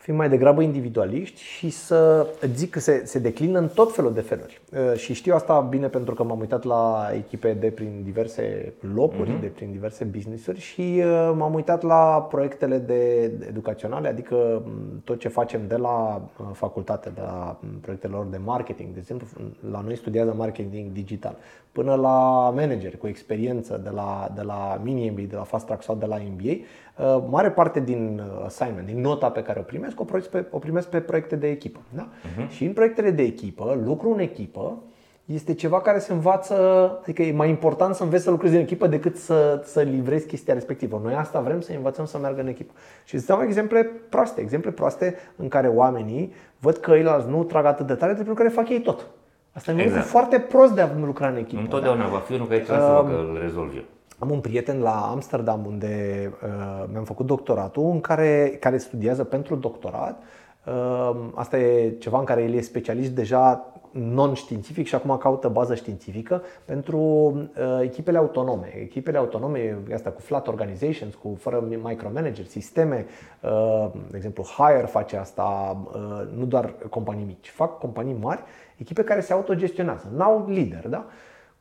fim 0.02 0.14
mai 0.16 0.28
degrabă 0.28 0.62
individualiști 0.62 1.40
și 1.40 1.70
să 1.70 2.26
zic 2.54 2.70
că 2.70 2.80
se, 2.80 3.02
se 3.04 3.18
declină 3.18 3.58
în 3.58 3.68
tot 3.68 3.94
felul 3.94 4.12
de 4.12 4.20
feluri. 4.20 4.60
Uh, 4.72 4.98
și 4.98 5.14
știu 5.14 5.34
asta 5.34 5.60
bine 5.60 5.86
pentru 5.86 6.14
că 6.14 6.22
m-am 6.22 6.40
uitat 6.40 6.64
la 6.64 7.10
echipe 7.14 7.52
de 7.52 7.66
prin 7.66 8.00
diverse 8.04 8.72
locuri, 8.94 9.36
uh-huh. 9.36 9.40
de 9.40 9.46
prin 9.46 9.70
diverse 9.72 10.04
business-uri 10.04 10.60
și 10.60 10.80
uh, 10.80 11.32
m-am 11.36 11.54
uitat 11.54 11.82
la 11.82 12.26
proiectele 12.30 12.78
de 12.78 13.32
educaționale, 13.48 14.08
adică 14.08 14.62
mm, 14.64 15.00
tot 15.04 15.18
ce 15.18 15.28
facem 15.28 15.60
de 15.68 15.76
la 15.76 16.22
uh, 16.38 16.46
facultate, 16.52 17.10
de 17.10 17.20
la 17.20 17.58
mm, 17.60 17.78
proiectele 17.80 18.12
lor 18.12 18.26
de 18.26 18.40
marketing, 18.44 18.92
de 18.92 18.98
exemplu, 18.98 19.26
la 19.70 19.80
noi 19.80 19.96
studiază 19.96 20.34
marketing 20.36 20.92
digital, 20.92 21.36
până 21.72 21.94
la 21.94 22.50
manageri 22.54 22.98
cu 22.98 23.06
experiență 23.06 23.80
de 23.84 23.90
la, 23.90 24.32
de 24.34 24.42
la 24.42 24.80
mini-MBA, 24.84 25.22
de 25.28 25.36
la 25.36 25.42
fast 25.42 25.66
track 25.66 25.82
sau 25.82 25.94
de 25.94 26.06
la 26.06 26.16
MBA, 26.16 26.52
Uh, 26.91 26.91
mare 27.30 27.50
parte 27.50 27.80
din 27.80 28.22
uh, 28.24 28.44
assignment, 28.44 28.86
din 28.86 29.00
nota 29.00 29.30
pe 29.30 29.42
care 29.42 29.58
o 29.58 29.62
primesc, 29.62 30.00
o 30.00 30.04
primesc 30.04 30.28
pe, 30.28 30.46
o 30.50 30.58
primesc 30.58 30.88
pe 30.88 31.00
proiecte 31.00 31.36
de 31.36 31.48
echipă. 31.48 31.80
Da? 31.88 32.08
Uh-huh. 32.08 32.48
Și 32.48 32.64
în 32.64 32.72
proiectele 32.72 33.10
de 33.10 33.22
echipă, 33.22 33.80
lucru 33.84 34.12
în 34.12 34.18
echipă 34.18 34.82
este 35.24 35.54
ceva 35.54 35.80
care 35.80 35.98
se 35.98 36.12
învață, 36.12 36.54
adică 37.00 37.22
e 37.22 37.32
mai 37.32 37.48
important 37.48 37.94
să 37.94 38.02
înveți 38.02 38.24
să 38.24 38.30
lucrezi 38.30 38.54
în 38.54 38.60
echipă 38.60 38.86
decât 38.86 39.16
să, 39.16 39.62
să 39.64 39.80
livrezi 39.80 40.26
chestia 40.26 40.54
respectivă. 40.54 41.00
Noi 41.04 41.14
asta 41.14 41.40
vrem 41.40 41.60
să 41.60 41.72
învățăm 41.76 42.04
să 42.04 42.18
meargă 42.18 42.40
în 42.40 42.46
echipă. 42.46 42.72
Și 43.04 43.14
îți 43.14 43.26
dau 43.26 43.42
exemple 43.42 43.90
proaste, 44.08 44.40
exemple 44.40 44.70
proaste 44.70 45.16
în 45.36 45.48
care 45.48 45.68
oamenii 45.68 46.32
văd 46.58 46.76
că 46.76 46.90
ei 46.90 47.24
nu 47.28 47.44
trag 47.44 47.64
atât 47.64 47.86
de 47.86 47.94
tare, 47.94 48.12
pentru 48.12 48.34
care 48.34 48.48
fac 48.48 48.68
ei 48.68 48.80
tot. 48.80 49.06
Asta 49.52 49.72
e 49.72 49.82
exact. 49.82 50.06
foarte 50.06 50.38
prost 50.38 50.72
de 50.72 50.80
a 50.80 50.88
lucra 51.04 51.28
în 51.28 51.36
echipă. 51.36 51.60
Întotdeauna 51.60 52.02
da? 52.02 52.08
va 52.08 52.18
fi 52.18 52.32
unul 52.32 52.46
care 52.46 52.60
trebuie 52.60 52.86
uh, 52.86 52.94
să 52.96 53.02
facă, 53.02 53.18
îl 53.18 53.38
rezolvi 53.40 53.76
eu. 53.76 53.84
Am 54.22 54.30
un 54.30 54.40
prieten 54.40 54.80
la 54.80 55.10
Amsterdam 55.10 55.66
unde 55.66 56.32
uh, 56.42 56.84
mi-am 56.92 57.04
făcut 57.04 57.26
doctoratul, 57.26 57.90
în 57.90 58.00
care, 58.00 58.56
care 58.60 58.78
studiază 58.78 59.24
pentru 59.24 59.56
doctorat. 59.56 60.22
Uh, 60.66 61.16
asta 61.34 61.58
e 61.58 61.90
ceva 61.90 62.18
în 62.18 62.24
care 62.24 62.42
el 62.42 62.54
e 62.54 62.60
specialist 62.60 63.10
deja 63.10 63.72
non-științific 63.90 64.86
și 64.86 64.94
acum 64.94 65.16
caută 65.16 65.48
bază 65.48 65.74
științifică 65.74 66.42
pentru 66.64 66.98
uh, 66.98 67.80
echipele 67.80 68.18
autonome. 68.18 68.74
Echipele 68.80 69.18
autonome, 69.18 69.78
asta 69.94 70.10
cu 70.10 70.20
flat 70.20 70.48
organizations, 70.48 71.14
cu 71.14 71.36
fără 71.38 71.64
micromanager, 71.82 72.44
sisteme, 72.44 73.06
uh, 73.40 73.90
de 74.10 74.16
exemplu 74.16 74.42
Hire 74.42 74.86
face 74.86 75.16
asta, 75.16 75.76
uh, 75.94 76.28
nu 76.36 76.44
doar 76.44 76.74
companii 76.90 77.24
mici, 77.24 77.48
fac 77.48 77.78
companii 77.78 78.16
mari, 78.20 78.42
echipe 78.76 79.04
care 79.04 79.20
se 79.20 79.32
autogestionează, 79.32 80.12
n-au 80.16 80.46
lider, 80.48 80.88
da? 80.88 81.04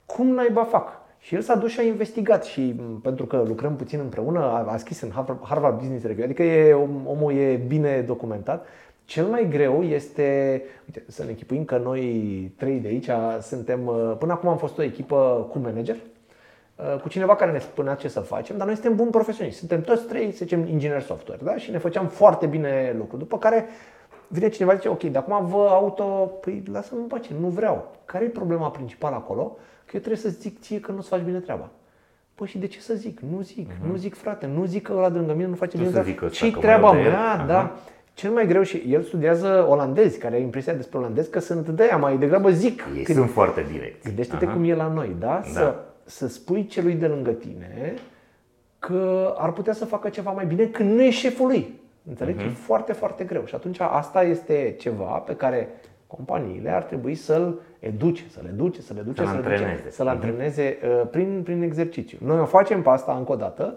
Cum 0.06 0.28
naiba 0.28 0.64
fac? 0.64 1.01
Și 1.24 1.36
el 1.36 1.42
s-a 1.42 1.56
dus 1.56 1.72
și 1.72 1.80
a 1.80 1.84
investigat 1.84 2.44
și 2.44 2.76
pentru 3.02 3.26
că 3.26 3.44
lucrăm 3.48 3.76
puțin 3.76 4.00
împreună, 4.00 4.40
a, 4.40 4.72
a 4.72 4.78
scris 4.78 5.02
în 5.02 5.12
Harvard 5.42 5.78
Business 5.78 6.06
Review, 6.06 6.26
adică 6.26 6.44
e, 6.44 6.74
omul 7.06 7.34
e 7.34 7.56
bine 7.56 8.02
documentat. 8.02 8.66
Cel 9.06 9.26
mai 9.26 9.48
greu 9.50 9.84
este, 9.84 10.62
uite, 10.86 11.04
să 11.08 11.24
ne 11.24 11.32
echipuim 11.32 11.66
că 11.66 11.78
noi 11.78 12.02
trei 12.58 12.80
de 12.80 12.88
aici 12.88 13.10
suntem, 13.42 13.80
până 14.20 14.32
acum 14.32 14.50
am 14.50 14.58
fost 14.58 14.78
o 14.78 14.84
echipă 14.84 15.48
cu 15.52 15.60
manager, 15.60 15.96
uh, 15.96 17.02
cu 17.02 17.10
cineva 17.10 17.36
care 17.36 17.52
ne 17.52 17.60
spunea 17.60 17.96
ce 17.96 18.08
să 18.08 18.20
facem, 18.20 18.58
dar 18.58 18.66
noi 18.66 18.76
suntem 18.76 18.96
buni 18.96 19.10
profesioniști. 19.10 19.60
Suntem 19.60 19.82
toți 19.82 20.06
trei, 20.06 20.32
să 20.32 20.38
zicem, 20.38 20.68
ingineri 20.68 21.04
software, 21.04 21.42
da? 21.44 21.58
Și 21.58 21.72
ne 21.72 21.78
făceam 21.78 22.08
foarte 22.08 22.46
bine 22.46 22.96
lucru. 22.98 23.18
După 23.18 23.38
care 23.38 23.66
vine 24.28 24.50
cineva 24.50 24.72
și 24.72 24.78
zice, 24.78 24.90
ok, 24.90 25.04
de 25.04 25.18
acum 25.18 25.46
vă 25.46 25.68
auto, 25.70 26.04
păi 26.42 26.64
lasă-mă 26.72 27.02
în 27.02 27.08
pace, 27.08 27.30
nu 27.40 27.48
vreau. 27.48 27.92
Care 28.06 28.26
e 28.26 28.28
problema 28.28 28.70
principală 28.70 29.16
acolo? 29.16 29.58
Că 29.92 29.98
eu 29.98 30.04
trebuie 30.04 30.32
să 30.32 30.40
zic 30.40 30.62
ție 30.62 30.80
că 30.80 30.92
nu-ți 30.92 31.08
faci 31.08 31.22
bine 31.22 31.40
treaba. 31.40 31.70
Păi 32.36 32.48
și 32.48 32.58
de 32.58 32.68
ce 32.68 32.80
să 32.80 32.94
zic? 32.94 33.20
Nu 33.20 33.42
zic, 33.42 33.72
uh-huh. 33.72 33.90
nu 33.90 33.96
zic 33.96 34.16
frate, 34.16 34.46
nu 34.46 34.66
zic 34.66 34.84
că 34.84 34.94
ăla 34.94 35.10
de 35.10 35.18
lângă 35.18 35.34
mine 35.34 35.48
nu 35.48 35.56
face 35.56 35.78
bine 35.78 35.90
treaba. 35.90 36.28
Ce 36.30 36.52
treaba 36.52 36.92
mea, 36.92 37.46
da. 37.48 37.72
Uh-huh. 37.72 38.14
Cel 38.14 38.32
mai 38.32 38.48
greu 38.48 38.62
și 38.62 38.84
el 38.88 39.04
studiază 39.04 39.66
olandezi, 39.70 40.20
care 40.20 40.34
are 40.34 40.44
impresia 40.44 40.74
despre 40.74 40.98
olandezi 40.98 41.30
că 41.30 41.40
sunt 41.40 41.68
de 41.68 41.84
aia, 41.84 41.98
mai 41.98 42.18
degrabă 42.18 42.50
zic. 42.50 42.84
Ei 42.96 43.04
când... 43.04 43.18
sunt 43.18 43.30
foarte 43.30 43.66
direct. 43.72 44.04
Gândește-te 44.04 44.46
uh-huh. 44.46 44.54
cum 44.54 44.64
e 44.64 44.76
la 44.76 44.88
noi, 44.88 45.16
da? 45.20 45.28
da? 45.28 45.42
Să, 45.44 45.76
să 46.06 46.28
spui 46.28 46.66
celui 46.66 46.94
de 46.94 47.08
lângă 47.08 47.32
tine 47.32 47.94
că 48.80 49.34
ar 49.38 49.52
putea 49.52 49.74
să 49.74 49.86
facă 49.86 50.10
ceva 50.10 50.32
mai 50.32 50.46
bine 50.46 50.66
când 50.66 50.92
nu 50.92 51.02
e 51.02 51.10
șeful 51.10 51.48
lui. 51.48 51.80
Înțelegi? 52.10 52.44
Uh-huh. 52.44 52.48
E 52.48 52.54
foarte, 52.54 52.94
foarte 52.94 53.24
greu. 53.24 53.46
Și 53.46 53.56
atunci 53.56 53.80
asta 53.80 54.24
este 54.24 54.76
ceva 54.80 55.06
pe 55.06 55.36
care 55.36 55.70
companiile 56.16 56.70
ar 56.70 56.84
trebui 56.84 57.16
să-l 57.16 57.60
educe, 57.80 58.24
să-l 58.30 58.46
educe, 58.54 58.82
să-l 58.82 58.98
educe, 58.98 59.24
să-l, 59.24 59.28
să 59.28 59.36
antreneze, 59.36 59.90
să-l 59.90 60.06
mhm. 60.06 60.16
antreneze 60.16 60.78
uh, 60.84 61.08
prin, 61.12 61.42
prin 61.44 61.62
exercițiu. 61.62 62.18
Noi 62.22 62.40
o 62.40 62.46
facem 62.46 62.82
pe 62.82 62.90
asta 62.90 63.16
încă 63.18 63.32
o 63.32 63.36
dată, 63.36 63.76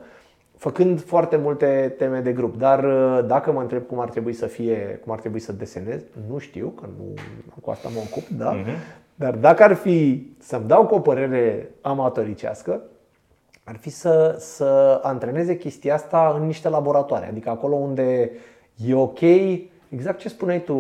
făcând 0.57 1.03
foarte 1.03 1.37
multe 1.37 1.95
teme 1.99 2.20
de 2.20 2.32
grup. 2.32 2.57
Dar 2.57 2.85
uh, 2.85 3.24
dacă 3.26 3.53
mă 3.53 3.61
întreb 3.61 3.87
cum 3.87 4.01
ar 4.01 4.09
trebui 4.09 4.32
să 4.32 4.47
fie, 4.47 5.01
cum 5.03 5.12
ar 5.12 5.20
trebui 5.20 5.41
să 5.41 5.53
desenez, 5.53 6.03
nu 6.28 6.39
știu, 6.39 6.68
că 6.68 6.87
nu 6.99 7.14
cu 7.61 7.70
asta 7.70 7.89
mă 7.89 8.01
ocup, 8.11 8.28
da? 8.28 8.61
Uh-huh. 8.61 9.03
Dar 9.14 9.35
dacă 9.35 9.62
ar 9.62 9.74
fi 9.74 10.28
să-mi 10.39 10.66
dau 10.66 10.87
cu 10.87 10.95
o 10.95 11.01
părere 11.01 11.70
amatoricească, 11.80 12.82
ar 13.64 13.76
fi 13.76 13.91
să, 13.91 14.37
să 14.39 15.01
antreneze 15.03 15.57
chestia 15.57 15.95
asta 15.95 16.37
în 16.39 16.47
niște 16.47 16.68
laboratoare. 16.68 17.26
Adică 17.26 17.51
acolo 17.51 17.74
unde 17.74 18.30
e 18.87 18.95
ok, 18.95 19.20
exact 19.95 20.18
ce 20.18 20.28
spuneai 20.28 20.62
tu 20.62 20.74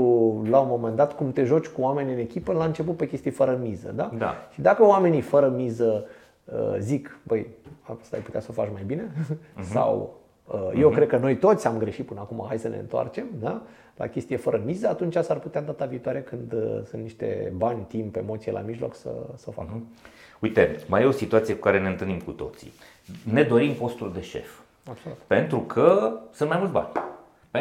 la 0.48 0.58
un 0.58 0.68
moment 0.68 0.96
dat, 0.96 1.16
cum 1.16 1.32
te 1.32 1.44
joci 1.44 1.66
cu 1.66 1.80
oameni 1.80 2.12
în 2.12 2.18
echipă 2.18 2.52
la 2.52 2.64
început 2.64 2.96
pe 2.96 3.08
chestii 3.08 3.30
fără 3.30 3.58
miză. 3.62 3.92
Da? 3.96 4.10
da. 4.18 4.34
Și 4.52 4.60
dacă 4.60 4.84
oamenii 4.84 5.20
fără 5.20 5.48
miză 5.48 6.04
uh, 6.44 6.76
zic, 6.78 7.18
băi, 7.22 7.46
asta 7.82 8.16
ai 8.16 8.22
putea 8.22 8.40
să 8.40 8.46
o 8.50 8.52
faci 8.52 8.68
mai 8.72 8.82
bine, 8.86 9.02
uh-huh. 9.02 9.62
sau 9.62 10.14
uh, 10.44 10.70
eu 10.78 10.90
uh-huh. 10.90 10.94
cred 10.94 11.08
că 11.08 11.16
noi 11.16 11.36
toți 11.36 11.66
am 11.66 11.78
greșit 11.78 12.06
până 12.06 12.20
acum, 12.20 12.44
hai 12.48 12.58
să 12.58 12.68
ne 12.68 12.76
întoarcem, 12.76 13.26
da? 13.40 13.62
la 13.96 14.06
chestie 14.06 14.36
fără 14.36 14.62
miză, 14.64 14.88
atunci 14.88 15.16
s-ar 15.16 15.38
putea 15.38 15.62
data 15.62 15.84
viitoare 15.84 16.22
când 16.22 16.52
uh, 16.52 16.80
sunt 16.84 17.02
niște 17.02 17.52
bani, 17.56 17.84
timp, 17.88 18.16
emoție 18.16 18.52
la 18.52 18.60
mijloc 18.60 18.94
să, 18.94 19.10
să 19.36 19.44
o 19.48 19.52
facă. 19.52 19.70
Uh-huh. 19.76 20.12
Uite, 20.40 20.76
mai 20.88 21.02
e 21.02 21.06
o 21.06 21.10
situație 21.10 21.54
cu 21.54 21.60
care 21.60 21.80
ne 21.80 21.88
întâlnim 21.88 22.18
cu 22.18 22.30
toții. 22.30 22.72
Ne 23.32 23.42
dorim 23.42 23.74
postul 23.74 24.12
de 24.12 24.20
șef. 24.20 24.58
Absolut. 24.88 25.18
Pentru 25.26 25.58
că 25.60 26.18
sunt 26.32 26.48
mai 26.48 26.58
mulți 26.58 26.72
bani. 26.72 26.88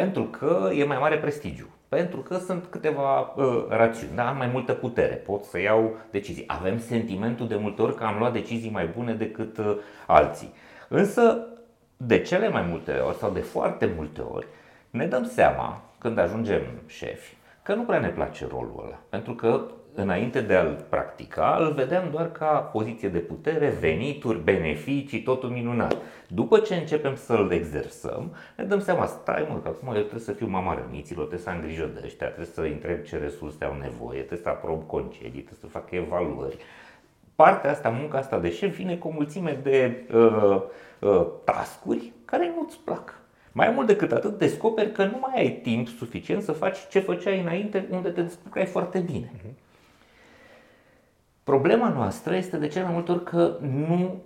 Pentru 0.00 0.22
că 0.22 0.70
e 0.72 0.84
mai 0.84 0.98
mare 0.98 1.18
prestigiu. 1.18 1.68
Pentru 1.88 2.20
că 2.20 2.36
sunt 2.36 2.64
câteva 2.70 3.20
uh, 3.20 3.66
rațiuni, 3.68 4.14
da? 4.14 4.28
am 4.28 4.36
mai 4.36 4.46
multă 4.46 4.72
putere, 4.72 5.14
pot 5.14 5.44
să 5.44 5.60
iau 5.60 5.96
decizii. 6.10 6.44
Avem 6.46 6.78
sentimentul 6.78 7.48
de 7.48 7.56
multe 7.56 7.82
ori 7.82 7.94
că 7.94 8.04
am 8.04 8.18
luat 8.18 8.32
decizii 8.32 8.70
mai 8.70 8.86
bune 8.86 9.14
decât 9.14 9.58
uh, 9.58 9.76
alții. 10.06 10.52
Însă, 10.88 11.46
de 11.96 12.20
cele 12.20 12.48
mai 12.48 12.62
multe 12.62 12.92
ori 12.92 13.16
sau 13.16 13.30
de 13.30 13.40
foarte 13.40 13.92
multe 13.96 14.20
ori, 14.20 14.46
ne 14.90 15.06
dăm 15.06 15.24
seama 15.24 15.82
când 15.98 16.18
ajungem 16.18 16.62
șefi 16.86 17.36
că 17.62 17.74
nu 17.74 17.82
prea 17.82 17.98
ne 17.98 18.08
place 18.08 18.46
rolul 18.46 18.82
ăla. 18.86 18.98
Pentru 19.08 19.34
că 19.34 19.66
înainte 19.94 20.40
de 20.40 20.54
a-l 20.54 20.84
practica, 20.88 21.56
îl 21.60 21.72
vedeam 21.72 22.08
doar 22.10 22.32
ca 22.32 22.46
poziție 22.46 23.08
de 23.08 23.18
putere, 23.18 23.68
venituri, 23.80 24.42
beneficii, 24.42 25.22
totul 25.22 25.48
minunat. 25.48 25.96
După 26.28 26.58
ce 26.58 26.74
începem 26.74 27.16
să-l 27.16 27.50
exersăm, 27.50 28.34
ne 28.56 28.64
dăm 28.64 28.80
seama, 28.80 29.06
stai 29.06 29.46
mă, 29.50 29.58
că 29.62 29.68
acum 29.68 29.88
eu 29.88 30.00
trebuie 30.00 30.20
să 30.20 30.32
fiu 30.32 30.46
mama 30.46 30.74
răniților, 30.74 31.26
trebuie 31.26 31.46
să 31.46 31.50
am 31.50 31.60
grijă 31.60 31.90
de 31.94 32.00
ăștia, 32.04 32.26
trebuie 32.26 32.54
să 32.54 32.60
întreb 32.60 33.02
ce 33.02 33.18
resurse 33.18 33.64
au 33.64 33.76
nevoie, 33.80 34.18
trebuie 34.18 34.38
să 34.42 34.48
aprob 34.48 34.86
concedii, 34.86 35.42
trebuie 35.42 35.58
să 35.60 35.66
fac 35.66 35.90
evaluări. 35.90 36.56
Partea 37.34 37.70
asta, 37.70 37.88
munca 37.88 38.18
asta 38.18 38.38
de 38.38 38.50
șef, 38.50 38.76
vine 38.76 38.96
cu 38.96 39.08
o 39.08 39.12
mulțime 39.14 39.58
de 39.62 40.04
uh, 40.14 40.62
uh, 40.98 41.26
tascuri 41.44 42.12
care 42.24 42.52
nu-ți 42.56 42.78
plac. 42.84 43.22
Mai 43.52 43.70
mult 43.70 43.86
decât 43.86 44.12
atât, 44.12 44.38
descoperi 44.38 44.92
că 44.92 45.04
nu 45.04 45.18
mai 45.20 45.40
ai 45.40 45.50
timp 45.50 45.88
suficient 45.88 46.42
să 46.42 46.52
faci 46.52 46.88
ce 46.88 46.98
făceai 46.98 47.40
înainte, 47.40 47.88
unde 47.90 48.08
te 48.08 48.22
descurcai 48.22 48.66
foarte 48.66 48.98
bine. 48.98 49.32
Uh-huh. 49.36 49.63
Problema 51.44 51.88
noastră 51.88 52.36
este 52.36 52.56
de 52.56 52.68
cele 52.68 52.84
mai 52.84 52.92
multe 52.92 53.10
ori 53.12 53.24
că 53.24 53.56
nu 53.60 54.22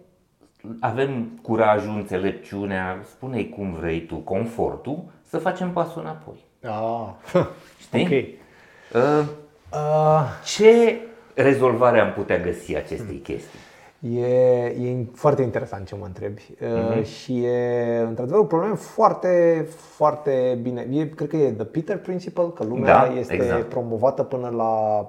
avem 0.80 1.38
curajul, 1.42 1.94
înțelepciunea, 1.94 3.00
spune 3.04 3.42
cum 3.42 3.72
vrei 3.72 4.00
tu, 4.06 4.14
confortul, 4.16 5.04
să 5.22 5.38
facem 5.38 5.72
pasul 5.72 6.00
înapoi. 6.00 6.44
Ah, 6.62 7.44
Știi? 7.84 8.04
Okay. 8.04 8.34
Uh, 8.94 9.26
uh, 9.72 10.24
ce 10.44 10.98
rezolvare 11.34 12.00
am 12.00 12.12
putea 12.12 12.38
găsi 12.38 12.76
acestei 12.76 13.16
chestii? 13.16 13.58
E, 14.00 14.64
e 14.64 15.06
foarte 15.14 15.42
interesant 15.42 15.86
ce 15.86 15.94
mă 15.94 16.04
întrebi 16.06 16.42
uh-huh. 16.42 17.04
și 17.04 17.44
e 17.44 18.04
într-adevăr 18.06 18.38
o 18.38 18.44
problemă 18.44 18.74
foarte, 18.74 19.66
foarte 19.68 20.58
bine. 20.62 20.86
E, 20.90 21.06
cred 21.06 21.28
că 21.28 21.36
e 21.36 21.50
The 21.50 21.64
Peter 21.64 21.98
Principle, 21.98 22.52
că 22.54 22.64
lumea 22.64 23.06
da, 23.06 23.18
este 23.18 23.34
exact. 23.34 23.68
promovată 23.68 24.22
până 24.22 24.48
la 24.56 24.64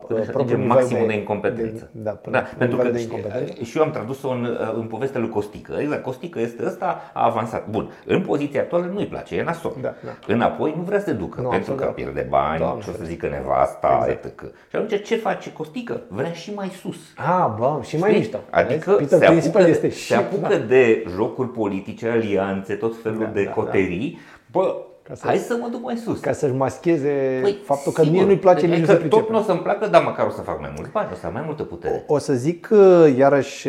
până 0.07 0.19
propriul 0.19 0.59
maximul 0.59 1.01
de, 1.01 1.07
de 1.07 1.19
incompetență. 1.19 1.89
De, 1.91 2.01
da, 2.01 2.11
până 2.11 2.37
da, 2.37 2.47
pentru 2.57 2.77
că 2.77 2.89
de 2.89 2.99
incompetență. 3.01 3.63
și 3.63 3.77
eu 3.77 3.83
am 3.83 3.91
tradus-o 3.91 4.29
în, 4.29 4.57
în 4.75 4.85
povestea 4.85 5.19
lui 5.19 5.29
Costică. 5.29 5.77
Exact, 5.79 6.03
Costică 6.03 6.39
este 6.39 6.65
ăsta, 6.65 7.01
a 7.13 7.25
avansat. 7.25 7.69
Bun, 7.69 7.91
în 8.05 8.21
poziția 8.21 8.61
actuală 8.61 8.85
nu-i 8.93 9.07
place, 9.07 9.35
e 9.35 9.43
nasol. 9.43 9.75
Da, 9.81 9.93
da. 10.05 10.33
Înapoi 10.33 10.73
nu 10.77 10.83
vrea 10.83 10.99
să 10.99 11.05
se 11.05 11.13
ducă, 11.13 11.41
nu, 11.41 11.49
pentru 11.49 11.73
că 11.73 11.83
da. 11.83 11.89
pierde 11.89 12.27
bani, 12.29 12.59
Doamne, 12.59 12.83
ce 12.83 12.89
o 12.89 12.93
să 12.93 13.03
zică 13.03 13.27
nevasta, 13.27 14.05
exact. 14.07 14.25
etc. 14.25 14.41
Și 14.69 14.75
atunci 14.75 15.03
ce 15.03 15.15
face 15.15 15.53
Costică? 15.53 16.01
Vrea 16.07 16.31
și 16.31 16.53
mai 16.53 16.67
sus. 16.67 16.97
Ah, 17.17 17.53
bă, 17.57 17.79
și 17.81 17.97
mai 17.97 18.11
mișto. 18.11 18.39
Adică 18.49 18.78
Adică 18.87 19.17
se 19.17 19.25
apucă, 19.25 19.67
este 19.67 19.89
se 19.89 20.15
apucă 20.15 20.47
da. 20.47 20.57
de 20.57 21.05
jocuri 21.15 21.49
politice, 21.49 22.07
alianțe, 22.07 22.73
tot 22.73 23.01
felul 23.01 23.19
da, 23.19 23.25
de 23.25 23.43
da, 23.43 23.51
coterii. 23.51 24.19
Da. 24.51 24.59
Bă, 24.59 24.75
ca 25.09 25.15
să, 25.15 25.25
Hai 25.25 25.37
să 25.37 25.57
mă 25.61 25.67
duc 25.71 25.81
mai 25.81 25.95
sus. 25.95 26.19
Ca 26.19 26.31
să-și 26.31 26.53
mascheze 26.53 27.39
păi, 27.41 27.57
faptul 27.63 27.91
că 27.91 28.01
sigur. 28.01 28.15
mie 28.15 28.25
nu-i 28.25 28.37
place 28.37 28.65
nici 28.65 28.85
să 28.85 28.93
Tot 28.95 29.29
nu 29.29 29.37
o 29.37 29.41
să-mi 29.41 29.59
placă, 29.59 29.87
dar 29.87 30.03
măcar 30.03 30.25
o 30.27 30.29
să 30.29 30.41
fac 30.41 30.59
mai 30.59 30.73
mult 30.75 30.91
bani, 30.91 31.09
o 31.11 31.15
să 31.15 31.25
am 31.25 31.33
mai 31.33 31.43
multă 31.45 31.63
putere. 31.63 32.03
O, 32.07 32.13
o 32.13 32.17
să 32.17 32.33
zic 32.33 32.69
iarăși, 33.17 33.67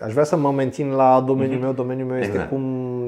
aș 0.00 0.12
vrea 0.12 0.24
să 0.24 0.36
mă 0.36 0.50
mențin 0.50 0.90
la 0.90 1.24
domeniul 1.26 1.58
mm-hmm. 1.58 1.62
meu. 1.62 1.72
Domeniul 1.72 2.08
meu 2.08 2.18
este 2.18 2.30
exact. 2.30 2.48
cum 2.48 2.62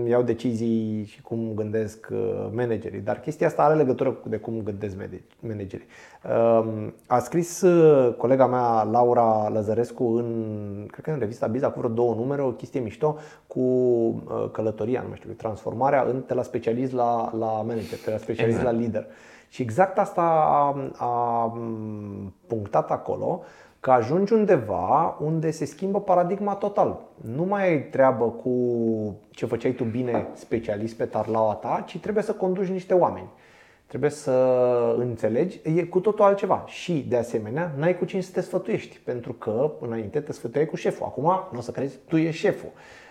iau 0.09 0.22
decizii 0.22 1.04
și 1.04 1.22
cum 1.22 1.52
gândesc 1.54 2.09
uh, 2.12 2.48
managerii. 2.52 3.00
Dar 3.00 3.20
chestia 3.20 3.46
asta 3.46 3.62
are 3.62 3.74
legătură 3.74 4.11
cu 4.11 4.28
de 4.28 4.36
cum 4.36 4.61
gândesc 4.64 4.96
managerii. 5.40 5.86
Um, 6.24 6.94
a 7.06 7.18
scris 7.18 7.61
uh, 7.61 8.14
colega 8.14 8.46
mea, 8.46 8.82
Laura 8.82 9.48
Lăzărescu, 9.48 10.04
în, 10.04 10.86
cred 10.90 11.04
că 11.04 11.11
în 11.11 11.18
revista 11.18 11.46
Biza, 11.46 11.70
cu 11.70 11.78
vreo 11.78 11.90
două 11.90 12.14
numere, 12.14 12.42
o 12.42 12.50
chestie 12.50 12.80
mișto 12.80 13.16
cu 13.46 13.61
uh, 13.61 14.50
călătoria, 14.52 15.00
nu 15.00 15.09
mai 15.09 15.16
știu, 15.16 15.32
transformarea 15.32 16.02
în 16.02 16.22
de 16.26 16.34
la 16.34 16.42
specialist 16.42 16.92
la, 16.92 17.32
la 17.38 17.46
manager, 17.46 17.98
de 18.04 18.11
la 18.11 18.16
specialist 18.16 18.59
exact. 18.59 18.74
la 18.74 18.80
lider. 18.80 19.06
Și 19.48 19.62
exact 19.62 19.98
asta 19.98 20.22
a, 20.46 20.90
a 20.96 21.52
punctat 22.46 22.90
acolo, 22.90 23.42
că 23.89 23.95
ajungi 23.95 24.32
undeva 24.32 25.16
unde 25.20 25.51
se 25.51 25.64
schimbă 25.64 26.01
paradigma 26.01 26.55
total. 26.55 27.01
Nu 27.34 27.45
mai 27.45 27.68
ai 27.68 27.82
treabă 27.82 28.24
cu 28.24 28.53
ce 29.30 29.47
făceai 29.47 29.72
tu 29.72 29.84
bine 29.84 30.26
specialist 30.32 30.97
pe 30.97 31.05
tarlaua 31.05 31.55
ta, 31.55 31.84
ci 31.86 31.99
trebuie 31.99 32.22
să 32.22 32.32
conduci 32.32 32.66
niște 32.66 32.95
oameni. 32.95 33.28
Trebuie 33.86 34.11
să 34.11 34.32
înțelegi, 34.99 35.61
e 35.76 35.82
cu 35.82 36.01
totul 36.01 36.24
altceva. 36.24 36.64
Și, 36.66 37.07
de 37.09 37.16
asemenea, 37.16 37.72
n-ai 37.76 37.99
cu 37.99 38.05
cine 38.05 38.20
să 38.20 38.30
te 38.32 38.41
sfătuiești, 38.41 39.01
pentru 39.05 39.32
că 39.32 39.72
înainte 39.80 40.20
te 40.20 40.32
sfătuiai 40.32 40.66
cu 40.66 40.76
șeful. 40.76 41.07
Acum 41.07 41.24
nu 41.53 41.59
o 41.59 41.61
să 41.61 41.70
crezi, 41.70 41.99
tu 42.09 42.16
ești 42.16 42.41
șeful. 42.41 42.70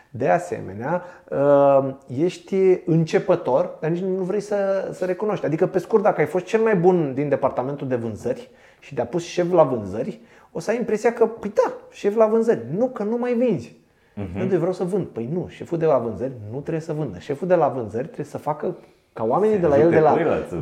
De 0.10 0.30
asemenea, 0.30 1.04
uh, 1.30 1.94
ești 2.18 2.56
începător, 2.86 3.78
dar 3.80 3.90
nici 3.90 4.02
nu 4.02 4.24
vrei 4.24 4.42
să, 4.42 4.90
să 4.94 5.06
recunoști. 5.06 5.46
Adică, 5.46 5.68
pe 5.68 5.80
scurt, 5.80 6.04
dacă 6.04 6.20
ai 6.20 6.28
fost 6.28 6.46
cel 6.46 6.62
mai 6.62 6.76
bun 6.76 7.14
din 7.14 7.30
departamentul 7.30 7.88
de 7.88 7.96
vânzări 7.96 8.50
și 8.80 8.94
te-a 8.94 9.06
pus 9.06 9.26
șef 9.26 9.52
la 9.52 9.64
vânzări, 9.64 10.20
o 10.52 10.60
să 10.60 10.72
ai 10.72 10.78
impresia 10.78 11.14
că, 11.14 11.26
păi 11.26 11.52
da, 11.54 11.74
șef 11.92 12.16
la 12.16 12.28
vânzări. 12.28 12.66
Nu, 12.78 12.88
că 12.88 13.04
nu 13.04 13.18
mai 13.18 13.34
vinzi. 13.34 13.76
Uh-huh. 14.18 14.42
Unde 14.42 14.58
vreau 14.58 14.74
să 14.74 14.84
vând? 14.84 15.06
Păi 15.06 15.30
nu, 15.34 15.48
șeful 15.48 15.78
de 15.78 15.86
la 15.86 15.98
vânzări 15.98 16.32
nu 16.52 16.60
trebuie 16.60 16.82
să 16.82 16.94
vândă. 16.94 17.18
Șeful 17.18 17.48
de 17.48 17.56
la 17.56 17.68
vânzări 17.68 18.04
trebuie 18.04 18.26
să 18.26 18.38
facă 18.38 18.78
ca 19.14 19.24
oamenii 19.24 19.56
Se 19.56 19.62
de 19.62 19.68
la 19.68 19.80
el, 19.80 19.90
de 19.90 20.00
la, 20.00 20.18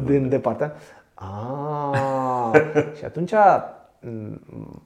din 0.05 0.29
departament. 0.29 0.77
Ah, 1.13 2.61
și 2.97 3.05
atunci 3.05 3.33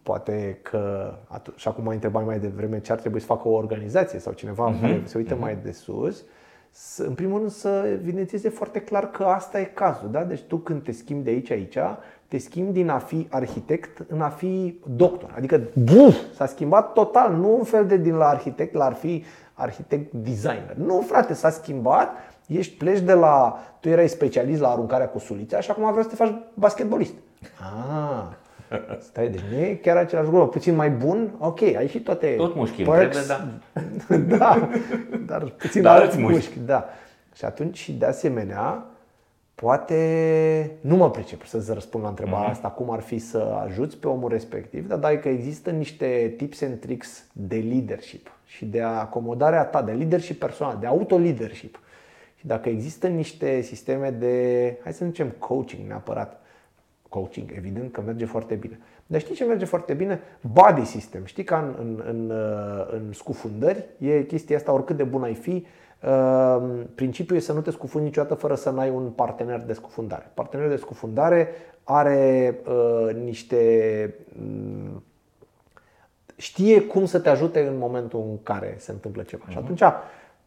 poate 0.04 0.60
că, 0.62 1.14
și 1.56 1.68
acum 1.68 1.84
mai 1.84 1.94
întrebai 1.94 2.24
mai 2.24 2.40
devreme 2.40 2.80
ce 2.80 2.92
ar 2.92 3.00
trebui 3.00 3.20
să 3.20 3.26
facă 3.26 3.48
o 3.48 3.52
organizație 3.52 4.20
sau 4.20 4.34
cineva 4.34 4.74
uh-huh. 4.74 4.82
care 4.82 5.02
se 5.04 5.18
uită 5.18 5.36
uh-huh. 5.36 5.40
mai 5.40 5.58
de 5.64 5.72
sus, 5.72 6.24
să, 6.70 7.04
în 7.04 7.14
primul 7.14 7.38
rând 7.38 7.52
să 7.52 7.90
evidențieze 7.92 8.50
foarte 8.50 8.80
clar 8.80 9.12
că 9.12 9.24
asta 9.24 9.60
e 9.60 9.64
cazul. 9.64 10.12
Da? 10.12 10.24
Deci 10.24 10.42
tu 10.42 10.58
când 10.58 10.84
te 10.84 10.92
schimbi 10.92 11.24
de 11.24 11.30
aici 11.30 11.52
aici, 11.52 11.78
te 12.30 12.38
schimbi 12.38 12.72
din 12.72 12.90
a 12.90 12.98
fi 12.98 13.28
arhitect 13.30 14.06
în 14.08 14.22
a 14.22 14.30
fi 14.30 14.80
doctor. 14.96 15.34
Adică 15.38 15.62
buf, 15.74 16.16
s-a 16.36 16.46
schimbat 16.46 16.94
total, 16.94 17.34
nu 17.34 17.56
un 17.58 17.64
fel 17.64 17.86
de 17.86 17.98
din 17.98 18.16
la 18.16 18.28
arhitect 18.28 18.74
la 18.74 18.86
a 18.86 18.92
fi 18.92 19.24
arhitect 19.54 20.14
designer. 20.14 20.74
Nu, 20.76 21.04
frate, 21.08 21.34
s-a 21.34 21.50
schimbat, 21.50 22.10
ești 22.48 22.78
pleci 22.78 23.00
de 23.00 23.14
la, 23.14 23.60
tu 23.80 23.90
erai 23.90 24.08
specialist 24.10 24.62
la 24.62 24.70
aruncarea 24.70 25.08
cu 25.10 25.20
sulițe, 25.20 25.56
așa 25.56 25.74
cum 25.74 25.84
vreau 25.84 26.04
să 26.04 26.10
te 26.10 26.16
faci 26.16 26.34
basketbolist. 26.54 27.14
Ah, 27.60 28.24
Stai, 29.00 29.30
deci 29.30 29.42
nu 29.52 29.58
e 29.58 29.80
chiar 29.82 29.98
același 29.98 30.30
lucru, 30.30 30.48
puțin 30.48 30.76
mai 30.76 30.90
bun, 30.90 31.30
ok, 31.40 31.62
ai 31.62 31.88
și 31.88 32.00
toate 32.00 32.28
Tot 32.38 32.56
mușchi 32.56 32.84
perks, 32.84 33.28
da. 33.28 33.48
da, 34.38 34.70
dar 35.26 35.44
puțin 35.44 35.82
dar 35.82 36.02
alți 36.02 36.18
mușchi. 36.18 36.34
mușchi. 36.34 36.60
Da. 36.66 36.86
Și 37.36 37.46
atunci, 37.46 37.90
de 37.90 38.06
asemenea, 38.06 38.86
poate, 39.60 40.72
nu 40.82 40.96
mă 40.96 41.12
pricep 41.12 41.46
să-ți 41.46 41.74
răspund 41.74 42.04
la 42.04 42.10
întrebarea 42.10 42.48
uh-huh. 42.48 42.52
asta, 42.52 42.68
cum 42.68 42.92
ar 42.92 43.00
fi 43.00 43.18
să 43.18 43.38
ajuți 43.38 43.98
pe 43.98 44.08
omul 44.08 44.30
respectiv, 44.30 44.88
dar 44.88 44.98
dacă 44.98 45.30
există 45.30 45.70
niște 45.70 46.34
tips 46.38 46.62
and 46.62 46.80
tricks 46.80 47.26
de 47.32 47.56
leadership 47.56 48.32
și 48.46 48.66
de 48.66 48.82
acomodarea 48.82 49.66
ta, 49.66 49.82
de 49.82 49.92
leadership 49.92 50.40
personal, 50.40 50.78
de 50.80 50.86
auto-leadership. 50.86 51.80
Și 52.36 52.48
dacă 52.48 52.70
există 52.70 53.08
niște 53.08 53.62
sisteme 53.62 54.10
de, 54.10 54.78
hai 54.84 54.94
să 54.94 55.06
zicem, 55.06 55.30
coaching 55.40 55.88
neapărat, 55.88 56.42
coaching, 57.10 57.52
evident 57.56 57.92
că 57.92 58.02
merge 58.02 58.26
foarte 58.26 58.56
bine. 58.56 58.80
Dar 59.06 59.20
știi 59.20 59.36
ce 59.36 59.44
merge 59.44 59.66
foarte 59.66 59.94
bine? 59.94 60.20
Body 60.42 60.86
system. 60.86 61.26
Știi 61.26 61.44
că 61.44 61.56
în, 61.56 61.76
în, 61.80 62.04
în, 62.08 62.30
uh, 62.30 62.88
în 62.92 63.14
scufundări 63.14 63.86
e 63.98 64.24
chestia 64.24 64.58
asta, 64.58 64.74
oricât 64.74 64.98
de 64.98 65.04
bun 65.04 65.24
ai 65.24 65.36
fi, 65.36 65.50
uh, 65.50 65.66
principiul 66.96 67.38
e 67.38 67.42
să 67.42 67.54
nu 67.54 67.62
te 67.62 67.72
scufundi 67.72 68.08
niciodată 68.08 68.34
fără 68.34 68.56
să 68.56 68.70
n-ai 68.70 68.90
un 68.90 69.10
partener 69.10 69.62
de 69.62 69.74
scufundare. 69.74 70.32
Partenerul 70.34 70.72
de 70.72 70.82
scufundare 70.82 71.50
are 71.84 72.60
uh, 72.66 73.14
niște 73.14 74.16
mm, 74.34 75.04
știe 76.36 76.82
cum 76.82 77.06
să 77.06 77.20
te 77.20 77.30
ajute 77.30 77.68
în 77.68 77.78
momentul 77.78 78.26
în 78.30 78.44
care 78.44 78.76
se 78.78 78.92
întâmplă 78.92 79.24
ceva. 79.24 79.44
Uh-huh. 79.44 79.50
Și 79.50 79.58
mhm. 79.58 79.64
atunci 79.64 79.82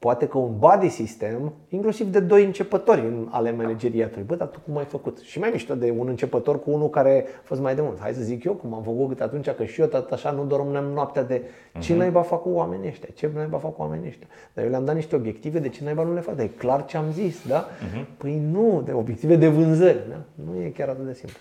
Poate 0.02 0.26
că 0.26 0.38
un 0.38 0.58
body 0.58 0.88
system, 0.88 1.52
inclusiv 1.68 2.06
de 2.06 2.20
doi 2.20 2.44
începători 2.44 3.00
în 3.00 3.28
ale 3.30 3.52
manageriatului. 3.52 4.24
Bă, 4.26 4.34
dar 4.34 4.48
tu 4.48 4.60
cum 4.66 4.76
ai 4.76 4.84
făcut? 4.84 5.18
Și 5.18 5.38
mai 5.38 5.50
mișto 5.52 5.74
de 5.74 5.94
un 5.98 6.08
începător 6.08 6.62
cu 6.62 6.70
unul 6.70 6.90
care 6.90 7.26
a 7.36 7.40
fost 7.42 7.60
mai 7.60 7.74
de 7.74 7.80
mult. 7.80 8.00
Hai 8.00 8.12
să 8.12 8.22
zic 8.22 8.44
eu 8.44 8.52
cum 8.52 8.74
am 8.74 8.82
făcut 8.82 9.20
atunci, 9.20 9.50
că 9.50 9.64
și 9.64 9.80
eu 9.80 9.86
tot 9.86 10.12
așa 10.12 10.30
nu 10.30 10.44
dormem 10.44 10.84
noaptea 10.84 11.22
de 11.22 11.42
ce 11.78 11.94
uh-huh. 11.94 11.96
naiba 11.96 12.22
fac 12.22 12.42
cu 12.42 12.48
oamenii 12.48 12.88
ăștia, 12.88 13.08
ce 13.14 13.30
naiba 13.34 13.58
fac 13.58 13.74
cu 13.74 13.80
oamenii 13.80 14.08
ăștia. 14.08 14.26
Dar 14.54 14.64
eu 14.64 14.70
le-am 14.70 14.84
dat 14.84 14.94
niște 14.94 15.16
obiective 15.16 15.58
de 15.58 15.68
ce 15.68 15.84
naiba 15.84 16.02
nu 16.02 16.14
le 16.14 16.20
fac. 16.20 16.36
Dar 16.36 16.44
e 16.44 16.48
clar 16.48 16.84
ce 16.84 16.96
am 16.96 17.10
zis, 17.12 17.46
da? 17.46 17.66
Uh-huh. 17.66 18.04
Păi 18.16 18.42
nu, 18.52 18.82
de 18.84 18.92
obiective 18.92 19.36
de 19.36 19.48
vânzări, 19.48 20.00
da? 20.08 20.20
Nu 20.34 20.62
e 20.62 20.68
chiar 20.68 20.88
atât 20.88 21.06
de 21.06 21.12
simplu. 21.12 21.38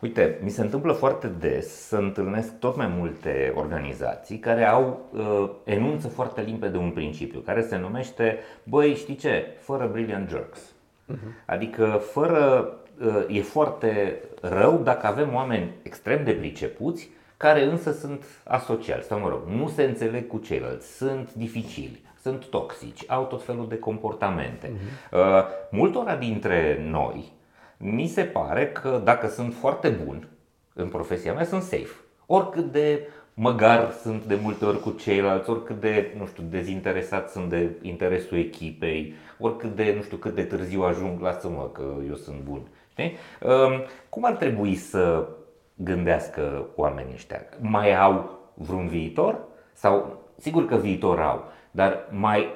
Uite, 0.00 0.38
mi 0.42 0.50
se 0.50 0.60
întâmplă 0.60 0.92
foarte 0.92 1.26
des 1.38 1.86
să 1.86 1.96
întâlnesc 1.96 2.58
tot 2.58 2.76
mai 2.76 2.86
multe 2.98 3.52
organizații 3.56 4.38
care 4.38 4.64
au 4.64 5.00
uh, 5.12 5.50
enunță 5.64 6.08
foarte 6.08 6.40
limpede 6.40 6.76
un 6.76 6.90
principiu 6.90 7.40
care 7.40 7.62
se 7.62 7.76
numește, 7.76 8.38
băi, 8.62 8.94
știi 8.94 9.16
ce, 9.16 9.46
fără 9.60 9.88
brilliant 9.92 10.28
jerks. 10.28 10.60
Uh-huh. 10.60 11.44
Adică 11.46 12.00
fără 12.12 12.72
uh, 13.00 13.36
e 13.36 13.42
foarte 13.42 14.20
rău 14.40 14.80
dacă 14.82 15.06
avem 15.06 15.34
oameni 15.34 15.70
extrem 15.82 16.24
de 16.24 16.32
pricepuți 16.32 17.08
care 17.36 17.64
însă 17.64 17.92
sunt 17.92 18.24
asociali 18.44 19.02
sau 19.02 19.18
mă 19.20 19.28
rog, 19.28 19.40
nu 19.46 19.68
se 19.68 19.82
înțeleg 19.82 20.26
cu 20.26 20.38
ceilalți, 20.38 20.96
sunt 20.96 21.34
dificili, 21.34 22.00
sunt 22.22 22.44
toxici, 22.46 23.04
au 23.06 23.24
tot 23.24 23.44
felul 23.44 23.68
de 23.68 23.78
comportamente. 23.78 24.66
Uh-huh. 24.66 25.12
Uh, 25.12 25.44
multora 25.70 26.16
dintre 26.16 26.86
noi 26.90 27.36
mi 27.78 28.06
se 28.06 28.22
pare 28.22 28.68
că 28.68 29.00
dacă 29.04 29.28
sunt 29.28 29.54
foarte 29.54 29.88
bun 29.88 30.28
în 30.74 30.88
profesia 30.88 31.32
mea, 31.32 31.44
sunt 31.44 31.62
safe. 31.62 31.94
Oricât 32.26 32.72
de 32.72 33.08
măgar 33.34 33.90
sunt 33.90 34.24
de 34.24 34.38
multe 34.42 34.64
ori 34.64 34.80
cu 34.80 34.90
ceilalți, 34.90 35.50
oricât 35.50 35.80
de, 35.80 36.14
nu 36.18 36.26
știu, 36.26 36.42
dezinteresat 36.42 37.30
sunt 37.30 37.48
de 37.48 37.70
interesul 37.82 38.38
echipei, 38.38 39.14
oricât 39.38 39.76
de, 39.76 39.92
nu 39.96 40.02
știu, 40.02 40.16
cât 40.16 40.34
de 40.34 40.42
târziu 40.42 40.82
ajung, 40.82 41.20
lasă-mă 41.20 41.70
că 41.72 41.94
eu 42.08 42.14
sunt 42.14 42.40
bun. 42.40 42.60
Știi? 42.90 43.16
Um, 43.42 43.82
cum 44.08 44.24
ar 44.24 44.32
trebui 44.32 44.74
să 44.74 45.28
gândească 45.74 46.66
oamenii 46.74 47.14
ăștia? 47.14 47.42
Mai 47.60 47.96
au 47.96 48.38
vreun 48.54 48.88
viitor? 48.88 49.38
Sau, 49.72 50.22
sigur 50.36 50.66
că 50.66 50.76
viitor 50.76 51.20
au, 51.20 51.44
dar 51.70 52.08
mai, 52.10 52.46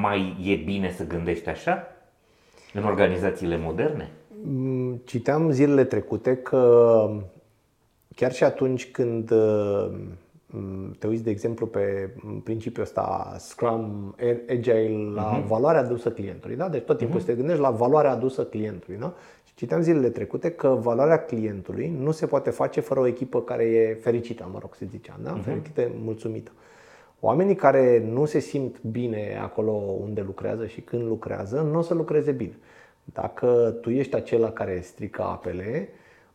mai 0.00 0.36
e 0.42 0.54
bine 0.54 0.90
să 0.90 1.06
gândești 1.06 1.48
așa? 1.48 1.86
În 2.74 2.84
organizațiile 2.84 3.56
moderne? 3.56 4.10
Mm, 4.42 5.00
citeam 5.04 5.50
zilele 5.50 5.84
trecute 5.84 6.36
că 6.36 7.10
chiar 8.14 8.32
și 8.32 8.44
atunci 8.44 8.90
când 8.90 9.30
mm, 10.46 10.90
te 10.98 11.06
uiți, 11.06 11.22
de 11.22 11.30
exemplu, 11.30 11.66
pe 11.66 12.10
principiul 12.44 12.84
ăsta 12.84 13.34
Scrum, 13.38 14.14
Agile, 14.48 15.10
la 15.14 15.40
uh-huh. 15.40 15.46
valoarea 15.46 15.80
adusă 15.80 16.10
clientului, 16.10 16.56
da? 16.56 16.68
Deci 16.68 16.84
tot 16.84 16.98
timpul 16.98 17.20
uh-huh. 17.20 17.24
să 17.24 17.30
te 17.30 17.36
gândești 17.36 17.60
la 17.60 17.70
valoarea 17.70 18.10
adusă 18.10 18.44
clientului, 18.44 18.98
da? 18.98 19.14
Și 19.44 19.54
citeam 19.54 19.80
zilele 19.80 20.08
trecute 20.08 20.50
că 20.50 20.68
valoarea 20.68 21.24
clientului 21.24 21.92
nu 21.98 22.10
se 22.10 22.26
poate 22.26 22.50
face 22.50 22.80
fără 22.80 23.00
o 23.00 23.06
echipă 23.06 23.42
care 23.42 23.64
e 23.64 23.94
fericită, 23.94 24.48
mă 24.52 24.58
rog 24.60 24.74
să 24.74 24.84
zicea, 24.90 25.18
da? 25.22 25.38
Uh-huh. 25.38 25.44
Fericită, 25.44 25.90
mulțumită. 26.02 26.50
Oamenii 27.20 27.54
care 27.54 28.08
nu 28.12 28.24
se 28.24 28.38
simt 28.38 28.82
bine 28.82 29.38
acolo 29.42 29.72
unde 30.00 30.20
lucrează 30.20 30.66
și 30.66 30.80
când 30.80 31.02
lucrează, 31.02 31.60
nu 31.60 31.78
o 31.78 31.82
să 31.82 31.94
lucreze 31.94 32.32
bine. 32.32 32.58
Dacă 33.04 33.76
tu 33.80 33.90
ești 33.90 34.14
acela 34.14 34.50
care 34.50 34.80
strică 34.80 35.22
apele, 35.22 35.88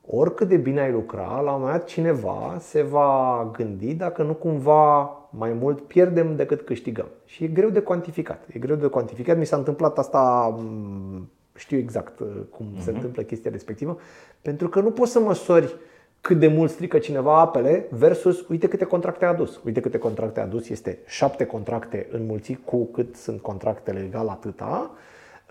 oricât 0.08 0.48
de 0.48 0.58
bine 0.58 0.82
ai 0.82 0.92
lucra, 0.92 1.40
la 1.40 1.52
un 1.52 1.60
moment 1.60 1.78
dat 1.78 1.88
cineva 1.88 2.58
se 2.60 2.82
va 2.82 3.50
gândi 3.58 3.94
dacă 3.94 4.24
nu 4.24 4.34
cumva 4.34 5.12
mai 5.30 5.54
mult 5.54 5.82
pierdem 5.82 6.36
decât 6.36 6.62
câștigăm. 6.62 7.08
Și 7.26 7.44
e 7.44 7.48
greu 7.48 7.70
de 7.70 7.80
cuantificat. 7.80 8.44
E 8.54 8.60
greu 8.60 8.76
de 8.76 8.88
cuantificat. 8.88 9.38
Mi 9.38 9.46
s-a 9.46 9.58
întâmplat 9.58 9.98
asta, 9.98 10.56
mm, 10.58 11.30
știu 11.56 11.78
exact 11.78 12.20
uh, 12.20 12.28
cum 12.50 12.66
uh-huh. 12.66 12.80
se 12.80 12.90
mhm. 12.90 12.96
întâmplă 12.96 13.22
chestia 13.22 13.52
respectivă, 13.52 13.98
pentru 14.42 14.70
că 14.70 14.80
nu 14.80 14.92
poți 14.92 15.12
să 15.12 15.20
măsori 15.20 15.76
cât 16.24 16.40
de 16.40 16.48
mult 16.48 16.72
strică 16.72 16.98
cineva 16.98 17.40
apele 17.40 17.86
versus 17.90 18.46
uite 18.50 18.68
câte 18.68 18.86
contracte 18.86 19.26
a 19.26 19.28
adus. 19.28 19.60
Uite 19.66 19.80
câte 19.80 19.98
contracte 19.98 20.40
a 20.40 20.44
adus, 20.44 20.70
este 20.70 21.00
șapte 21.06 21.46
contracte 21.46 22.08
înmulțit 22.12 22.60
cu 22.66 22.86
cât 22.86 23.16
sunt 23.16 23.42
contractele 23.42 24.06
egal 24.08 24.28
atâta. 24.28 24.92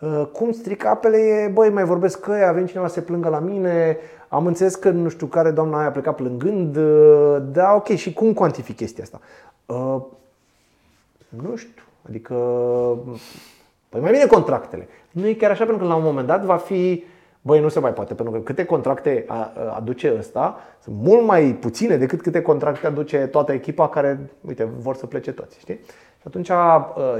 Uh, 0.00 0.26
cum 0.32 0.52
strică 0.52 0.88
apele 0.88 1.16
e, 1.16 1.48
băi, 1.48 1.70
mai 1.70 1.84
vorbesc 1.84 2.20
că 2.20 2.32
a 2.32 2.52
venit 2.52 2.68
cineva 2.68 2.86
să 2.86 2.94
se 2.94 3.00
plângă 3.00 3.28
la 3.28 3.38
mine, 3.38 3.96
am 4.28 4.46
înțeles 4.46 4.74
că 4.74 4.90
nu 4.90 5.08
știu 5.08 5.26
care 5.26 5.50
doamna 5.50 5.78
aia 5.78 5.88
a 5.88 5.90
plecat 5.90 6.14
plângând, 6.16 6.76
uh, 6.76 7.36
da, 7.52 7.74
ok, 7.74 7.88
și 7.88 8.12
cum 8.12 8.32
cuantific 8.32 8.76
chestia 8.76 9.04
asta? 9.04 9.20
Uh, 9.66 10.02
nu 11.28 11.56
știu, 11.56 11.82
adică, 12.08 12.34
păi 13.88 14.00
mai 14.00 14.10
bine 14.12 14.26
contractele. 14.26 14.88
Nu 15.10 15.26
e 15.26 15.34
chiar 15.34 15.50
așa, 15.50 15.64
pentru 15.64 15.82
că 15.82 15.88
la 15.88 15.96
un 15.96 16.04
moment 16.04 16.26
dat 16.26 16.44
va 16.44 16.56
fi 16.56 17.04
Băi, 17.44 17.60
nu 17.60 17.68
se 17.68 17.80
mai 17.80 17.92
poate, 17.92 18.14
pentru 18.14 18.34
că 18.34 18.40
câte 18.40 18.64
contracte 18.64 19.26
aduce 19.74 20.14
ăsta 20.18 20.56
sunt 20.82 20.96
mult 21.02 21.26
mai 21.26 21.56
puține 21.60 21.96
decât 21.96 22.22
câte 22.22 22.42
contracte 22.42 22.86
aduce 22.86 23.18
toată 23.18 23.52
echipa 23.52 23.88
care, 23.88 24.30
uite, 24.40 24.68
vor 24.78 24.94
să 24.94 25.06
plece 25.06 25.32
toți, 25.32 25.58
știi? 25.58 25.80
Și 26.20 26.28
atunci 26.28 26.50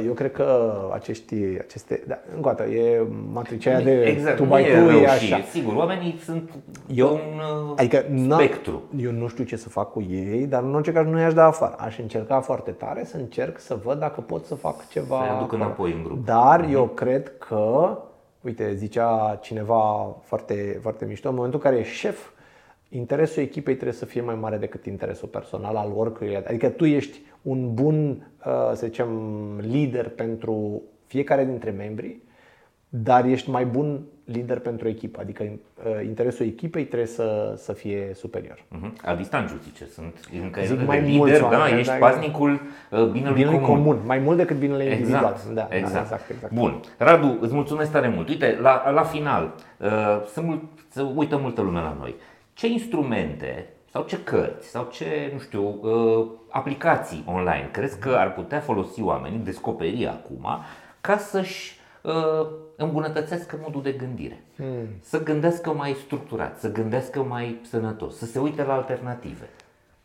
eu 0.06 0.12
cred 0.12 0.32
că 0.32 0.72
acești, 0.92 1.34
aceste, 1.60 2.02
da, 2.06 2.18
încă 2.34 2.48
o 2.48 2.52
dată, 2.52 2.70
e 2.70 3.06
matricea 3.32 3.70
aia 3.70 3.84
de 3.84 4.02
exact, 4.02 4.36
tu 4.36 4.44
mai 4.44 4.62
tu, 4.62 4.90
e 4.90 5.06
așa. 5.06 5.40
Sigur, 5.50 5.74
oamenii 5.74 6.18
sunt 6.24 6.50
eu, 6.86 7.12
un 7.12 7.74
adică 7.76 8.04
spectru. 8.30 8.82
Eu 8.96 9.10
nu 9.10 9.28
știu 9.28 9.44
ce 9.44 9.56
să 9.56 9.68
fac 9.68 9.92
cu 9.92 10.06
ei, 10.10 10.46
dar 10.46 10.62
în 10.62 10.74
orice 10.74 10.92
caz 10.92 11.06
nu 11.06 11.18
i-aș 11.18 11.34
da 11.34 11.46
afară. 11.46 11.74
Aș 11.78 11.98
încerca 11.98 12.40
foarte 12.40 12.70
tare 12.70 13.04
să 13.04 13.16
încerc 13.16 13.58
să 13.58 13.78
văd 13.84 13.98
dacă 13.98 14.20
pot 14.20 14.44
să 14.44 14.54
fac 14.54 14.88
ceva. 14.88 15.24
Să 15.26 15.32
aduc 15.32 15.52
înapoi 15.52 15.92
în 15.92 16.02
grup. 16.04 16.24
Dar 16.24 16.64
mm-hmm. 16.64 16.72
eu 16.72 16.84
cred 16.84 17.32
că 17.38 17.98
Uite, 18.42 18.74
zicea 18.74 19.38
cineva 19.42 20.16
foarte, 20.22 20.78
foarte 20.80 21.04
mișto, 21.04 21.28
în 21.28 21.34
momentul 21.34 21.60
în 21.64 21.70
care 21.70 21.80
e 21.80 21.84
șef, 21.84 22.28
interesul 22.88 23.42
echipei 23.42 23.74
trebuie 23.74 23.96
să 23.96 24.04
fie 24.04 24.20
mai 24.20 24.34
mare 24.34 24.56
decât 24.56 24.86
interesul 24.86 25.28
personal 25.28 25.76
al 25.76 25.92
oricui. 25.96 26.36
Adică 26.36 26.68
tu 26.68 26.84
ești 26.84 27.20
un 27.42 27.74
bun, 27.74 28.10
uh, 28.10 28.70
să 28.74 28.86
zicem, 28.86 29.08
lider 29.58 30.08
pentru 30.08 30.82
fiecare 31.06 31.44
dintre 31.44 31.70
membri, 31.70 32.20
dar 32.88 33.24
ești 33.24 33.50
mai 33.50 33.66
bun 33.66 34.06
lider 34.24 34.58
pentru 34.58 34.88
echipă, 34.88 35.20
adică 35.20 35.42
uh, 35.42 36.04
interesul 36.04 36.46
echipei 36.46 36.84
trebuie 36.84 37.08
să, 37.08 37.54
să 37.56 37.72
fie 37.72 38.10
superior. 38.14 38.58
Uh-huh. 38.58 39.04
Adi 39.04 39.24
Stanciu 39.24 39.54
zice, 39.62 39.84
sunt 39.86 40.28
în 40.42 40.50
calitate 40.50 40.84
de 40.84 41.06
lider, 41.06 41.40
da, 41.40 41.46
oameni, 41.46 41.78
ești 41.78 41.92
da, 41.92 41.98
paznicul 41.98 42.52
uh, 42.52 43.06
binelui, 43.06 43.34
binelui 43.34 43.60
comun. 43.60 43.84
comun. 43.84 44.00
Mai 44.06 44.18
mult 44.18 44.36
decât 44.36 44.56
binele 44.56 44.82
exact, 44.82 44.98
individual. 45.00 45.40
Da, 45.54 45.66
da, 45.68 45.76
exact. 45.76 45.94
Da, 45.94 46.00
exact, 46.00 46.30
exact. 46.30 46.52
Bun. 46.52 46.80
Radu, 46.98 47.38
îți 47.40 47.54
mulțumesc 47.54 47.90
tare 47.90 48.08
mult. 48.08 48.28
Uite, 48.28 48.58
la, 48.60 48.90
la 48.90 49.02
final, 49.02 49.54
uh, 49.78 49.88
să, 50.32 50.40
mult, 50.40 50.62
să 50.88 51.02
uită 51.14 51.36
multă 51.36 51.60
lume 51.60 51.80
la 51.80 51.96
noi. 51.98 52.14
Ce 52.52 52.66
instrumente 52.66 53.66
sau 53.90 54.02
ce 54.02 54.22
cărți 54.22 54.68
sau 54.68 54.88
ce, 54.92 55.30
nu 55.32 55.38
știu, 55.38 55.78
uh, 55.82 56.26
aplicații 56.48 57.24
online 57.26 57.68
crezi 57.72 57.98
că 57.98 58.08
ar 58.08 58.32
putea 58.32 58.60
folosi 58.60 59.02
oamenii, 59.02 59.38
descoperi 59.38 60.06
acum, 60.06 60.46
ca 61.00 61.16
să-și 61.16 61.76
uh, 61.76 61.81
îmbunătățească 62.76 63.58
modul 63.62 63.82
de 63.82 63.90
gândire. 63.90 64.44
Hmm. 64.56 64.86
Să 65.00 65.22
gândească 65.22 65.70
mai 65.70 65.96
structurat, 66.04 66.58
să 66.58 66.72
gândească 66.72 67.24
mai 67.28 67.60
sănătos, 67.70 68.16
să 68.16 68.24
se 68.24 68.38
uite 68.38 68.62
la 68.62 68.72
alternative. 68.72 69.48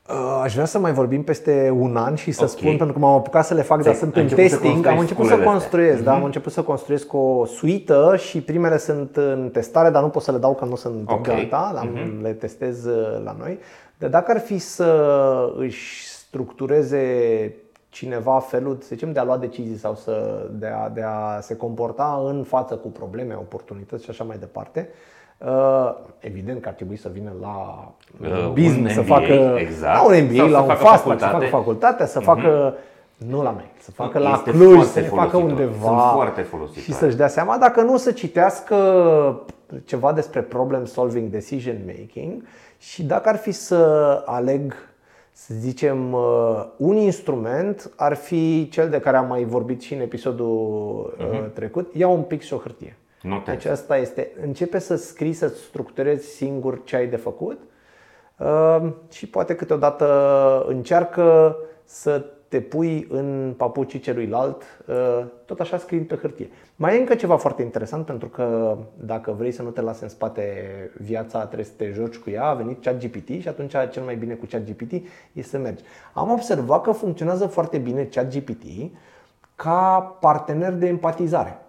Uh, 0.10 0.40
aș 0.44 0.54
vrea 0.54 0.66
să 0.66 0.80
mai 0.80 0.94
vorbim 0.94 1.24
peste 1.24 1.74
un 1.80 1.98
an 1.98 2.16
și 2.16 2.32
să 2.32 2.44
okay. 2.44 2.56
spun, 2.56 2.78
pentru 2.78 2.94
că 2.94 3.00
m-am 3.00 3.16
apucat 3.16 3.46
să 3.46 3.54
le 3.54 3.62
fac, 3.62 3.84
dar 3.84 3.94
sunt 3.94 4.16
în 4.16 4.28
testing. 4.28 4.86
Am 4.86 5.00
început 5.00 5.26
să 5.26 5.38
construiesc, 5.38 6.04
da, 6.04 6.12
am 6.12 6.18
mhm. 6.18 6.26
început 6.26 6.52
să 6.52 6.62
construiesc 6.62 7.14
o 7.14 7.46
suită 7.46 8.16
și 8.18 8.42
primele 8.42 8.78
sunt 8.78 9.16
în 9.16 9.50
testare, 9.54 9.90
dar 9.90 10.02
nu 10.02 10.10
pot 10.10 10.22
să 10.22 10.32
le 10.32 10.38
dau 10.38 10.56
că 10.56 10.66
nu 10.66 10.76
sunt 10.76 11.10
okay. 11.12 11.48
gata, 11.50 11.88
mm-hmm. 11.88 12.22
le 12.22 12.34
testez 12.34 12.86
uh, 12.86 13.22
la 13.24 13.36
noi. 13.40 13.60
Dar 13.98 14.10
dacă 14.10 14.32
ar 14.32 14.40
fi 14.40 14.58
să 14.58 15.54
își 15.58 16.06
structureze 16.08 16.98
cineva 17.98 18.40
felul, 18.40 18.78
să 18.80 18.88
zicem, 18.88 19.12
de 19.12 19.20
a 19.20 19.24
lua 19.24 19.38
decizii 19.38 19.78
sau 19.78 19.96
să, 19.96 20.46
de, 20.52 20.68
a, 20.68 20.90
de 20.90 21.02
a 21.02 21.40
se 21.40 21.56
comporta 21.56 22.24
în 22.26 22.44
față 22.44 22.76
cu 22.76 22.88
probleme, 22.88 23.34
oportunități 23.34 24.04
și 24.04 24.10
așa 24.10 24.24
mai 24.24 24.38
departe, 24.38 24.90
Uh, 25.38 25.94
evident 26.20 26.62
că 26.62 26.68
ar 26.68 26.74
trebui 26.74 26.96
să 26.96 27.10
vină 27.14 27.32
la 27.42 27.88
uh, 28.22 28.52
business, 28.54 28.94
să 28.94 29.02
facă 29.02 29.56
exact, 29.58 29.96
la 29.96 30.06
un 30.06 30.24
MBA, 30.24 30.44
la 30.44 30.62
un 30.62 30.76
fast 30.76 31.04
să 31.04 31.16
facă 31.18 31.46
facultatea, 31.46 32.06
să 32.06 32.20
uh-huh. 32.20 32.24
facă 32.24 32.74
nu 33.18 33.42
la 33.44 33.52
noi, 33.52 33.72
să 33.80 33.92
facă 33.92 34.20
la 34.20 34.42
Cluj, 34.42 34.86
să 34.86 35.00
le 35.00 35.06
facă 35.06 35.38
undeva 35.38 36.12
foarte 36.14 36.48
și 36.82 36.94
să-și 36.94 37.16
dea 37.16 37.28
seama, 37.28 37.58
dacă 37.58 37.82
nu 37.82 37.98
să 37.98 38.12
citească 38.12 38.76
ceva 39.86 40.14
despre 40.14 40.42
problem 40.42 40.86
solving, 40.86 41.30
decision 41.30 41.78
making 41.86 42.44
și 42.78 43.04
dacă 43.04 43.30
ar 43.30 43.38
fi 43.38 43.52
să 43.52 44.24
aleg 44.26 44.74
să 45.40 45.54
zicem, 45.54 46.14
uh, 46.14 46.66
un 46.78 46.96
instrument 46.96 47.92
ar 47.96 48.16
fi 48.16 48.68
cel 48.72 48.90
de 48.90 49.00
care 49.00 49.18
am 49.18 49.28
mai 49.28 49.44
vorbit 49.44 49.82
și 49.82 49.94
în 49.94 50.00
episodul 50.00 51.16
uh-huh. 51.18 51.54
trecut. 51.54 51.94
Ia 51.96 52.08
un 52.08 52.22
pic 52.22 52.42
și 52.42 52.54
o 52.54 52.58
hârtie. 52.58 52.98
Notez. 53.22 53.54
Deci 53.54 53.66
asta 53.66 53.98
este, 53.98 54.32
începe 54.42 54.80
să 54.80 54.96
scrii, 54.96 55.34
să 55.34 55.48
structurezi 55.48 56.28
singur 56.28 56.84
ce 56.84 56.96
ai 56.96 57.08
de 57.08 57.16
făcut 57.16 57.60
uh, 58.38 58.90
și 59.12 59.28
poate 59.28 59.56
câteodată 59.56 60.66
încearcă 60.68 61.58
să 61.84 62.26
te 62.48 62.62
pui 62.62 63.08
în 63.10 63.54
papucii 63.58 64.00
celuilalt, 64.00 64.64
uh, 64.86 65.26
tot 65.46 65.60
așa 65.60 65.78
scriind 65.78 66.08
pe 66.08 66.16
hârtie. 66.16 66.50
Mai 66.76 66.96
e 66.96 67.00
încă 67.00 67.16
ceva 67.16 67.38
foarte 67.38 67.62
interesant 67.62 68.06
pentru 68.06 68.28
că 68.28 68.78
dacă 68.94 69.32
vrei 69.32 69.52
să 69.52 69.62
nu 69.62 69.70
te 69.70 69.82
lase 69.82 70.04
în 70.04 70.10
spate 70.10 70.44
viața, 70.98 71.46
trebuie 71.46 71.66
să 71.66 71.72
te 71.78 71.92
joci 71.92 72.18
cu 72.18 72.30
ea, 72.30 72.46
a 72.46 72.54
venit 72.54 72.84
ChatGPT 72.84 73.28
și 73.42 73.48
atunci 73.48 73.74
cel 73.92 74.04
mai 74.04 74.16
bine 74.16 74.34
cu 74.34 74.46
ChatGPT 74.50 74.92
e 75.34 75.42
să 75.42 75.58
mergi. 75.58 75.84
Am 76.14 76.32
observat 76.32 76.82
că 76.82 76.92
funcționează 76.92 77.48
foarte 77.48 77.78
bine 77.78 78.04
ChatGPT 78.04 78.64
ca 79.56 80.18
partener 80.20 80.74
de 80.74 80.88
empatizare. 80.88 81.67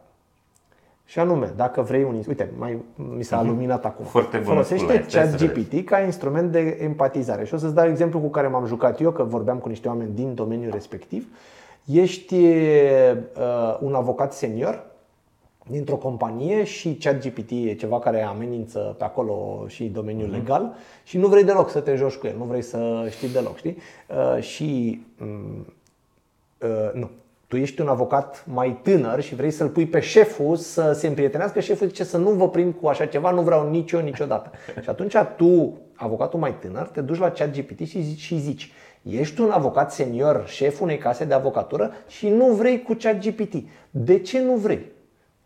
Și 1.09 1.18
anume, 1.18 1.52
dacă 1.56 1.82
vrei 1.82 2.02
un... 2.02 2.22
Uite, 2.28 2.50
mai, 2.59 2.78
mi 3.16 3.22
s-a 3.22 3.36
mhm. 3.36 3.48
luminat 3.48 3.84
acum. 3.84 4.04
Foarte 4.04 4.36
Folosește 4.36 5.06
ChatGPT 5.11 5.84
ca 5.84 6.00
instrument 6.00 6.52
de 6.52 6.78
empatizare. 6.80 7.44
Și 7.44 7.54
o 7.54 7.56
să-ți 7.56 7.74
dau 7.74 7.88
exemplu 7.88 8.20
cu 8.20 8.28
care 8.28 8.48
m-am 8.48 8.66
jucat 8.66 9.00
eu, 9.00 9.11
că 9.11 9.22
vorbeam 9.22 9.59
cu 9.59 9.68
niște 9.68 9.88
oameni 9.88 10.14
din 10.14 10.34
domeniul 10.34 10.72
respectiv. 10.72 11.26
Ești 11.84 12.34
uh, 12.34 13.78
un 13.80 13.94
avocat 13.94 14.32
senior 14.32 14.84
dintr-o 15.70 15.96
companie 15.96 16.64
și 16.64 16.94
ChatGPT 16.94 17.50
e 17.50 17.74
ceva 17.74 17.98
care 17.98 18.22
amenință 18.22 18.94
pe 18.98 19.04
acolo 19.04 19.64
și 19.66 19.84
domeniul 19.84 20.28
mm-hmm. 20.28 20.32
legal 20.32 20.74
și 21.04 21.18
nu 21.18 21.26
vrei 21.26 21.44
deloc 21.44 21.70
să 21.70 21.80
te 21.80 21.94
joci 21.94 22.14
cu 22.14 22.26
el, 22.26 22.36
nu 22.36 22.44
vrei 22.44 22.62
să 22.62 23.06
știi 23.11 23.28
deloc, 23.28 23.56
știi? 23.56 23.76
Uh, 24.06 24.42
și 24.42 25.00
um, 25.20 25.66
uh, 26.59 26.92
nu, 26.92 27.11
tu 27.49 27.57
ești 27.57 27.80
un 27.80 27.88
avocat 27.88 28.44
mai 28.46 28.78
tânăr 28.82 29.20
și 29.20 29.34
vrei 29.34 29.51
să-l 29.51 29.68
pui 29.68 29.86
pe 29.86 30.01
șeful 30.01 30.57
să 30.57 30.92
se 30.92 31.07
împrietenească, 31.07 31.61
șeful 31.61 31.86
zice 31.86 32.05
să 32.05 32.16
nu 32.16 32.30
vă 32.30 32.49
prind 32.49 32.74
cu 32.80 32.86
așa 32.86 33.07
ceva, 33.07 33.30
nu 33.30 33.42
vreau 33.42 33.70
nici 33.70 33.90
eu 33.90 34.01
niciodată. 34.01 34.51
Și 34.82 34.88
atunci 34.88 35.14
tu, 35.36 35.78
avocatul 35.94 36.38
mai 36.38 36.55
tânăr, 36.59 36.86
te 36.86 37.01
duci 37.01 37.18
la 37.18 37.30
ChatGPT 37.30 37.86
și 37.86 38.03
zici, 38.03 38.20
și 38.20 38.38
zici 38.38 38.72
ești 39.03 39.40
un 39.40 39.51
avocat 39.51 39.92
senior, 39.92 40.44
șeful 40.46 40.84
unei 40.84 40.99
case 40.99 41.24
de 41.24 41.34
avocatură 41.34 41.92
și 42.07 42.28
nu 42.28 42.46
vrei 42.46 42.82
cu 42.82 42.96
ChatGPT. 42.99 43.55
De 43.90 44.18
ce 44.18 44.40
nu 44.40 44.55
vrei? 44.55 44.96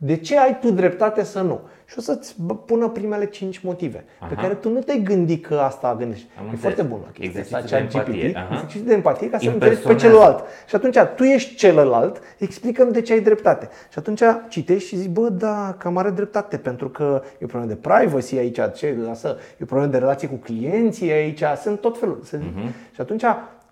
De 0.05 0.17
ce 0.17 0.39
ai 0.39 0.59
tu 0.61 0.71
dreptate 0.71 1.23
să 1.23 1.41
nu? 1.41 1.61
Și 1.87 1.95
o 1.99 2.01
să-ți 2.01 2.37
pună 2.67 2.89
primele 2.89 3.27
5 3.27 3.59
motive 3.59 4.05
Aha. 4.19 4.35
pe 4.35 4.41
care 4.41 4.55
tu 4.55 4.71
nu 4.71 4.81
te 4.81 4.97
gândi 4.97 5.39
că 5.39 5.55
asta 5.55 5.97
gândești. 5.99 6.27
Am 6.39 6.45
e 6.45 6.51
înțeles. 6.51 6.61
foarte 6.61 6.83
bună 6.83 7.11
chestia 7.13 7.59
asta, 7.59 7.61
de 7.61 7.77
empatie. 7.77 8.27
Exercițiu 8.51 8.87
de 8.87 8.93
empatie 8.93 9.31
ca 9.31 9.39
să 9.39 9.49
înțelegi 9.49 9.81
pe 9.81 9.95
celălalt. 9.95 10.45
Și 10.67 10.75
atunci 10.75 10.99
tu 11.17 11.23
ești 11.23 11.55
celălalt, 11.55 12.21
explicăm 12.39 12.93
de 12.93 13.01
ce 13.01 13.13
ai 13.13 13.21
dreptate. 13.21 13.69
Și 13.91 13.99
atunci 13.99 14.23
citești 14.49 14.89
și 14.89 14.97
zici, 14.97 15.11
bă, 15.11 15.29
da, 15.29 15.75
cam 15.79 15.97
are 15.97 16.11
dreptate, 16.11 16.57
pentru 16.57 16.89
că 16.89 17.23
e 17.25 17.45
o 17.45 17.47
problemă 17.47 17.67
de 17.67 17.89
privacy 17.89 18.39
aici, 18.39 18.59
ce, 18.75 18.97
lasă, 19.07 19.37
e 19.51 19.63
o 19.63 19.67
problemă 19.67 19.93
de 19.93 19.99
relație 19.99 20.29
cu 20.29 20.37
clienții 20.37 21.11
aici, 21.11 21.43
sunt 21.63 21.81
tot 21.81 21.99
felul. 21.99 22.23
Uh-huh. 22.25 22.95
Și 22.95 23.01
atunci 23.01 23.25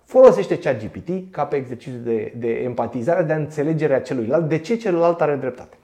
folosește 0.04 0.58
ChatGPT 0.58 1.32
ca 1.32 1.44
pe 1.44 1.56
exercițiu 1.56 2.00
de, 2.04 2.32
de 2.36 2.48
empatizare, 2.48 3.22
de 3.22 3.32
a 3.32 3.36
înțelegere 3.36 3.94
a 3.94 4.00
celuilalt, 4.00 4.48
de 4.48 4.58
ce 4.58 4.76
celălalt 4.76 5.20
are 5.20 5.34
dreptate. 5.34 5.74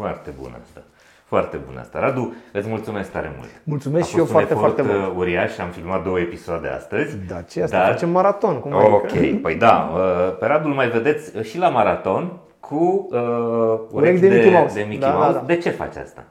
Foarte 0.00 0.30
bună 0.40 0.56
asta. 0.62 0.80
Foarte 1.24 1.56
bun 1.66 1.76
asta. 1.78 2.00
Radu, 2.00 2.34
îți 2.52 2.68
mulțumesc 2.68 3.10
tare 3.10 3.32
mult. 3.36 3.48
Mulțumesc 3.64 4.08
și 4.08 4.18
eu 4.18 4.24
foarte, 4.24 4.54
foarte 4.54 4.82
mult. 4.82 4.96
Uh, 4.96 5.12
uriaș, 5.16 5.58
am 5.58 5.68
filmat 5.68 6.02
două 6.02 6.18
episoade 6.20 6.68
astăzi. 6.68 7.16
Da, 7.28 7.40
ce 7.40 7.62
asta? 7.62 7.76
Dar... 7.78 7.92
Facem 7.92 8.10
maraton. 8.10 8.60
Cum 8.60 8.72
ok, 8.72 9.04
adică? 9.04 9.38
păi 9.42 9.54
da, 9.54 9.90
uh, 9.94 10.36
pe 10.38 10.46
Radu 10.46 10.68
mai 10.68 10.88
vedeți 10.88 11.38
și 11.42 11.58
la 11.58 11.68
maraton 11.68 12.32
cu 12.60 13.08
uh, 13.10 13.80
urechi 13.90 14.20
de, 14.20 14.28
de 14.28 14.34
Mickey 14.34 14.52
Mouse. 14.52 14.74
De, 14.74 14.86
Mickey 14.88 15.08
da, 15.08 15.14
Mouse. 15.14 15.32
Da, 15.32 15.38
da. 15.38 15.44
de 15.44 15.56
ce 15.56 15.70
faci 15.70 15.96
asta? 15.96 16.24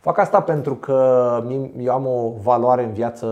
Fac 0.00 0.18
asta 0.18 0.40
pentru 0.40 0.74
că 0.74 0.98
eu 1.78 1.92
am 1.92 2.06
o 2.06 2.32
valoare 2.42 2.84
în 2.84 2.92
viață 2.92 3.26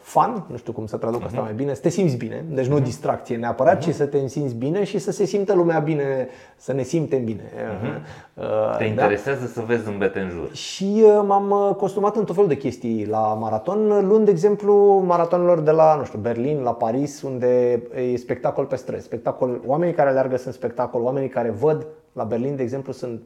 fun, 0.00 0.44
nu 0.46 0.56
știu 0.56 0.72
cum 0.72 0.86
să 0.86 0.96
traduc 0.96 1.24
asta 1.24 1.40
uh-huh. 1.40 1.44
mai 1.44 1.52
bine, 1.52 1.74
să 1.74 1.80
te 1.80 1.88
simți 1.88 2.16
bine, 2.16 2.44
deci 2.48 2.66
nu 2.66 2.80
uh-huh. 2.80 2.82
distracție 2.82 3.36
neapărat, 3.36 3.76
uh-huh. 3.76 3.88
ci 3.88 3.94
să 3.94 4.06
te 4.06 4.26
simți 4.26 4.54
bine 4.54 4.84
și 4.84 4.98
să 4.98 5.10
se 5.10 5.24
simtă 5.24 5.54
lumea 5.54 5.78
bine, 5.78 6.28
să 6.56 6.72
ne 6.72 6.82
simtem 6.82 7.24
bine. 7.24 7.42
Uh-huh. 7.42 8.34
Te 8.78 8.78
da? 8.78 8.84
interesează 8.84 9.46
să 9.46 9.62
vezi 9.66 9.82
zâmbete 9.82 10.18
în 10.18 10.28
jur. 10.28 10.54
Și 10.54 11.02
uh, 11.04 11.22
m-am 11.26 11.50
uh, 11.50 11.74
costumat 11.76 12.16
în 12.16 12.24
tot 12.24 12.34
felul 12.34 12.50
de 12.50 12.56
chestii 12.56 13.06
la 13.06 13.36
maraton, 13.40 14.06
luând 14.08 14.24
de 14.24 14.30
exemplu 14.30 15.02
maratonilor 15.06 15.60
de 15.60 15.70
la, 15.70 15.94
nu 15.98 16.04
știu, 16.04 16.18
Berlin, 16.18 16.62
la 16.62 16.72
Paris, 16.72 17.22
unde 17.22 17.82
e 18.12 18.16
spectacol 18.16 18.64
pe 18.64 18.76
străzi, 18.76 19.04
spectacol, 19.04 19.60
oamenii 19.66 19.94
care 19.94 20.08
alergă 20.08 20.36
sunt 20.36 20.54
spectacol, 20.54 21.02
oamenii 21.02 21.28
care 21.28 21.50
văd 21.50 21.86
la 22.16 22.24
Berlin, 22.24 22.56
de 22.56 22.62
exemplu, 22.62 22.92
sunt 22.92 23.20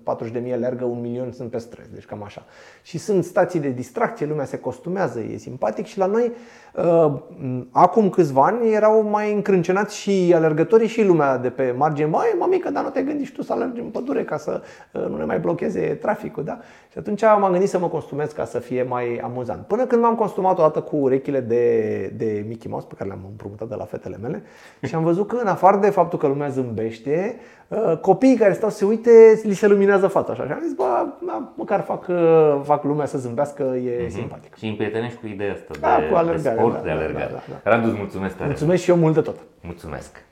40.000 0.45 0.53
alergă, 0.53 0.84
un 0.84 1.01
milion 1.01 1.32
sunt 1.32 1.51
pe 1.51 1.59
străzi, 1.59 1.93
deci 1.93 2.05
cam 2.05 2.22
așa. 2.22 2.45
Și 2.82 2.99
sunt 2.99 3.24
stații 3.24 3.61
de 3.61 3.68
distracție, 3.68 4.26
lumea 4.26 4.45
se 4.45 4.59
costumează, 4.59 5.20
e 5.20 5.36
simpatic 5.36 5.86
și 5.86 5.99
la 5.99 6.07
noi, 6.07 6.32
uh, 6.74 7.12
acum 7.70 8.09
câțiva 8.09 8.45
ani, 8.45 8.72
erau 8.72 9.03
mai 9.03 9.32
încrâncenați 9.32 9.97
și 9.97 10.32
alergătorii 10.34 10.88
și 10.88 11.05
lumea 11.05 11.36
de 11.36 11.51
pe 11.51 11.74
margine. 11.76 12.09
Mai, 12.09 12.34
mamică, 12.38 12.70
dar 12.70 12.84
nu 12.84 12.91
te 12.91 13.03
gândi 13.03 13.24
și 13.24 13.32
tu 13.32 13.43
să 13.43 13.53
alergi 13.53 13.80
în 13.80 13.86
pădure 13.86 14.24
ca 14.24 14.36
să 14.36 14.62
uh, 14.93 15.07
nu 15.09 15.16
ne 15.16 15.24
mai 15.24 15.38
blocheze 15.38 15.80
traficul, 15.80 16.45
da? 16.45 16.59
Și 16.93 16.99
atunci 16.99 17.22
m-am 17.22 17.51
gândit 17.51 17.68
să 17.68 17.78
mă 17.78 17.88
costumez 17.88 18.32
ca 18.32 18.45
să 18.45 18.59
fie 18.59 18.82
mai 18.82 19.16
amuzant. 19.16 19.66
Până 19.66 19.86
când 19.86 20.03
m-am 20.03 20.14
costumat 20.14 20.59
o 20.59 20.62
dată 20.62 20.80
cu 20.80 20.97
urechile 20.97 21.41
de, 21.41 22.12
de 22.16 22.45
Mickey 22.49 22.70
Mouse, 22.70 22.86
pe 22.88 22.95
care 22.95 23.09
le-am 23.09 23.24
împrumutat 23.28 23.68
de 23.68 23.74
la 23.74 23.84
fetele 23.84 24.16
mele, 24.22 24.43
și 24.82 24.95
am 24.95 25.03
văzut 25.03 25.28
că, 25.28 25.36
în 25.36 25.47
afară 25.47 25.76
de 25.76 25.91
faptul 25.91 26.18
că 26.18 26.26
lumea 26.26 26.49
zâmbește, 26.49 27.34
uh, 27.36 27.59
copiii 28.00 28.36
care 28.36 28.52
stau 28.52 28.70
să 28.70 28.76
se 28.76 28.84
uite, 28.84 29.40
li 29.42 29.54
se 29.54 29.66
luminează 29.66 30.06
fața 30.06 30.32
așa. 30.32 30.44
Și 30.46 30.52
am 30.52 30.60
zis, 30.62 30.72
bă, 30.72 31.06
da, 31.26 31.52
măcar 31.54 31.80
fac, 31.80 32.06
uh, 32.08 32.60
fac 32.64 32.84
lumea 32.84 33.06
să 33.06 33.18
zâmbească, 33.18 33.62
e 33.62 34.06
uh-huh. 34.06 34.10
simpatic. 34.10 34.54
Și 34.56 34.66
împrietenești 34.66 35.18
cu 35.18 35.26
ideea 35.26 35.52
asta 35.52 35.74
da, 35.80 35.96
de, 36.00 36.06
cu 36.06 36.16
alergare, 36.16 36.56
de 36.56 36.60
sport, 36.60 36.74
da, 36.74 36.80
de 36.80 36.90
alergare. 36.90 37.30
Da, 37.30 37.42
da, 37.48 37.60
da. 37.64 37.70
Radu, 37.70 37.88
îți 37.88 37.96
mulțumesc 37.98 38.34
tare 38.34 38.48
Mulțumesc 38.48 38.82
și 38.82 38.90
eu 38.90 38.96
mult 38.96 39.14
de 39.14 39.20
tot. 39.20 39.36
Mulțumesc. 39.60 40.24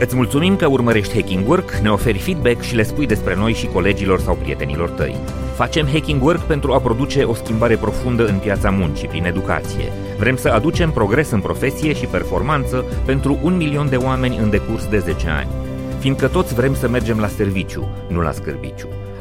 Îți 0.00 0.16
mulțumim 0.16 0.56
că 0.56 0.66
urmărești 0.66 1.14
Hacking 1.14 1.48
Work, 1.48 1.70
ne 1.70 1.90
oferi 1.90 2.18
feedback 2.18 2.60
și 2.60 2.74
le 2.74 2.82
spui 2.82 3.06
despre 3.06 3.36
noi 3.36 3.52
și 3.52 3.66
colegilor 3.66 4.20
sau 4.20 4.34
prietenilor 4.34 4.88
tăi. 4.88 5.14
Facem 5.54 5.86
Hacking 5.86 6.22
Work 6.22 6.40
pentru 6.40 6.72
a 6.72 6.80
produce 6.80 7.22
o 7.22 7.34
schimbare 7.34 7.76
profundă 7.76 8.26
în 8.26 8.38
piața 8.38 8.70
muncii 8.70 9.08
prin 9.08 9.24
educație. 9.24 9.92
Vrem 10.18 10.36
să 10.36 10.48
aducem 10.48 10.90
progres 10.90 11.30
în 11.30 11.40
profesie 11.40 11.92
și 11.92 12.06
performanță 12.06 12.84
pentru 13.04 13.38
un 13.42 13.56
milion 13.56 13.88
de 13.88 13.96
oameni 13.96 14.36
în 14.36 14.50
decurs 14.50 14.86
de 14.86 14.98
10 14.98 15.28
ani. 15.28 15.48
Fiindcă 15.98 16.28
toți 16.28 16.54
vrem 16.54 16.74
să 16.74 16.88
mergem 16.88 17.18
la 17.18 17.28
serviciu, 17.28 17.88
nu 18.08 18.20
la 18.20 18.32
scârbiciu. 18.32 18.88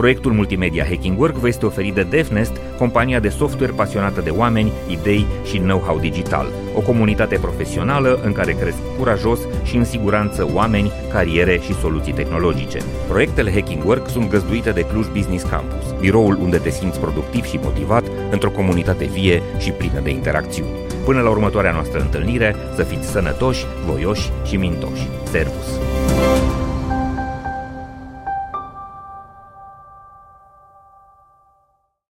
Proiectul 0.00 0.32
multimedia 0.32 0.84
Hacking 0.84 1.18
Work 1.18 1.34
vă 1.34 1.48
este 1.48 1.66
oferit 1.66 1.94
de 1.94 2.02
DevNest, 2.02 2.52
compania 2.78 3.20
de 3.20 3.28
software 3.28 3.72
pasionată 3.72 4.20
de 4.20 4.30
oameni, 4.30 4.72
idei 4.88 5.26
și 5.44 5.58
know-how 5.58 5.98
digital. 5.98 6.46
O 6.74 6.80
comunitate 6.80 7.38
profesională 7.40 8.20
în 8.24 8.32
care 8.32 8.52
cresc 8.52 8.76
curajos 8.98 9.40
și 9.62 9.76
în 9.76 9.84
siguranță 9.84 10.48
oameni, 10.54 10.92
cariere 11.12 11.60
și 11.64 11.74
soluții 11.74 12.12
tehnologice. 12.12 12.78
Proiectele 13.08 13.52
Hacking 13.52 13.84
Work 13.84 14.08
sunt 14.08 14.30
găzduite 14.30 14.70
de 14.70 14.86
Cluj 14.86 15.06
Business 15.06 15.44
Campus, 15.44 15.94
biroul 16.00 16.38
unde 16.42 16.58
te 16.58 16.70
simți 16.70 17.00
productiv 17.00 17.44
și 17.44 17.60
motivat 17.62 18.04
într-o 18.30 18.50
comunitate 18.50 19.04
vie 19.04 19.42
și 19.58 19.70
plină 19.70 20.00
de 20.02 20.10
interacțiuni. 20.10 20.70
Până 21.04 21.20
la 21.20 21.30
următoarea 21.30 21.72
noastră 21.72 22.00
întâlnire, 22.00 22.56
să 22.76 22.82
fiți 22.82 23.10
sănătoși, 23.10 23.66
voioși 23.86 24.30
și 24.44 24.56
mintoși. 24.56 25.08
Servus! 25.30 26.09